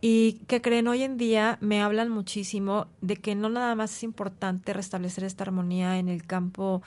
Y 0.00 0.40
que 0.48 0.60
creen 0.60 0.88
hoy 0.88 1.04
en 1.04 1.16
día 1.16 1.58
me 1.60 1.80
hablan 1.80 2.08
muchísimo 2.08 2.88
de 3.00 3.16
que 3.16 3.36
no 3.36 3.48
nada 3.48 3.76
más 3.76 3.92
es 3.92 4.02
importante 4.02 4.72
restablecer 4.72 5.22
esta 5.22 5.44
armonía 5.44 5.98
en 5.98 6.08
el 6.08 6.26
campo 6.26 6.82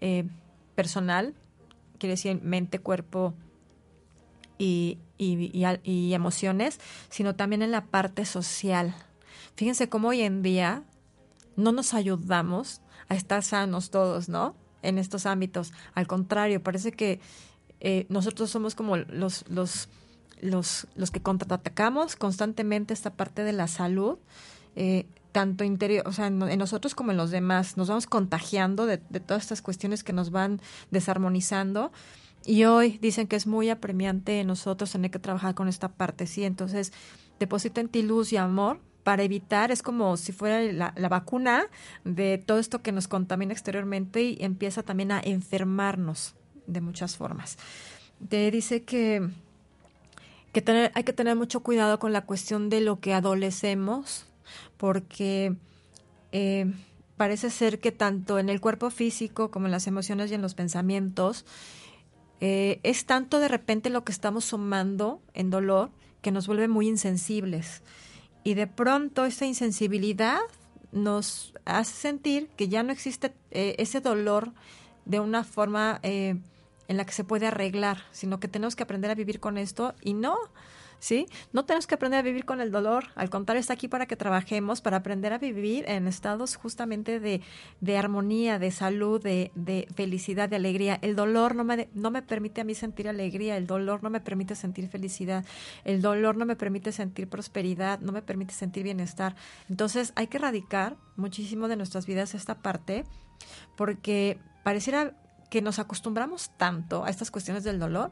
eh, 0.00 0.24
personal, 0.74 1.34
quiere 1.98 2.14
decir 2.14 2.40
mente, 2.42 2.80
cuerpo 2.80 3.34
y, 4.58 4.98
y, 5.18 6.12
emociones, 6.14 6.80
sino 7.10 7.36
también 7.36 7.62
en 7.62 7.70
la 7.70 7.84
parte 7.84 8.24
social. 8.24 8.94
Fíjense 9.54 9.88
cómo 9.88 10.08
hoy 10.08 10.22
en 10.22 10.42
día 10.42 10.82
no 11.56 11.72
nos 11.72 11.94
ayudamos 11.94 12.80
a 13.08 13.14
estar 13.14 13.42
sanos 13.42 13.90
todos, 13.90 14.28
¿no? 14.28 14.56
En 14.82 14.98
estos 14.98 15.26
ámbitos. 15.26 15.72
Al 15.94 16.06
contrario, 16.06 16.62
parece 16.62 16.92
que 16.92 17.20
eh, 17.80 18.06
nosotros 18.08 18.50
somos 18.50 18.74
como 18.74 18.96
los, 18.96 19.44
los, 19.48 19.88
los, 20.40 20.86
los 20.94 21.10
que 21.10 21.22
contraatacamos 21.22 22.16
constantemente 22.16 22.94
esta 22.94 23.14
parte 23.14 23.44
de 23.44 23.52
la 23.52 23.68
salud. 23.68 24.18
Eh, 24.76 25.06
tanto 25.32 25.62
interior, 25.62 26.08
o 26.08 26.12
sea, 26.12 26.28
en, 26.28 26.38
nosotros 26.38 26.94
como 26.94 27.10
en 27.10 27.16
los 27.16 27.30
demás, 27.30 27.76
nos 27.76 27.88
vamos 27.88 28.06
contagiando 28.06 28.86
de, 28.86 29.00
de, 29.10 29.20
todas 29.20 29.44
estas 29.44 29.62
cuestiones 29.62 30.02
que 30.02 30.12
nos 30.12 30.30
van 30.30 30.60
desarmonizando. 30.90 31.92
Y 32.46 32.64
hoy 32.64 32.98
dicen 32.98 33.26
que 33.26 33.36
es 33.36 33.46
muy 33.46 33.68
apremiante 33.68 34.40
en 34.40 34.46
nosotros 34.46 34.90
tener 34.90 35.10
que 35.10 35.18
trabajar 35.18 35.54
con 35.54 35.68
esta 35.68 35.88
parte, 35.88 36.26
sí. 36.26 36.44
Entonces, 36.44 36.92
deposita 37.38 37.80
en 37.80 37.88
ti 37.88 38.02
luz 38.02 38.32
y 38.32 38.36
amor 38.36 38.80
para 39.02 39.22
evitar, 39.22 39.70
es 39.70 39.82
como 39.82 40.16
si 40.16 40.32
fuera 40.32 40.60
la, 40.72 40.92
la, 40.96 41.08
vacuna 41.08 41.66
de 42.04 42.38
todo 42.38 42.58
esto 42.58 42.82
que 42.82 42.92
nos 42.92 43.08
contamina 43.08 43.52
exteriormente 43.52 44.22
y 44.22 44.38
empieza 44.40 44.82
también 44.82 45.12
a 45.12 45.20
enfermarnos 45.20 46.34
de 46.68 46.80
muchas 46.80 47.16
formas. 47.16 47.58
Te 48.28 48.50
dice 48.50 48.82
que, 48.84 49.28
que 50.52 50.62
tener, 50.62 50.92
hay 50.94 51.02
que 51.02 51.12
tener 51.12 51.34
mucho 51.34 51.60
cuidado 51.60 51.98
con 51.98 52.12
la 52.12 52.24
cuestión 52.24 52.68
de 52.68 52.80
lo 52.80 53.00
que 53.00 53.14
adolecemos, 53.14 54.26
porque 54.76 55.56
eh, 56.30 56.72
parece 57.16 57.50
ser 57.50 57.80
que 57.80 57.90
tanto 57.90 58.38
en 58.38 58.48
el 58.48 58.60
cuerpo 58.60 58.90
físico 58.90 59.50
como 59.50 59.66
en 59.66 59.72
las 59.72 59.86
emociones 59.86 60.30
y 60.30 60.34
en 60.34 60.42
los 60.42 60.54
pensamientos, 60.54 61.44
eh, 62.40 62.78
es 62.84 63.06
tanto 63.06 63.40
de 63.40 63.48
repente 63.48 63.90
lo 63.90 64.04
que 64.04 64.12
estamos 64.12 64.44
sumando 64.44 65.20
en 65.34 65.50
dolor 65.50 65.90
que 66.22 66.30
nos 66.30 66.46
vuelve 66.46 66.68
muy 66.68 66.86
insensibles. 66.88 67.82
Y 68.44 68.54
de 68.54 68.66
pronto 68.66 69.24
esa 69.24 69.46
insensibilidad 69.46 70.38
nos 70.92 71.52
hace 71.64 71.92
sentir 71.92 72.48
que 72.56 72.68
ya 72.68 72.82
no 72.82 72.92
existe 72.92 73.34
eh, 73.50 73.74
ese 73.78 74.00
dolor 74.00 74.52
de 75.04 75.20
una 75.20 75.42
forma 75.44 76.00
en 76.88 76.96
la 76.96 77.04
que 77.04 77.12
se 77.12 77.24
puede 77.24 77.46
arreglar, 77.46 77.98
sino 78.10 78.40
que 78.40 78.48
tenemos 78.48 78.74
que 78.74 78.82
aprender 78.82 79.10
a 79.10 79.14
vivir 79.14 79.40
con 79.40 79.58
esto 79.58 79.94
y 80.02 80.14
no, 80.14 80.36
¿sí? 80.98 81.26
No 81.52 81.64
tenemos 81.64 81.86
que 81.86 81.94
aprender 81.94 82.18
a 82.18 82.22
vivir 82.22 82.44
con 82.44 82.60
el 82.60 82.70
dolor, 82.70 83.06
al 83.14 83.30
contrario, 83.30 83.60
está 83.60 83.74
aquí 83.74 83.88
para 83.88 84.06
que 84.06 84.16
trabajemos, 84.16 84.80
para 84.80 84.98
aprender 84.98 85.32
a 85.32 85.38
vivir 85.38 85.84
en 85.88 86.08
estados 86.08 86.56
justamente 86.56 87.20
de, 87.20 87.40
de 87.80 87.96
armonía, 87.96 88.58
de 88.58 88.70
salud, 88.70 89.22
de, 89.22 89.52
de, 89.54 89.86
felicidad, 89.94 90.48
de 90.48 90.56
alegría. 90.56 90.98
El 91.02 91.14
dolor 91.14 91.54
no 91.54 91.64
me, 91.64 91.88
no 91.94 92.10
me 92.10 92.22
permite 92.22 92.60
a 92.60 92.64
mí 92.64 92.74
sentir 92.74 93.08
alegría, 93.08 93.56
el 93.56 93.66
dolor 93.66 94.02
no 94.02 94.10
me 94.10 94.20
permite 94.20 94.54
sentir 94.54 94.88
felicidad, 94.88 95.44
el 95.84 96.02
dolor 96.02 96.36
no 96.36 96.46
me 96.46 96.56
permite 96.56 96.92
sentir 96.92 97.28
prosperidad, 97.28 98.00
no 98.00 98.12
me 98.12 98.22
permite 98.22 98.54
sentir 98.54 98.82
bienestar. 98.82 99.36
Entonces 99.68 100.12
hay 100.16 100.26
que 100.26 100.38
erradicar 100.38 100.96
muchísimo 101.16 101.68
de 101.68 101.76
nuestras 101.76 102.06
vidas 102.06 102.34
esta 102.34 102.56
parte, 102.56 103.04
porque 103.76 104.38
pareciera 104.64 105.14
que 105.50 105.62
nos 105.62 105.78
acostumbramos 105.78 106.50
tanto 106.56 107.04
a 107.04 107.10
estas 107.10 107.30
cuestiones 107.30 107.64
del 107.64 107.78
dolor 107.78 108.10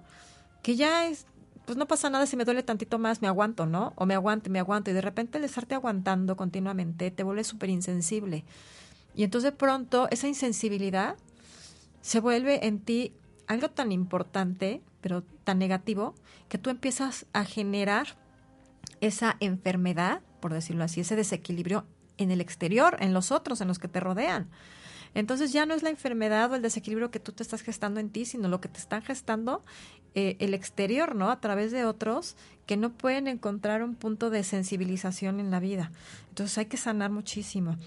que 0.62 0.76
ya 0.76 1.06
es 1.06 1.26
pues 1.66 1.76
no 1.76 1.86
pasa 1.86 2.08
nada 2.08 2.26
si 2.26 2.36
me 2.36 2.44
duele 2.44 2.62
tantito 2.62 2.98
más, 2.98 3.20
me 3.20 3.28
aguanto, 3.28 3.66
¿no? 3.66 3.92
O 3.96 4.06
me 4.06 4.14
aguante, 4.14 4.48
me 4.48 4.60
aguanto. 4.60 4.90
Y 4.92 4.94
de 4.94 5.00
repente 5.00 5.38
el 5.38 5.44
estarte 5.44 5.74
aguantando 5.74 6.36
continuamente 6.36 7.10
te 7.10 7.24
vuelve 7.24 7.42
súper 7.42 7.70
insensible. 7.70 8.44
Y 9.16 9.24
entonces 9.24 9.50
de 9.50 9.56
pronto 9.56 10.06
esa 10.12 10.28
insensibilidad 10.28 11.16
se 12.02 12.20
vuelve 12.20 12.66
en 12.66 12.78
ti 12.78 13.12
algo 13.48 13.68
tan 13.68 13.90
importante, 13.90 14.80
pero 15.00 15.24
tan 15.42 15.58
negativo, 15.58 16.14
que 16.48 16.56
tú 16.56 16.70
empiezas 16.70 17.26
a 17.32 17.44
generar 17.44 18.16
esa 19.00 19.36
enfermedad, 19.40 20.22
por 20.40 20.52
decirlo 20.52 20.84
así, 20.84 21.00
ese 21.00 21.16
desequilibrio 21.16 21.84
en 22.16 22.30
el 22.30 22.40
exterior, 22.40 22.96
en 23.00 23.12
los 23.12 23.32
otros, 23.32 23.60
en 23.60 23.68
los 23.68 23.80
que 23.80 23.88
te 23.88 23.98
rodean. 23.98 24.48
Entonces 25.16 25.50
ya 25.50 25.64
no 25.64 25.72
es 25.72 25.82
la 25.82 25.88
enfermedad 25.88 26.52
o 26.52 26.56
el 26.56 26.60
desequilibrio 26.60 27.10
que 27.10 27.20
tú 27.20 27.32
te 27.32 27.42
estás 27.42 27.62
gestando 27.62 28.00
en 28.00 28.10
ti, 28.10 28.26
sino 28.26 28.48
lo 28.48 28.60
que 28.60 28.68
te 28.68 28.78
están 28.78 29.00
gestando 29.00 29.64
eh, 30.14 30.36
el 30.40 30.52
exterior, 30.52 31.14
¿no? 31.14 31.30
A 31.30 31.40
través 31.40 31.72
de 31.72 31.86
otros 31.86 32.36
que 32.66 32.76
no 32.76 32.92
pueden 32.92 33.26
encontrar 33.26 33.82
un 33.82 33.94
punto 33.94 34.28
de 34.28 34.44
sensibilización 34.44 35.40
en 35.40 35.50
la 35.50 35.58
vida. 35.58 35.90
Entonces 36.28 36.58
hay 36.58 36.66
que 36.66 36.76
sanar 36.76 37.10
muchísimo. 37.10 37.78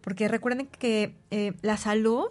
Porque 0.00 0.28
recuerden 0.28 0.68
que 0.68 1.16
eh, 1.32 1.54
la 1.60 1.76
salud 1.76 2.28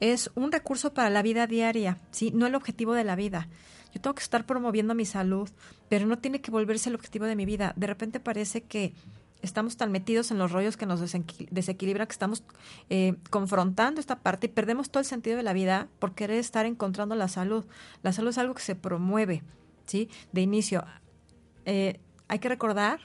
es 0.00 0.30
un 0.34 0.50
recurso 0.50 0.94
para 0.94 1.10
la 1.10 1.20
vida 1.20 1.46
diaria, 1.46 1.98
¿sí? 2.10 2.30
No 2.30 2.46
el 2.46 2.54
objetivo 2.54 2.94
de 2.94 3.04
la 3.04 3.16
vida. 3.16 3.48
Yo 3.92 4.00
tengo 4.00 4.14
que 4.14 4.22
estar 4.22 4.46
promoviendo 4.46 4.94
mi 4.94 5.04
salud, 5.04 5.50
pero 5.90 6.06
no 6.06 6.16
tiene 6.16 6.40
que 6.40 6.50
volverse 6.50 6.88
el 6.88 6.94
objetivo 6.94 7.26
de 7.26 7.36
mi 7.36 7.44
vida. 7.44 7.74
De 7.76 7.86
repente 7.86 8.18
parece 8.18 8.62
que 8.62 8.94
estamos 9.44 9.76
tan 9.76 9.92
metidos 9.92 10.30
en 10.30 10.38
los 10.38 10.50
rollos 10.50 10.76
que 10.76 10.86
nos 10.86 11.00
desequilibra, 11.00 12.06
que 12.06 12.12
estamos 12.12 12.42
eh, 12.90 13.14
confrontando 13.30 14.00
esta 14.00 14.20
parte 14.20 14.46
y 14.46 14.50
perdemos 14.50 14.90
todo 14.90 15.00
el 15.00 15.06
sentido 15.06 15.36
de 15.36 15.42
la 15.42 15.52
vida 15.52 15.88
por 15.98 16.14
querer 16.14 16.38
estar 16.38 16.66
encontrando 16.66 17.14
la 17.14 17.28
salud. 17.28 17.64
La 18.02 18.12
salud 18.12 18.30
es 18.30 18.38
algo 18.38 18.54
que 18.54 18.62
se 18.62 18.74
promueve, 18.74 19.42
¿sí? 19.86 20.08
De 20.32 20.40
inicio. 20.40 20.84
Eh, 21.66 22.00
hay 22.28 22.38
que 22.38 22.48
recordar 22.48 23.00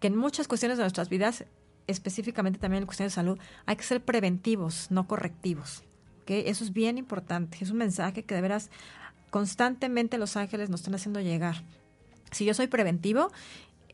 que 0.00 0.06
en 0.06 0.16
muchas 0.16 0.48
cuestiones 0.48 0.78
de 0.78 0.84
nuestras 0.84 1.08
vidas, 1.08 1.44
específicamente 1.86 2.58
también 2.58 2.82
en 2.82 2.86
cuestiones 2.86 3.12
de 3.12 3.16
salud, 3.16 3.38
hay 3.66 3.76
que 3.76 3.84
ser 3.84 4.04
preventivos, 4.04 4.90
no 4.90 5.06
correctivos. 5.06 5.82
Eso 6.26 6.64
es 6.64 6.72
bien 6.72 6.98
importante. 6.98 7.58
Es 7.60 7.70
un 7.70 7.78
mensaje 7.78 8.24
que 8.24 8.34
de 8.34 8.40
veras 8.40 8.70
constantemente 9.30 10.18
los 10.18 10.36
ángeles 10.36 10.70
nos 10.70 10.80
están 10.80 10.94
haciendo 10.94 11.20
llegar. 11.20 11.62
Si 12.32 12.44
yo 12.44 12.54
soy 12.54 12.66
preventivo, 12.66 13.30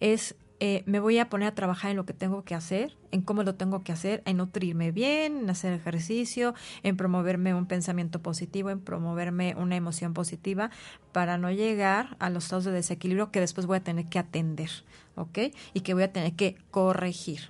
es 0.01 0.35
eh, 0.65 0.85
me 0.87 1.01
voy 1.01 1.19
a 1.19 1.29
poner 1.29 1.49
a 1.49 1.55
trabajar 1.57 1.91
en 1.91 1.97
lo 1.97 2.07
que 2.07 2.13
tengo 2.13 2.45
que 2.45 2.55
hacer, 2.55 2.97
en 3.11 3.21
cómo 3.21 3.43
lo 3.43 3.57
tengo 3.57 3.83
que 3.83 3.91
hacer, 3.91 4.23
en 4.27 4.37
nutrirme 4.37 4.93
bien, 4.93 5.39
en 5.39 5.51
hacer 5.51 5.73
ejercicio, 5.73 6.55
en 6.85 6.97
promoverme 6.97 7.53
un 7.53 7.67
pensamiento 7.67 8.23
positivo, 8.23 8.71
en 8.71 8.79
promoverme 8.79 9.57
una 9.59 9.75
emoción 9.75 10.15
positiva 10.15 10.71
para 11.11 11.37
no 11.37 11.51
llegar 11.51 12.17
a 12.21 12.31
los 12.31 12.45
estados 12.45 12.65
de 12.65 12.71
desequilibrio 12.71 13.33
que 13.33 13.41
después 13.41 13.67
voy 13.67 13.79
a 13.79 13.83
tener 13.83 14.07
que 14.07 14.21
atender, 14.21 14.71
¿ok? 15.17 15.53
Y 15.75 15.81
que 15.81 15.95
voy 15.95 16.05
a 16.05 16.13
tener 16.13 16.35
que 16.35 16.55
corregir. 16.71 17.41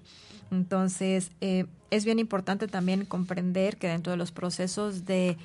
Entonces, 0.50 1.32
eh, 1.42 1.66
es 1.90 2.06
bien 2.06 2.18
importante 2.18 2.66
también 2.66 3.04
comprender 3.04 3.76
que 3.76 3.88
dentro 3.88 4.12
de 4.12 4.16
los 4.16 4.32
procesos 4.32 5.04
de 5.04 5.36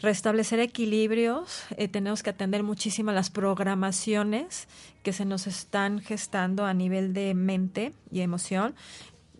restablecer 0.00 0.60
equilibrios, 0.60 1.64
eh, 1.76 1.88
tenemos 1.88 2.22
que 2.22 2.30
atender 2.30 2.62
muchísimo 2.62 3.12
las 3.12 3.30
programaciones 3.30 4.68
que 5.02 5.12
se 5.12 5.24
nos 5.24 5.46
están 5.46 6.00
gestando 6.00 6.64
a 6.66 6.74
nivel 6.74 7.12
de 7.14 7.34
mente 7.34 7.92
y 8.10 8.20
emoción, 8.20 8.74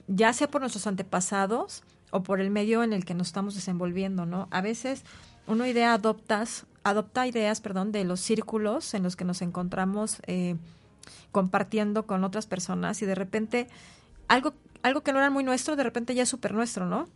ya 0.06 0.32
sea 0.32 0.48
por 0.48 0.60
nuestros 0.60 0.86
antepasados 0.86 1.82
o 2.10 2.22
por 2.22 2.40
el 2.40 2.50
medio 2.50 2.82
en 2.82 2.92
el 2.92 3.04
que 3.04 3.14
nos 3.14 3.28
estamos 3.28 3.54
desenvolviendo, 3.54 4.26
¿no? 4.26 4.48
A 4.50 4.60
veces 4.60 5.04
uno 5.46 5.66
idea 5.66 5.94
adoptas, 5.94 6.66
adopta 6.84 7.26
ideas, 7.26 7.60
perdón, 7.60 7.92
de 7.92 8.04
los 8.04 8.20
círculos 8.20 8.94
en 8.94 9.02
los 9.02 9.16
que 9.16 9.24
nos 9.24 9.42
encontramos 9.42 10.18
eh, 10.26 10.56
compartiendo 11.32 12.06
con 12.06 12.24
otras 12.24 12.46
personas 12.46 13.02
y 13.02 13.06
de 13.06 13.14
repente 13.14 13.68
algo, 14.28 14.54
algo 14.82 15.02
que 15.02 15.12
no 15.12 15.18
era 15.18 15.30
muy 15.30 15.44
nuestro, 15.44 15.76
de 15.76 15.82
repente 15.82 16.14
ya 16.14 16.22
es 16.22 16.28
súper 16.28 16.54
nuestro, 16.54 16.86
¿no? 16.86 17.08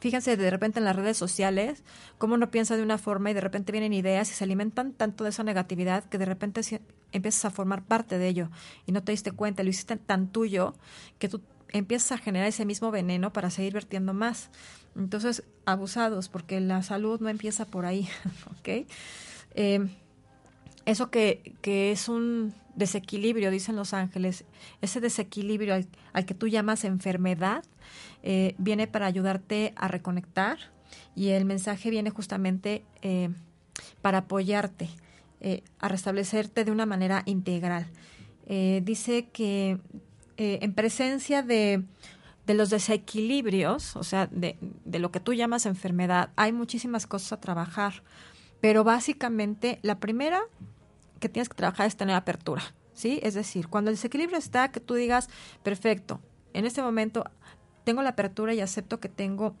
Fíjense 0.00 0.36
de 0.36 0.50
repente 0.50 0.78
en 0.78 0.84
las 0.84 0.94
redes 0.94 1.16
sociales, 1.16 1.82
cómo 2.18 2.34
uno 2.34 2.50
piensa 2.50 2.76
de 2.76 2.82
una 2.82 2.98
forma 2.98 3.30
y 3.30 3.34
de 3.34 3.40
repente 3.40 3.72
vienen 3.72 3.92
ideas 3.92 4.30
y 4.30 4.34
se 4.34 4.44
alimentan 4.44 4.92
tanto 4.92 5.24
de 5.24 5.30
esa 5.30 5.42
negatividad 5.42 6.04
que 6.04 6.18
de 6.18 6.24
repente 6.24 6.60
empiezas 7.12 7.44
a 7.44 7.50
formar 7.50 7.82
parte 7.82 8.18
de 8.18 8.28
ello 8.28 8.50
y 8.86 8.92
no 8.92 9.02
te 9.02 9.12
diste 9.12 9.32
cuenta, 9.32 9.62
lo 9.62 9.70
hiciste 9.70 9.96
tan 9.96 10.28
tuyo 10.28 10.74
que 11.18 11.28
tú 11.28 11.40
empiezas 11.70 12.12
a 12.12 12.18
generar 12.18 12.46
ese 12.46 12.64
mismo 12.64 12.90
veneno 12.90 13.32
para 13.32 13.50
seguir 13.50 13.72
vertiendo 13.72 14.14
más. 14.14 14.50
Entonces, 14.96 15.42
abusados, 15.64 16.28
porque 16.28 16.60
la 16.60 16.82
salud 16.82 17.20
no 17.20 17.28
empieza 17.28 17.66
por 17.66 17.84
ahí, 17.84 18.08
¿ok? 18.58 18.86
Eh, 19.54 19.88
eso 20.86 21.10
que, 21.10 21.54
que 21.60 21.92
es 21.92 22.08
un 22.08 22.54
desequilibrio, 22.78 23.50
dicen 23.50 23.76
los 23.76 23.92
ángeles, 23.92 24.44
ese 24.80 25.00
desequilibrio 25.00 25.74
al, 26.12 26.24
que 26.24 26.34
tú 26.34 26.48
llamas 26.48 26.84
enfermedad, 26.84 27.64
eh, 28.22 28.54
viene 28.58 28.86
para 28.86 29.06
ayudarte 29.06 29.72
a 29.76 29.88
reconectar 29.88 30.58
y 31.14 31.28
el 31.28 31.44
mensaje 31.44 31.90
viene 31.90 32.10
justamente 32.10 32.84
eh, 33.02 33.30
para 34.00 34.18
apoyarte, 34.18 34.88
eh, 35.40 35.62
a 35.80 35.88
restablecerte 35.88 36.64
de 36.64 36.70
una 36.70 36.86
manera 36.86 37.22
integral. 37.26 37.86
dice 38.48 39.28
que 39.30 39.78
en 40.36 40.72
presencia 40.72 41.42
de, 41.42 41.82
de 42.46 42.54
los 42.54 42.70
desequilibrios, 42.70 43.96
o 43.96 44.04
sea, 44.04 44.26
de, 44.28 44.56
de 44.84 44.98
lo 45.00 45.10
que 45.10 45.20
tú 45.20 45.34
llamas 45.34 45.66
enfermedad, 45.66 46.30
hay 46.36 46.52
muchísimas 46.52 47.06
cosas 47.06 47.32
a 47.32 47.40
trabajar. 47.40 48.02
Pero 48.60 48.84
básicamente, 48.84 49.78
la 49.82 49.98
primera 49.98 50.40
que 51.18 51.28
tienes 51.28 51.48
que 51.48 51.54
trabajar 51.54 51.86
es 51.86 51.96
tener 51.96 52.14
apertura, 52.14 52.62
¿sí? 52.92 53.20
Es 53.22 53.34
decir, 53.34 53.68
cuando 53.68 53.90
el 53.90 53.96
desequilibrio 53.96 54.38
está, 54.38 54.70
que 54.70 54.80
tú 54.80 54.94
digas, 54.94 55.28
perfecto, 55.62 56.20
en 56.52 56.64
este 56.64 56.82
momento 56.82 57.24
tengo 57.84 58.02
la 58.02 58.10
apertura 58.10 58.54
y 58.54 58.60
acepto 58.60 59.00
que 59.00 59.08
tengo 59.08 59.54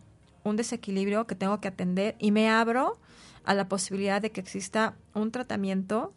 un 0.44 0.56
desequilibrio 0.56 1.26
que 1.26 1.34
tengo 1.34 1.60
que 1.60 1.68
atender 1.68 2.16
y 2.18 2.30
me 2.30 2.48
abro 2.48 2.98
a 3.44 3.54
la 3.54 3.68
posibilidad 3.68 4.20
de 4.20 4.30
que 4.30 4.40
exista 4.40 4.94
un 5.14 5.30
tratamiento, 5.30 6.12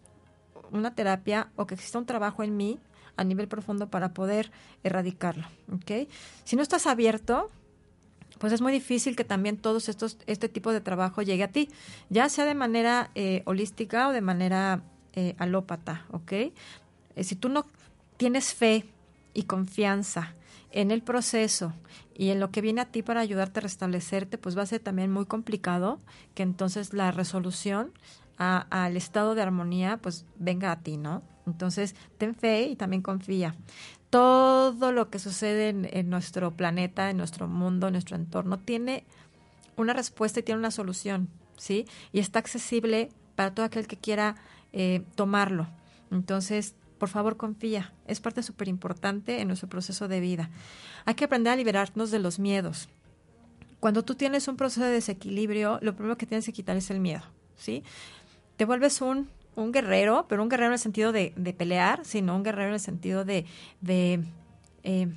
una 0.71 0.95
terapia 0.95 1.49
o 1.55 1.67
que 1.67 1.75
exista 1.75 1.99
un 1.99 2.05
trabajo 2.05 2.43
en 2.43 2.57
mí 2.57 2.79
a 3.17 3.23
nivel 3.23 3.47
profundo 3.47 3.89
para 3.89 4.13
poder 4.13 4.51
erradicarlo, 4.83 5.47
¿ok? 5.71 6.09
Si 6.43 6.55
no 6.55 6.61
estás 6.61 6.87
abierto, 6.87 7.49
pues 8.39 8.53
es 8.53 8.61
muy 8.61 8.71
difícil 8.71 9.15
que 9.15 9.23
también 9.23 9.57
todos 9.57 9.87
estos, 9.89 10.17
este 10.25 10.49
tipo 10.49 10.71
de 10.71 10.81
trabajo 10.81 11.21
llegue 11.21 11.43
a 11.43 11.51
ti, 11.51 11.69
ya 12.09 12.27
sea 12.29 12.45
de 12.45 12.55
manera 12.55 13.11
eh, 13.15 13.43
holística 13.45 14.07
o 14.07 14.11
de 14.11 14.21
manera 14.21 14.81
eh, 15.13 15.35
alópata, 15.37 16.05
¿ok? 16.11 16.31
Eh, 16.31 16.53
si 17.23 17.35
tú 17.35 17.49
no 17.49 17.65
tienes 18.17 18.53
fe 18.53 18.85
y 19.33 19.43
confianza 19.43 20.33
en 20.71 20.91
el 20.91 21.01
proceso 21.01 21.73
y 22.15 22.29
en 22.29 22.39
lo 22.39 22.51
que 22.51 22.61
viene 22.61 22.81
a 22.81 22.85
ti 22.85 23.01
para 23.01 23.19
ayudarte 23.19 23.59
a 23.59 23.63
restablecerte, 23.63 24.37
pues 24.37 24.57
va 24.57 24.61
a 24.61 24.67
ser 24.67 24.79
también 24.79 25.11
muy 25.11 25.25
complicado 25.25 25.99
que 26.33 26.43
entonces 26.43 26.93
la 26.93 27.11
resolución 27.11 27.91
al 28.37 28.97
estado 28.97 29.35
de 29.35 29.43
armonía 29.43 29.97
pues 29.97 30.25
venga 30.39 30.71
a 30.71 30.79
ti, 30.79 30.97
¿no? 30.97 31.21
Entonces, 31.45 31.95
ten 32.17 32.35
fe 32.35 32.63
y 32.63 32.75
también 32.75 33.01
confía. 33.01 33.55
Todo 34.09 34.91
lo 34.91 35.09
que 35.09 35.19
sucede 35.19 35.69
en, 35.69 36.09
nuestro 36.09 36.51
planeta, 36.51 37.09
en 37.09 37.17
nuestro 37.17 37.47
mundo, 37.47 37.87
en 37.87 37.93
nuestro 37.93 38.15
entorno, 38.15 38.57
tiene 38.57 39.05
una 39.77 39.93
respuesta 39.93 40.39
y 40.39 40.43
tiene 40.43 40.59
una 40.59 40.71
solución, 40.71 41.29
¿sí? 41.55 41.85
Y 42.11 42.19
está 42.19 42.39
accesible 42.39 43.09
para 43.35 43.53
todo 43.53 43.65
aquel 43.65 43.87
que 43.87 43.97
quiera 43.97 44.35
eh, 44.73 45.03
tomarlo. 45.15 45.67
Entonces, 46.11 46.75
por 46.97 47.09
favor, 47.09 47.37
confía. 47.37 47.93
Es 48.07 48.19
parte 48.19 48.43
súper 48.43 48.67
importante 48.67 49.41
en 49.41 49.47
nuestro 49.47 49.69
proceso 49.69 50.07
de 50.07 50.19
vida. 50.19 50.49
Hay 51.05 51.15
que 51.15 51.25
aprender 51.25 51.53
a 51.53 51.55
liberarnos 51.55 52.11
de 52.11 52.19
los 52.19 52.39
miedos. 52.39 52.89
Cuando 53.79 54.03
tú 54.03 54.15
tienes 54.15 54.47
un 54.47 54.57
proceso 54.57 54.85
de 54.85 54.91
desequilibrio, 54.91 55.79
lo 55.81 55.95
primero 55.95 56.17
que 56.17 56.27
tienes 56.27 56.45
que 56.45 56.53
quitar 56.53 56.77
es 56.77 56.91
el 56.91 56.99
miedo, 56.99 57.23
¿sí? 57.55 57.83
Te 58.57 58.65
vuelves 58.65 59.01
un 59.01 59.27
un 59.55 59.71
guerrero, 59.71 60.25
pero 60.27 60.43
un 60.43 60.49
guerrero 60.49 60.67
en 60.67 60.73
el 60.73 60.79
sentido 60.79 61.11
de, 61.11 61.31
pelear, 61.57 62.05
sino 62.05 62.35
un 62.35 62.43
guerrero 62.43 62.69
en 62.69 62.73
el 62.75 62.79
sentido 62.79 63.25
de, 63.25 63.45
eh, 64.83 65.07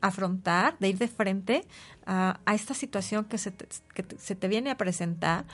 afrontar, 0.00 0.76
de 0.78 0.88
ir 0.88 0.98
de 0.98 1.08
frente 1.08 1.64
a, 2.06 2.40
esta 2.52 2.74
situación 2.74 3.24
que, 3.24 3.38
se 3.38 3.52
que 3.52 4.04
se 4.18 4.34
te 4.34 4.48
viene 4.48 4.70
a 4.70 4.76
presentar 4.76 5.44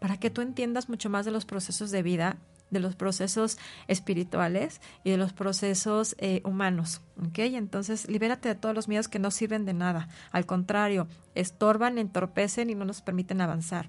para 0.00 0.18
que 0.18 0.30
tú 0.30 0.42
entiendas 0.42 0.88
mucho 0.88 1.10
más 1.10 1.24
de 1.24 1.32
los 1.32 1.44
procesos 1.44 1.90
de 1.90 2.02
vida, 2.02 2.36
de 2.70 2.80
los 2.80 2.96
procesos 2.96 3.58
espirituales 3.86 4.80
y 5.04 5.10
de 5.10 5.16
los 5.16 5.32
procesos 5.32 6.14
eh, 6.18 6.42
humanos. 6.44 7.00
¿ok? 7.26 7.38
Entonces, 7.38 8.08
libérate 8.08 8.48
de 8.48 8.54
todos 8.54 8.74
los 8.74 8.88
miedos 8.88 9.08
que 9.08 9.18
no 9.18 9.30
sirven 9.30 9.64
de 9.64 9.74
nada. 9.74 10.08
Al 10.32 10.46
contrario, 10.46 11.08
estorban, 11.34 11.98
entorpecen 11.98 12.70
y 12.70 12.74
no 12.74 12.84
nos 12.84 13.00
permiten 13.00 13.40
avanzar. 13.40 13.88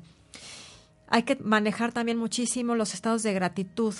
Hay 1.08 1.24
que 1.24 1.38
manejar 1.38 1.92
también 1.92 2.18
muchísimo 2.18 2.76
los 2.76 2.94
estados 2.94 3.24
de 3.24 3.34
gratitud 3.34 3.96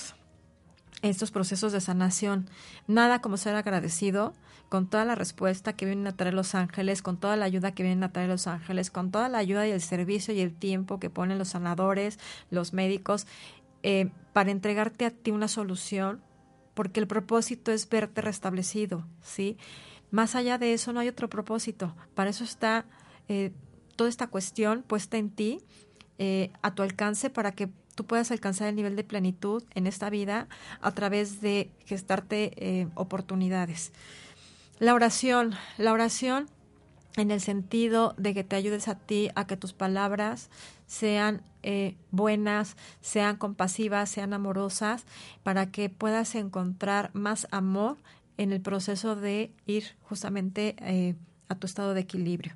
estos 1.02 1.32
procesos 1.32 1.72
de 1.72 1.82
sanación. 1.82 2.50
Nada 2.88 3.22
como 3.22 3.38
ser 3.38 3.56
agradecido 3.56 4.34
con 4.68 4.88
toda 4.88 5.04
la 5.06 5.16
respuesta 5.16 5.74
que 5.74 5.86
vienen 5.86 6.06
a 6.08 6.16
traer 6.16 6.34
los 6.34 6.54
ángeles, 6.54 7.02
con 7.02 7.18
toda 7.18 7.36
la 7.36 7.46
ayuda 7.46 7.72
que 7.72 7.84
vienen 7.84 8.04
a 8.04 8.12
traer 8.12 8.30
los 8.30 8.46
ángeles, 8.46 8.92
con 8.92 9.10
toda 9.10 9.28
la 9.28 9.40
ayuda 9.40 9.68
y 9.68 9.72
el 9.72 9.82
servicio 9.82 10.34
y 10.34 10.42
el 10.42 10.54
tiempo 10.54 11.00
que 11.00 11.10
ponen 11.10 11.40
los 11.40 11.50
sanadores, 11.50 12.20
los 12.52 12.74
médicos, 12.74 13.26
eh, 13.84 14.12
para 14.34 14.52
entregarte 14.52 15.06
a 15.06 15.12
ti 15.12 15.32
una 15.32 15.48
solución, 15.48 16.22
porque 16.74 17.00
el 17.00 17.08
propósito 17.08 17.72
es 17.72 17.90
verte 17.90 18.22
restablecido, 18.22 19.06
¿sí? 19.22 19.58
Más 20.12 20.36
allá 20.36 20.58
de 20.58 20.74
eso 20.74 20.94
no 20.94 21.00
hay 21.00 21.08
otro 21.08 21.30
propósito. 21.30 21.96
Para 22.16 22.30
eso 22.30 22.44
está 22.44 22.86
eh, 23.28 23.52
toda 23.96 24.10
esta 24.10 24.28
cuestión 24.28 24.84
puesta 24.84 25.18
en 25.18 25.30
ti 25.30 25.62
eh, 26.18 26.52
a 26.62 26.74
tu 26.74 26.82
alcance 26.82 27.30
para 27.30 27.52
que 27.52 27.70
tú 27.96 28.06
puedas 28.06 28.32
alcanzar 28.32 28.70
el 28.70 28.76
nivel 28.76 28.96
de 28.96 29.04
plenitud 29.04 29.64
en 29.76 29.88
esta 29.88 30.10
vida 30.10 30.48
a 30.82 30.94
través 30.94 31.42
de 31.42 31.70
gestarte 31.86 32.88
oportunidades. 32.96 33.92
La 34.80 34.94
oración, 34.94 35.56
la 35.78 35.92
oración 35.92 36.50
en 37.18 37.32
el 37.32 37.42
sentido 37.42 38.14
de 38.18 38.34
que 38.34 38.44
te 38.44 38.56
ayudes 38.56 38.88
a 38.88 38.96
ti 38.96 39.30
a 39.36 39.46
que 39.46 39.58
tus 39.58 39.74
palabras 39.74 40.50
sean 40.88 41.42
eh, 41.70 41.96
buenas, 42.10 42.76
sean 43.02 43.38
compasivas, 43.38 44.10
sean 44.10 44.34
amorosas, 44.34 45.06
para 45.44 45.72
que 45.72 45.90
puedas 45.90 46.34
encontrar 46.34 47.12
más 47.14 47.48
amor 47.52 47.98
en 48.38 48.52
el 48.52 48.62
proceso 48.62 49.16
de 49.16 49.52
ir 49.68 49.84
justamente 50.02 50.76
a 51.50 51.56
tu 51.56 51.68
estado 51.68 51.94
de 51.94 52.02
equilibrio. 52.02 52.54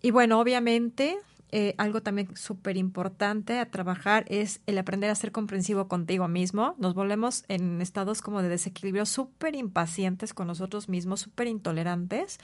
Y 0.00 0.10
bueno, 0.10 0.40
obviamente 0.40 1.18
eh, 1.54 1.74
algo 1.76 2.00
también 2.00 2.34
súper 2.34 2.78
importante 2.78 3.58
a 3.58 3.70
trabajar 3.70 4.24
es 4.28 4.62
el 4.66 4.78
aprender 4.78 5.10
a 5.10 5.14
ser 5.14 5.32
comprensivo 5.32 5.86
contigo 5.86 6.26
mismo. 6.26 6.74
Nos 6.78 6.94
volvemos 6.94 7.44
en 7.48 7.82
estados 7.82 8.22
como 8.22 8.40
de 8.40 8.48
desequilibrio 8.48 9.04
súper 9.04 9.54
impacientes 9.54 10.32
con 10.32 10.46
nosotros 10.46 10.88
mismos, 10.88 11.20
súper 11.20 11.48
intolerantes 11.48 12.38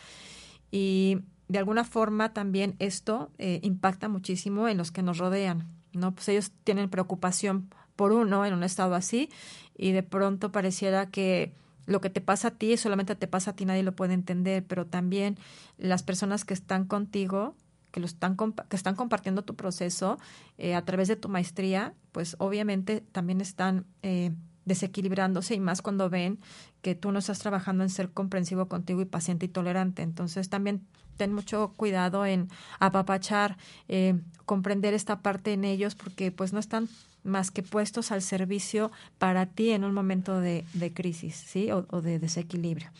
y 0.71 1.21
de 1.49 1.59
alguna 1.59 1.85
forma 1.85 2.35
también 2.35 2.77
esto 2.81 3.31
eh, 3.39 3.61
impacta 3.63 4.11
muchísimo 4.11 4.69
en 4.69 4.77
los 4.77 4.93
que 4.93 5.03
nos 5.03 5.17
rodean, 5.17 5.67
¿no? 5.93 6.15
Pues 6.15 6.29
ellos 6.29 6.53
tienen 6.65 6.91
preocupación 6.91 7.71
por 7.97 8.13
uno 8.13 8.45
en 8.45 8.55
un 8.55 8.63
estado 8.63 8.95
así 8.95 9.31
y 9.77 9.93
de 9.93 10.03
pronto 10.03 10.53
pareciera 10.53 11.11
que 11.11 11.53
lo 11.87 12.01
que 12.01 12.11
te 12.11 12.21
pasa 12.21 12.49
a 12.49 12.51
ti 12.53 12.77
solamente 12.77 13.17
te 13.17 13.27
pasa 13.27 13.53
a 13.53 13.57
ti, 13.57 13.65
nadie 13.65 13.83
lo 13.83 13.97
puede 13.97 14.15
entender, 14.15 14.65
pero 14.65 14.87
también 14.87 15.39
las 15.79 16.03
personas 16.03 16.45
que 16.45 16.55
están 16.55 16.85
contigo 16.85 17.57
que, 17.91 18.01
lo 18.01 18.07
están, 18.07 18.37
que 18.37 18.77
están 18.77 18.95
compartiendo 18.95 19.43
tu 19.43 19.57
proceso 19.57 20.19
eh, 20.59 20.75
a 20.75 20.85
través 20.85 21.09
de 21.09 21.17
tu 21.17 21.29
maestría, 21.29 21.95
pues 22.13 22.37
obviamente 22.39 23.01
también 23.13 23.41
están 23.41 23.87
eh, 24.03 24.33
desequilibrándose 24.65 25.55
y 25.55 25.61
más 25.61 25.83
cuando 25.83 26.11
ven 26.11 26.39
que 26.83 26.95
tú 26.95 27.11
no 27.11 27.19
estás 27.19 27.39
trabajando 27.39 27.83
en 27.83 27.91
ser 27.91 28.11
comprensivo 28.11 28.69
contigo 28.69 29.01
y 29.01 29.07
paciente 29.07 29.47
y 29.47 29.49
tolerante. 29.49 30.03
Entonces 30.03 30.49
también 30.51 30.87
ten 31.19 31.35
mucho 31.35 31.75
cuidado 31.77 32.25
en 32.25 32.49
apapachar, 32.79 33.59
eh, 33.89 34.19
comprender 34.47 34.95
esta 34.95 35.21
parte 35.21 35.53
en 35.53 35.65
ellos 35.67 35.95
porque 35.95 36.33
pues 36.33 36.55
no 36.55 36.61
están 36.61 36.89
más 37.25 37.51
que 37.51 37.63
puestos 37.63 38.11
al 38.11 38.23
servicio 38.23 38.91
para 39.19 39.45
ti 39.45 39.73
en 39.73 39.85
un 39.85 39.93
momento 39.93 40.41
de, 40.41 40.65
crisis, 40.95 41.35
¿sí? 41.35 41.71
o 41.71 42.01
de 42.01 42.19
desequilibrio. 42.19 42.91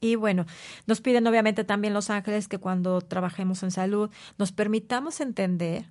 Y 0.00 0.14
bueno, 0.14 0.46
nos 0.86 1.00
piden 1.00 1.26
obviamente 1.26 1.64
también 1.64 1.94
los 1.94 2.10
ángeles 2.10 2.48
que 2.48 2.58
cuando 2.58 3.00
trabajemos 3.00 3.62
en 3.62 3.70
salud 3.70 4.10
nos 4.38 4.52
permitamos 4.52 5.20
entender 5.20 5.86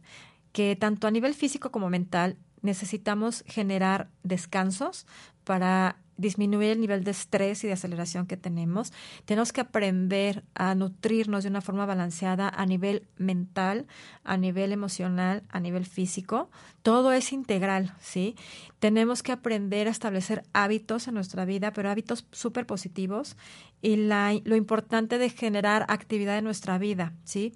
que 0.52 0.76
tanto 0.76 1.08
a 1.08 1.12
nivel 1.12 1.34
físico 1.34 1.72
como 1.72 1.90
mental 1.90 2.38
necesitamos 2.62 3.44
generar 3.48 4.10
descansos 4.24 5.06
para 5.44 5.98
disminuir 6.18 6.72
el 6.72 6.82
nivel 6.82 7.04
de 7.04 7.12
estrés 7.12 7.64
y 7.64 7.68
de 7.68 7.74
aceleración 7.74 8.26
que 8.26 8.38
tenemos. 8.38 8.94
Tenemos 9.26 9.52
que 9.52 9.62
aprender 9.62 10.44
a 10.54 10.76
nutrirnos 10.76 11.44
de 11.44 11.50
una 11.50 11.62
forma 11.62 11.86
balanceada 11.86 12.50
a 12.50 12.66
nivel 12.66 13.08
mental, 13.18 13.88
a 14.24 14.38
nivel 14.38 14.72
emocional, 14.72 15.44
a 15.50 15.60
nivel 15.60 15.86
físico. 15.86 16.50
Todo 16.84 17.12
es 17.12 17.34
integral, 17.34 17.94
¿sí? 18.00 18.36
Tenemos 18.80 19.24
que 19.24 19.32
aprender 19.32 19.88
a 19.88 19.92
establecer 19.92 20.44
hábitos 20.54 21.08
en 21.08 21.16
nuestra 21.16 21.46
vida, 21.46 21.74
pero 21.74 21.90
hábitos 21.90 22.26
súper 22.32 22.66
positivos 22.66 23.36
y 23.82 23.96
la, 23.96 24.34
lo 24.44 24.56
importante 24.56 25.18
de 25.18 25.30
generar 25.30 25.86
actividad 25.90 26.38
en 26.38 26.46
nuestra 26.46 26.78
vida, 26.78 27.14
¿sí? 27.24 27.54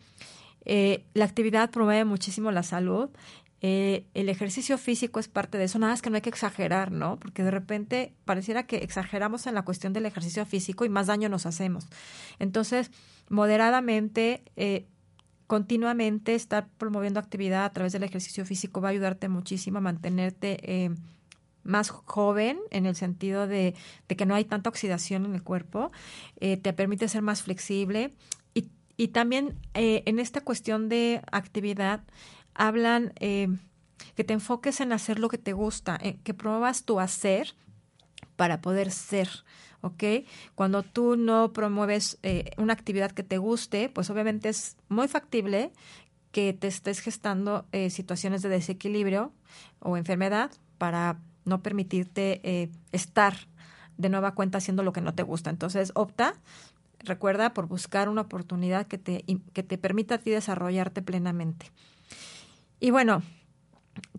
Eh, 0.65 1.05
la 1.13 1.25
actividad 1.25 1.71
promueve 1.71 2.05
muchísimo 2.05 2.51
la 2.51 2.63
salud 2.63 3.09
eh, 3.61 4.05
el 4.13 4.29
ejercicio 4.29 4.77
físico 4.77 5.19
es 5.19 5.27
parte 5.27 5.57
de 5.57 5.65
eso, 5.65 5.79
nada 5.79 5.91
más 5.91 6.01
que 6.01 6.09
no 6.09 6.15
hay 6.15 6.21
que 6.21 6.29
exagerar, 6.29 6.91
¿no? 6.91 7.19
Porque 7.19 7.43
de 7.43 7.51
repente 7.51 8.13
pareciera 8.23 8.63
que 8.63 8.77
exageramos 8.77 9.47
en 9.47 9.55
la 9.55 9.63
cuestión 9.63 9.91
del 9.91 10.05
ejercicio 10.05 10.45
físico 10.45 10.85
y 10.85 10.89
más 10.89 11.07
daño 11.07 11.27
nos 11.27 11.45
hacemos. 11.45 11.87
Entonces, 12.39 12.89
moderadamente, 13.27 14.43
eh, 14.55 14.87
continuamente 15.47 16.35
estar 16.35 16.69
promoviendo 16.77 17.19
actividad 17.19 17.65
a 17.65 17.73
través 17.73 17.91
del 17.91 18.03
ejercicio 18.03 18.45
físico 18.45 18.79
va 18.79 18.89
a 18.89 18.91
ayudarte 18.91 19.27
muchísimo 19.27 19.79
a 19.79 19.81
mantenerte 19.81 20.59
eh, 20.61 20.91
más 21.63 21.89
joven 21.89 22.59
en 22.71 22.85
el 22.85 22.95
sentido 22.95 23.45
de, 23.45 23.75
que 24.07 24.25
no 24.25 24.35
hay 24.35 24.45
tanta 24.45 24.69
oxidación 24.69 25.25
en 25.25 25.35
el 25.35 25.43
cuerpo, 25.43 25.91
te 26.39 26.73
permite 26.73 27.09
ser 27.09 27.21
más 27.21 27.43
flexible 27.43 28.13
y, 28.53 28.69
y 28.95 29.09
también 29.09 29.55
en 29.73 30.19
esta 30.19 30.41
cuestión 30.41 30.87
de 30.87 31.21
actividad, 31.31 32.01
hablan 32.59 33.13
eh, 33.19 33.47
que 34.15 34.23
te 34.23 34.33
enfoques 34.33 34.79
en 34.81 34.93
hacer 34.93 35.17
lo 35.17 35.29
que 35.29 35.39
te 35.39 35.53
gusta, 35.53 35.97
que 35.97 36.33
promuevas 36.35 36.83
tu 36.83 36.99
hacer 36.99 37.55
para 38.35 38.61
poder 38.61 38.91
ser. 38.91 39.29
¿ok? 39.81 40.03
Cuando 40.55 40.83
tú 40.83 41.15
no 41.15 41.53
promueves 41.53 42.17
eh, 42.23 42.51
una 42.57 42.73
actividad 42.73 43.11
que 43.11 43.23
te 43.23 43.37
guste, 43.37 43.89
pues 43.89 44.09
obviamente 44.09 44.49
es 44.49 44.77
muy 44.89 45.07
factible 45.07 45.71
que 46.31 46.53
te 46.53 46.67
estés 46.67 46.99
gestando 46.99 47.65
eh, 47.71 47.89
situaciones 47.89 48.41
de 48.41 48.49
desequilibrio 48.49 49.31
o 49.79 49.97
enfermedad 49.97 50.51
para 50.77 51.19
no 51.45 51.61
permitirte 51.63 52.41
eh, 52.43 52.69
estar 52.91 53.35
de 53.97 54.09
nueva 54.09 54.35
cuenta 54.35 54.59
haciendo 54.59 54.83
lo 54.83 54.93
que 54.93 55.01
no 55.01 55.13
te 55.13 55.23
gusta. 55.23 55.49
Entonces, 55.49 55.91
opta, 55.95 56.35
recuerda, 56.99 57.53
por 57.53 57.67
buscar 57.67 58.09
una 58.09 58.21
oportunidad 58.21 58.87
que 58.87 58.97
te, 58.97 59.25
que 59.53 59.63
te 59.63 59.77
permita 59.77 60.15
a 60.15 60.17
ti 60.19 60.29
desarrollarte 60.31 61.01
plenamente. 61.01 61.71
Y 62.79 62.91
bueno, 62.91 63.23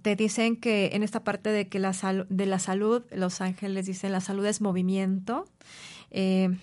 te 0.03 0.17
dicen 0.17 0.57
que 0.57 0.91
en 0.93 1.03
esta 1.03 1.25
parte 1.25 1.51
de 1.51 1.69
que 1.69 1.79
la 1.79 1.93
de 2.29 2.47
la 2.47 2.59
salud, 2.59 3.03
los 3.11 3.41
ángeles 3.41 3.87
dicen 3.87 4.13
la 4.13 4.21
salud 4.21 4.45
es 4.47 4.61
movimiento. 4.61 5.47
Eh, 6.11 6.57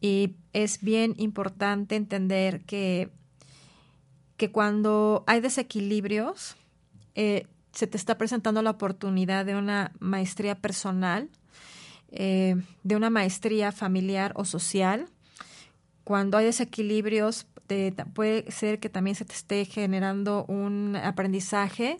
y 0.00 0.36
es 0.52 0.82
bien 0.82 1.14
importante 1.16 1.96
entender 1.96 2.60
que, 2.62 3.10
que 4.36 4.52
cuando 4.52 5.24
hay 5.26 5.40
desequilibrios, 5.40 6.56
eh, 7.14 7.46
se 7.72 7.86
te 7.86 7.96
está 7.96 8.18
presentando 8.18 8.62
la 8.62 8.70
oportunidad 8.70 9.44
de 9.44 9.56
una 9.56 9.92
maestría 9.98 10.54
personal, 10.54 11.28
eh, 12.10 12.56
de 12.82 12.96
una 12.96 13.10
maestría 13.10 13.72
familiar 13.72 14.32
o 14.36 14.44
social. 14.44 15.08
Cuando 16.04 16.38
hay 16.38 16.46
desequilibrios, 16.46 17.46
puede 18.14 18.50
ser 18.50 18.78
que 18.80 18.88
también 18.88 19.16
se 19.16 19.24
te 19.24 19.34
esté 19.34 19.64
generando 19.64 20.44
un 20.46 20.96
aprendizaje. 20.96 21.98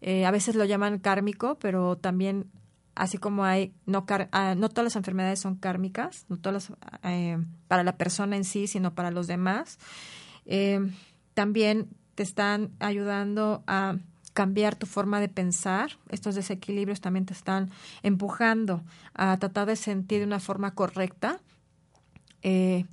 Eh, 0.00 0.26
a 0.26 0.30
veces 0.30 0.54
lo 0.54 0.64
llaman 0.64 0.98
kármico, 0.98 1.58
pero 1.58 1.96
también 1.96 2.50
así 2.94 3.18
como 3.18 3.44
hay, 3.44 3.72
no, 3.86 4.04
ah, 4.32 4.54
no 4.56 4.68
todas 4.68 4.84
las 4.84 4.96
enfermedades 4.96 5.40
son 5.40 5.56
kármicas, 5.56 6.26
no 6.28 6.36
todas 6.36 6.72
eh, 7.02 7.38
para 7.68 7.82
la 7.82 7.96
persona 7.96 8.36
en 8.36 8.44
sí, 8.44 8.66
sino 8.66 8.94
para 8.94 9.10
los 9.10 9.26
demás. 9.26 9.78
también 11.34 11.88
te 12.14 12.22
están 12.22 12.70
ayudando 12.78 13.64
a 13.66 13.96
cambiar 14.34 14.74
tu 14.74 14.86
forma 14.86 15.20
de 15.20 15.28
pensar. 15.28 15.92
Estos 16.10 16.34
desequilibrios 16.34 17.00
también 17.00 17.24
te 17.24 17.32
están 17.32 17.70
empujando 18.02 18.82
a 19.14 19.38
tratar 19.38 19.66
de 19.66 19.76
sentir 19.76 20.18
de 20.18 20.26
una 20.26 20.40
forma 20.40 20.74
correcta. 20.74 21.40
Eh, 22.42 22.84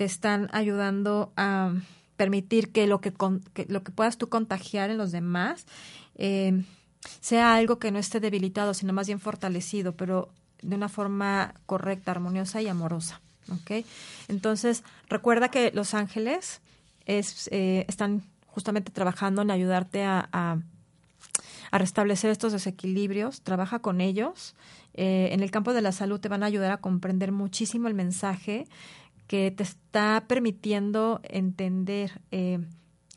te 0.00 0.06
están 0.06 0.48
ayudando 0.52 1.30
a 1.36 1.74
permitir 2.16 2.72
que 2.72 2.86
lo 2.86 3.02
que, 3.02 3.12
lo 3.68 3.82
que 3.82 3.92
puedas 3.92 4.16
tú 4.16 4.30
contagiar 4.30 4.88
en 4.88 4.96
los 4.96 5.12
demás 5.12 5.66
eh, 6.14 6.64
sea 7.20 7.54
algo 7.54 7.78
que 7.78 7.90
no 7.90 7.98
esté 7.98 8.18
debilitado, 8.18 8.72
sino 8.72 8.94
más 8.94 9.08
bien 9.08 9.20
fortalecido, 9.20 9.92
pero 9.92 10.30
de 10.62 10.74
una 10.74 10.88
forma 10.88 11.52
correcta, 11.66 12.12
armoniosa 12.12 12.62
y 12.62 12.68
amorosa. 12.68 13.20
Entonces, 14.28 14.84
recuerda 15.10 15.50
que 15.50 15.70
los 15.72 15.92
ángeles 15.92 16.62
es, 17.04 17.50
eh, 17.52 17.84
están 17.86 18.22
justamente 18.46 18.90
trabajando 18.92 19.42
en 19.42 19.50
ayudarte 19.50 20.02
a, 20.02 20.30
a, 20.32 21.78
restablecer 21.78 22.30
estos 22.30 22.52
desequilibrios, 22.52 23.42
trabaja 23.42 23.80
con 23.80 24.00
ellos. 24.00 24.54
Eh, 24.94 25.28
en 25.32 25.40
el 25.42 25.50
campo 25.50 25.74
de 25.74 25.82
la 25.82 25.92
salud 25.92 26.20
te 26.20 26.30
van 26.30 26.42
a 26.42 26.46
ayudar 26.46 26.72
a 26.72 26.78
comprender 26.78 27.32
muchísimo 27.32 27.86
el 27.86 27.94
mensaje 27.94 28.66
que 29.30 29.52
te 29.52 29.62
está 29.62 30.24
permitiendo 30.26 31.20
entender 31.22 32.20
eh, 32.32 32.58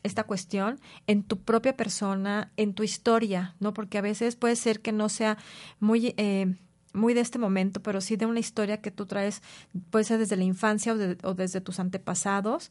esta 0.04 0.22
cuestión 0.22 0.78
en 1.08 1.24
tu 1.24 1.40
propia 1.40 1.76
persona, 1.76 2.52
en 2.56 2.72
tu 2.72 2.84
historia, 2.84 3.56
¿no? 3.58 3.74
Porque 3.74 3.98
a 3.98 4.00
veces 4.00 4.36
puede 4.36 4.54
ser 4.54 4.80
que 4.80 4.92
no 4.92 5.08
sea 5.08 5.38
muy... 5.80 6.14
Eh, 6.16 6.54
muy 6.92 7.12
de 7.12 7.22
este 7.22 7.40
momento, 7.40 7.82
pero 7.82 8.00
sí 8.00 8.14
de 8.14 8.24
una 8.24 8.38
historia 8.38 8.80
que 8.80 8.92
tú 8.92 9.04
traes, 9.04 9.42
puede 9.90 10.04
ser 10.04 10.20
desde 10.20 10.36
la 10.36 10.44
infancia 10.44 10.94
o, 10.94 11.28
o 11.28 11.34
desde 11.34 11.60
tus 11.60 11.80
antepasados, 11.80 12.70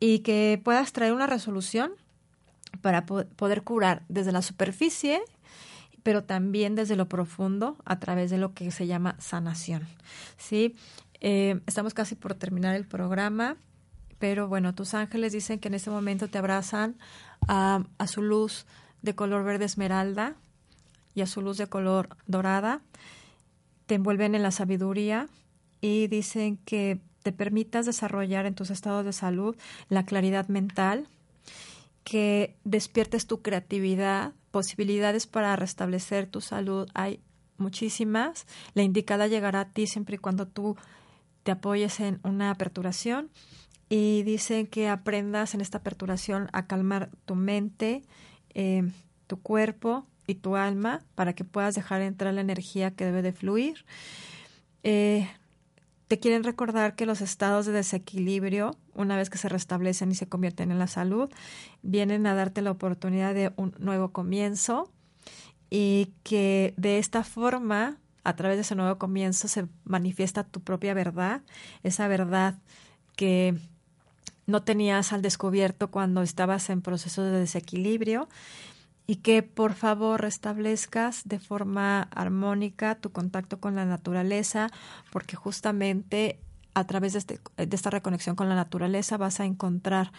y 0.00 0.18
que 0.18 0.60
puedas 0.64 0.92
traer 0.92 1.12
una 1.12 1.28
resolución 1.28 1.92
para 2.80 3.06
poder 3.06 3.62
curar 3.62 4.02
desde 4.08 4.32
la 4.32 4.42
superficie, 4.42 5.20
pero 6.02 6.22
también 6.22 6.74
desde 6.74 6.94
lo 6.94 7.08
profundo 7.08 7.76
a 7.84 8.00
través 8.00 8.30
de 8.30 8.38
lo 8.38 8.54
que 8.54 8.72
se 8.72 8.88
llama 8.88 9.14
sanación. 9.20 9.86
¿sí? 10.36 10.76
Eh, 11.20 11.60
estamos 11.66 11.94
casi 11.94 12.14
por 12.14 12.34
terminar 12.34 12.74
el 12.74 12.86
programa, 12.86 13.56
pero 14.18 14.48
bueno, 14.48 14.74
tus 14.74 14.94
ángeles 14.94 15.32
dicen 15.32 15.58
que 15.58 15.68
en 15.68 15.74
este 15.74 15.90
momento 15.90 16.28
te 16.28 16.38
abrazan 16.38 16.96
a, 17.48 17.84
a 17.98 18.06
su 18.06 18.22
luz 18.22 18.66
de 19.02 19.14
color 19.14 19.44
verde 19.44 19.64
esmeralda 19.64 20.34
y 21.14 21.22
a 21.22 21.26
su 21.26 21.42
luz 21.42 21.58
de 21.58 21.66
color 21.66 22.16
dorada, 22.26 22.80
te 23.86 23.94
envuelven 23.94 24.34
en 24.34 24.42
la 24.42 24.50
sabiduría 24.50 25.28
y 25.80 26.08
dicen 26.08 26.58
que 26.58 27.00
te 27.22 27.32
permitas 27.32 27.86
desarrollar 27.86 28.46
en 28.46 28.54
tus 28.54 28.70
estados 28.70 29.04
de 29.04 29.12
salud 29.12 29.56
la 29.88 30.04
claridad 30.04 30.48
mental, 30.48 31.08
que 32.04 32.56
despiertes 32.64 33.26
tu 33.26 33.42
creatividad, 33.42 34.32
posibilidades 34.50 35.26
para 35.26 35.56
restablecer 35.56 36.26
tu 36.26 36.40
salud 36.40 36.88
hay 36.94 37.20
muchísimas. 37.58 38.46
La 38.74 38.82
indicada 38.82 39.26
llegará 39.26 39.60
a 39.60 39.68
ti 39.70 39.86
siempre 39.86 40.16
y 40.16 40.18
cuando 40.18 40.46
tú 40.46 40.76
te 41.46 41.52
apoyes 41.52 42.00
en 42.00 42.18
una 42.24 42.50
aperturación 42.50 43.30
y 43.88 44.24
dicen 44.24 44.66
que 44.66 44.88
aprendas 44.88 45.54
en 45.54 45.60
esta 45.60 45.78
aperturación 45.78 46.48
a 46.52 46.66
calmar 46.66 47.08
tu 47.24 47.36
mente, 47.36 48.02
eh, 48.52 48.82
tu 49.28 49.40
cuerpo 49.40 50.08
y 50.26 50.34
tu 50.34 50.56
alma 50.56 51.04
para 51.14 51.34
que 51.34 51.44
puedas 51.44 51.76
dejar 51.76 52.02
entrar 52.02 52.34
la 52.34 52.40
energía 52.40 52.90
que 52.90 53.04
debe 53.04 53.22
de 53.22 53.32
fluir. 53.32 53.84
Eh, 54.82 55.30
te 56.08 56.18
quieren 56.18 56.42
recordar 56.42 56.96
que 56.96 57.06
los 57.06 57.20
estados 57.20 57.64
de 57.64 57.70
desequilibrio, 57.70 58.76
una 58.94 59.16
vez 59.16 59.30
que 59.30 59.38
se 59.38 59.48
restablecen 59.48 60.10
y 60.10 60.16
se 60.16 60.28
convierten 60.28 60.72
en 60.72 60.80
la 60.80 60.88
salud, 60.88 61.30
vienen 61.82 62.26
a 62.26 62.34
darte 62.34 62.60
la 62.60 62.72
oportunidad 62.72 63.34
de 63.34 63.52
un 63.54 63.72
nuevo 63.78 64.08
comienzo 64.10 64.90
y 65.70 66.12
que 66.24 66.74
de 66.76 66.98
esta 66.98 67.22
forma, 67.22 67.98
a 68.26 68.34
través 68.34 68.56
de 68.56 68.62
ese 68.62 68.74
nuevo 68.74 68.98
comienzo, 68.98 69.46
se 69.46 69.68
manifiesta 69.84 70.42
tu 70.42 70.60
propia 70.60 70.94
verdad, 70.94 71.42
esa 71.84 72.08
verdad 72.08 72.58
que 73.14 73.56
no 74.46 74.64
tenías 74.64 75.12
al 75.12 75.22
descubierto 75.22 75.92
cuando 75.92 76.22
estabas 76.22 76.68
en 76.70 76.82
proceso 76.82 77.22
de 77.22 77.38
desequilibrio 77.38 78.28
y 79.06 79.16
que 79.16 79.44
por 79.44 79.74
favor 79.74 80.22
restablezcas 80.22 81.22
de 81.24 81.38
forma 81.38 82.02
armónica 82.02 82.96
tu 82.96 83.12
contacto 83.12 83.60
con 83.60 83.76
la 83.76 83.84
naturaleza, 83.84 84.70
porque 85.12 85.36
justamente 85.36 86.40
a 86.74 86.84
través 86.84 87.12
de, 87.12 87.20
este, 87.20 87.40
esta 87.56 87.90
reconexión 87.90 88.34
con 88.34 88.48
la 88.48 88.56
naturaleza 88.56 89.16
vas 89.18 89.38
a 89.38 89.44
encontrar 89.44 90.10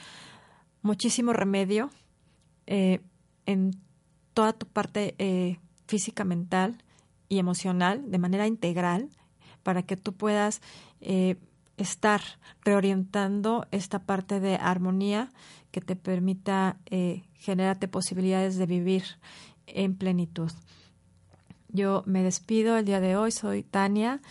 muchísimo 0.81 1.33
remedio 1.33 1.89
eh, 2.67 3.01
en 3.45 3.71
toda 4.33 4.53
tu 4.53 4.65
parte 4.65 5.13
eh, 5.17 5.59
física, 5.87 6.23
mental 6.23 6.81
y 7.29 7.39
emocional 7.39 8.09
de 8.09 8.17
manera 8.17 8.47
integral 8.47 9.09
para 9.63 9.83
que 9.83 9.97
tú 9.97 10.13
puedas 10.13 10.61
eh, 11.01 11.35
estar 11.77 12.21
reorientando 12.63 13.67
esta 13.71 13.99
parte 13.99 14.39
de 14.39 14.55
armonía 14.55 15.29
que 15.71 15.81
te 15.81 15.95
permita 15.95 16.77
eh, 16.85 17.23
generarte 17.35 17.87
posibilidades 17.87 18.57
de 18.57 18.65
vivir 18.65 19.03
en 19.67 19.95
plenitud. 19.95 20.51
Yo 21.69 22.03
me 22.05 22.23
despido 22.23 22.77
el 22.77 22.85
día 22.85 22.99
de 22.99 23.15
hoy, 23.15 23.31
soy 23.31 23.63
Tania, 23.63 24.21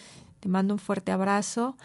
te 0.41 0.49
mando 0.49 0.75
un 0.75 0.81
fuerte 0.81 1.13
abrazo, 1.13 1.77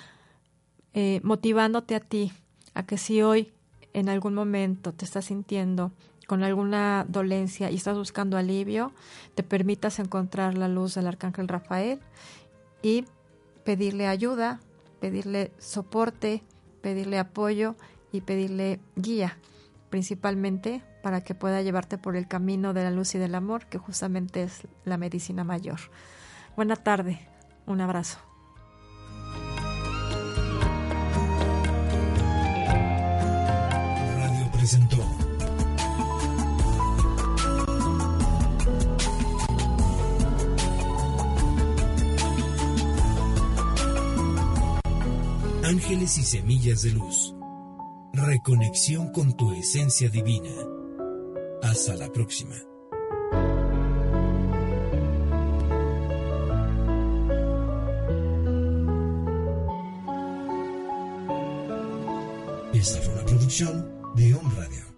eh, 0.94 1.20
motivándote 1.24 1.96
a 1.96 2.00
ti 2.00 2.32
a 2.74 2.86
que 2.86 2.98
si 2.98 3.22
hoy 3.22 3.52
en 3.94 4.10
algún 4.10 4.34
momento 4.34 4.94
te 4.94 5.06
estás 5.06 5.26
sintiendo 5.26 5.92
con 6.32 6.44
alguna 6.44 7.06
dolencia 7.10 7.70
y 7.72 7.76
estás 7.76 7.98
buscando 7.98 8.38
alivio, 8.38 8.94
te 9.36 9.44
permitas 9.44 10.00
encontrar 10.00 10.58
la 10.58 10.70
luz 10.70 10.96
del 10.96 11.08
Arcángel 11.08 11.50
Rafael 11.50 12.00
y 12.82 13.04
pedirle 13.66 14.08
ayuda, 14.08 14.62
pedirle 15.02 15.52
soporte, 15.58 16.42
pedirle 16.82 17.20
apoyo 17.20 17.76
y 18.14 18.22
pedirle 18.22 18.80
guía, 18.96 19.38
principalmente 19.90 20.82
para 21.04 21.20
que 21.20 21.36
pueda 21.36 21.62
llevarte 21.62 21.98
por 21.98 22.16
el 22.16 22.30
camino 22.30 22.72
de 22.72 22.86
la 22.86 22.92
luz 22.92 23.14
y 23.16 23.18
del 23.18 23.36
amor, 23.36 23.66
que 23.66 23.78
justamente 23.78 24.44
es 24.44 24.62
la 24.86 24.96
medicina 24.96 25.44
mayor. 25.44 25.82
Buena 26.56 26.78
tarde, 26.78 27.28
un 27.66 27.82
abrazo. 27.82 28.20
Ángeles 45.72 46.18
y 46.18 46.24
Semillas 46.24 46.82
de 46.82 46.92
Luz. 46.92 47.34
Reconexión 48.12 49.10
con 49.14 49.38
tu 49.38 49.54
esencia 49.54 50.10
divina. 50.10 50.50
Hasta 51.64 51.96
la 51.96 52.12
próxima. 52.12 52.56
Esta 62.74 63.02
fue 63.02 63.14
una 63.14 63.24
producción 63.24 63.90
de 64.16 64.34
Home 64.34 64.54
Radio. 64.58 64.91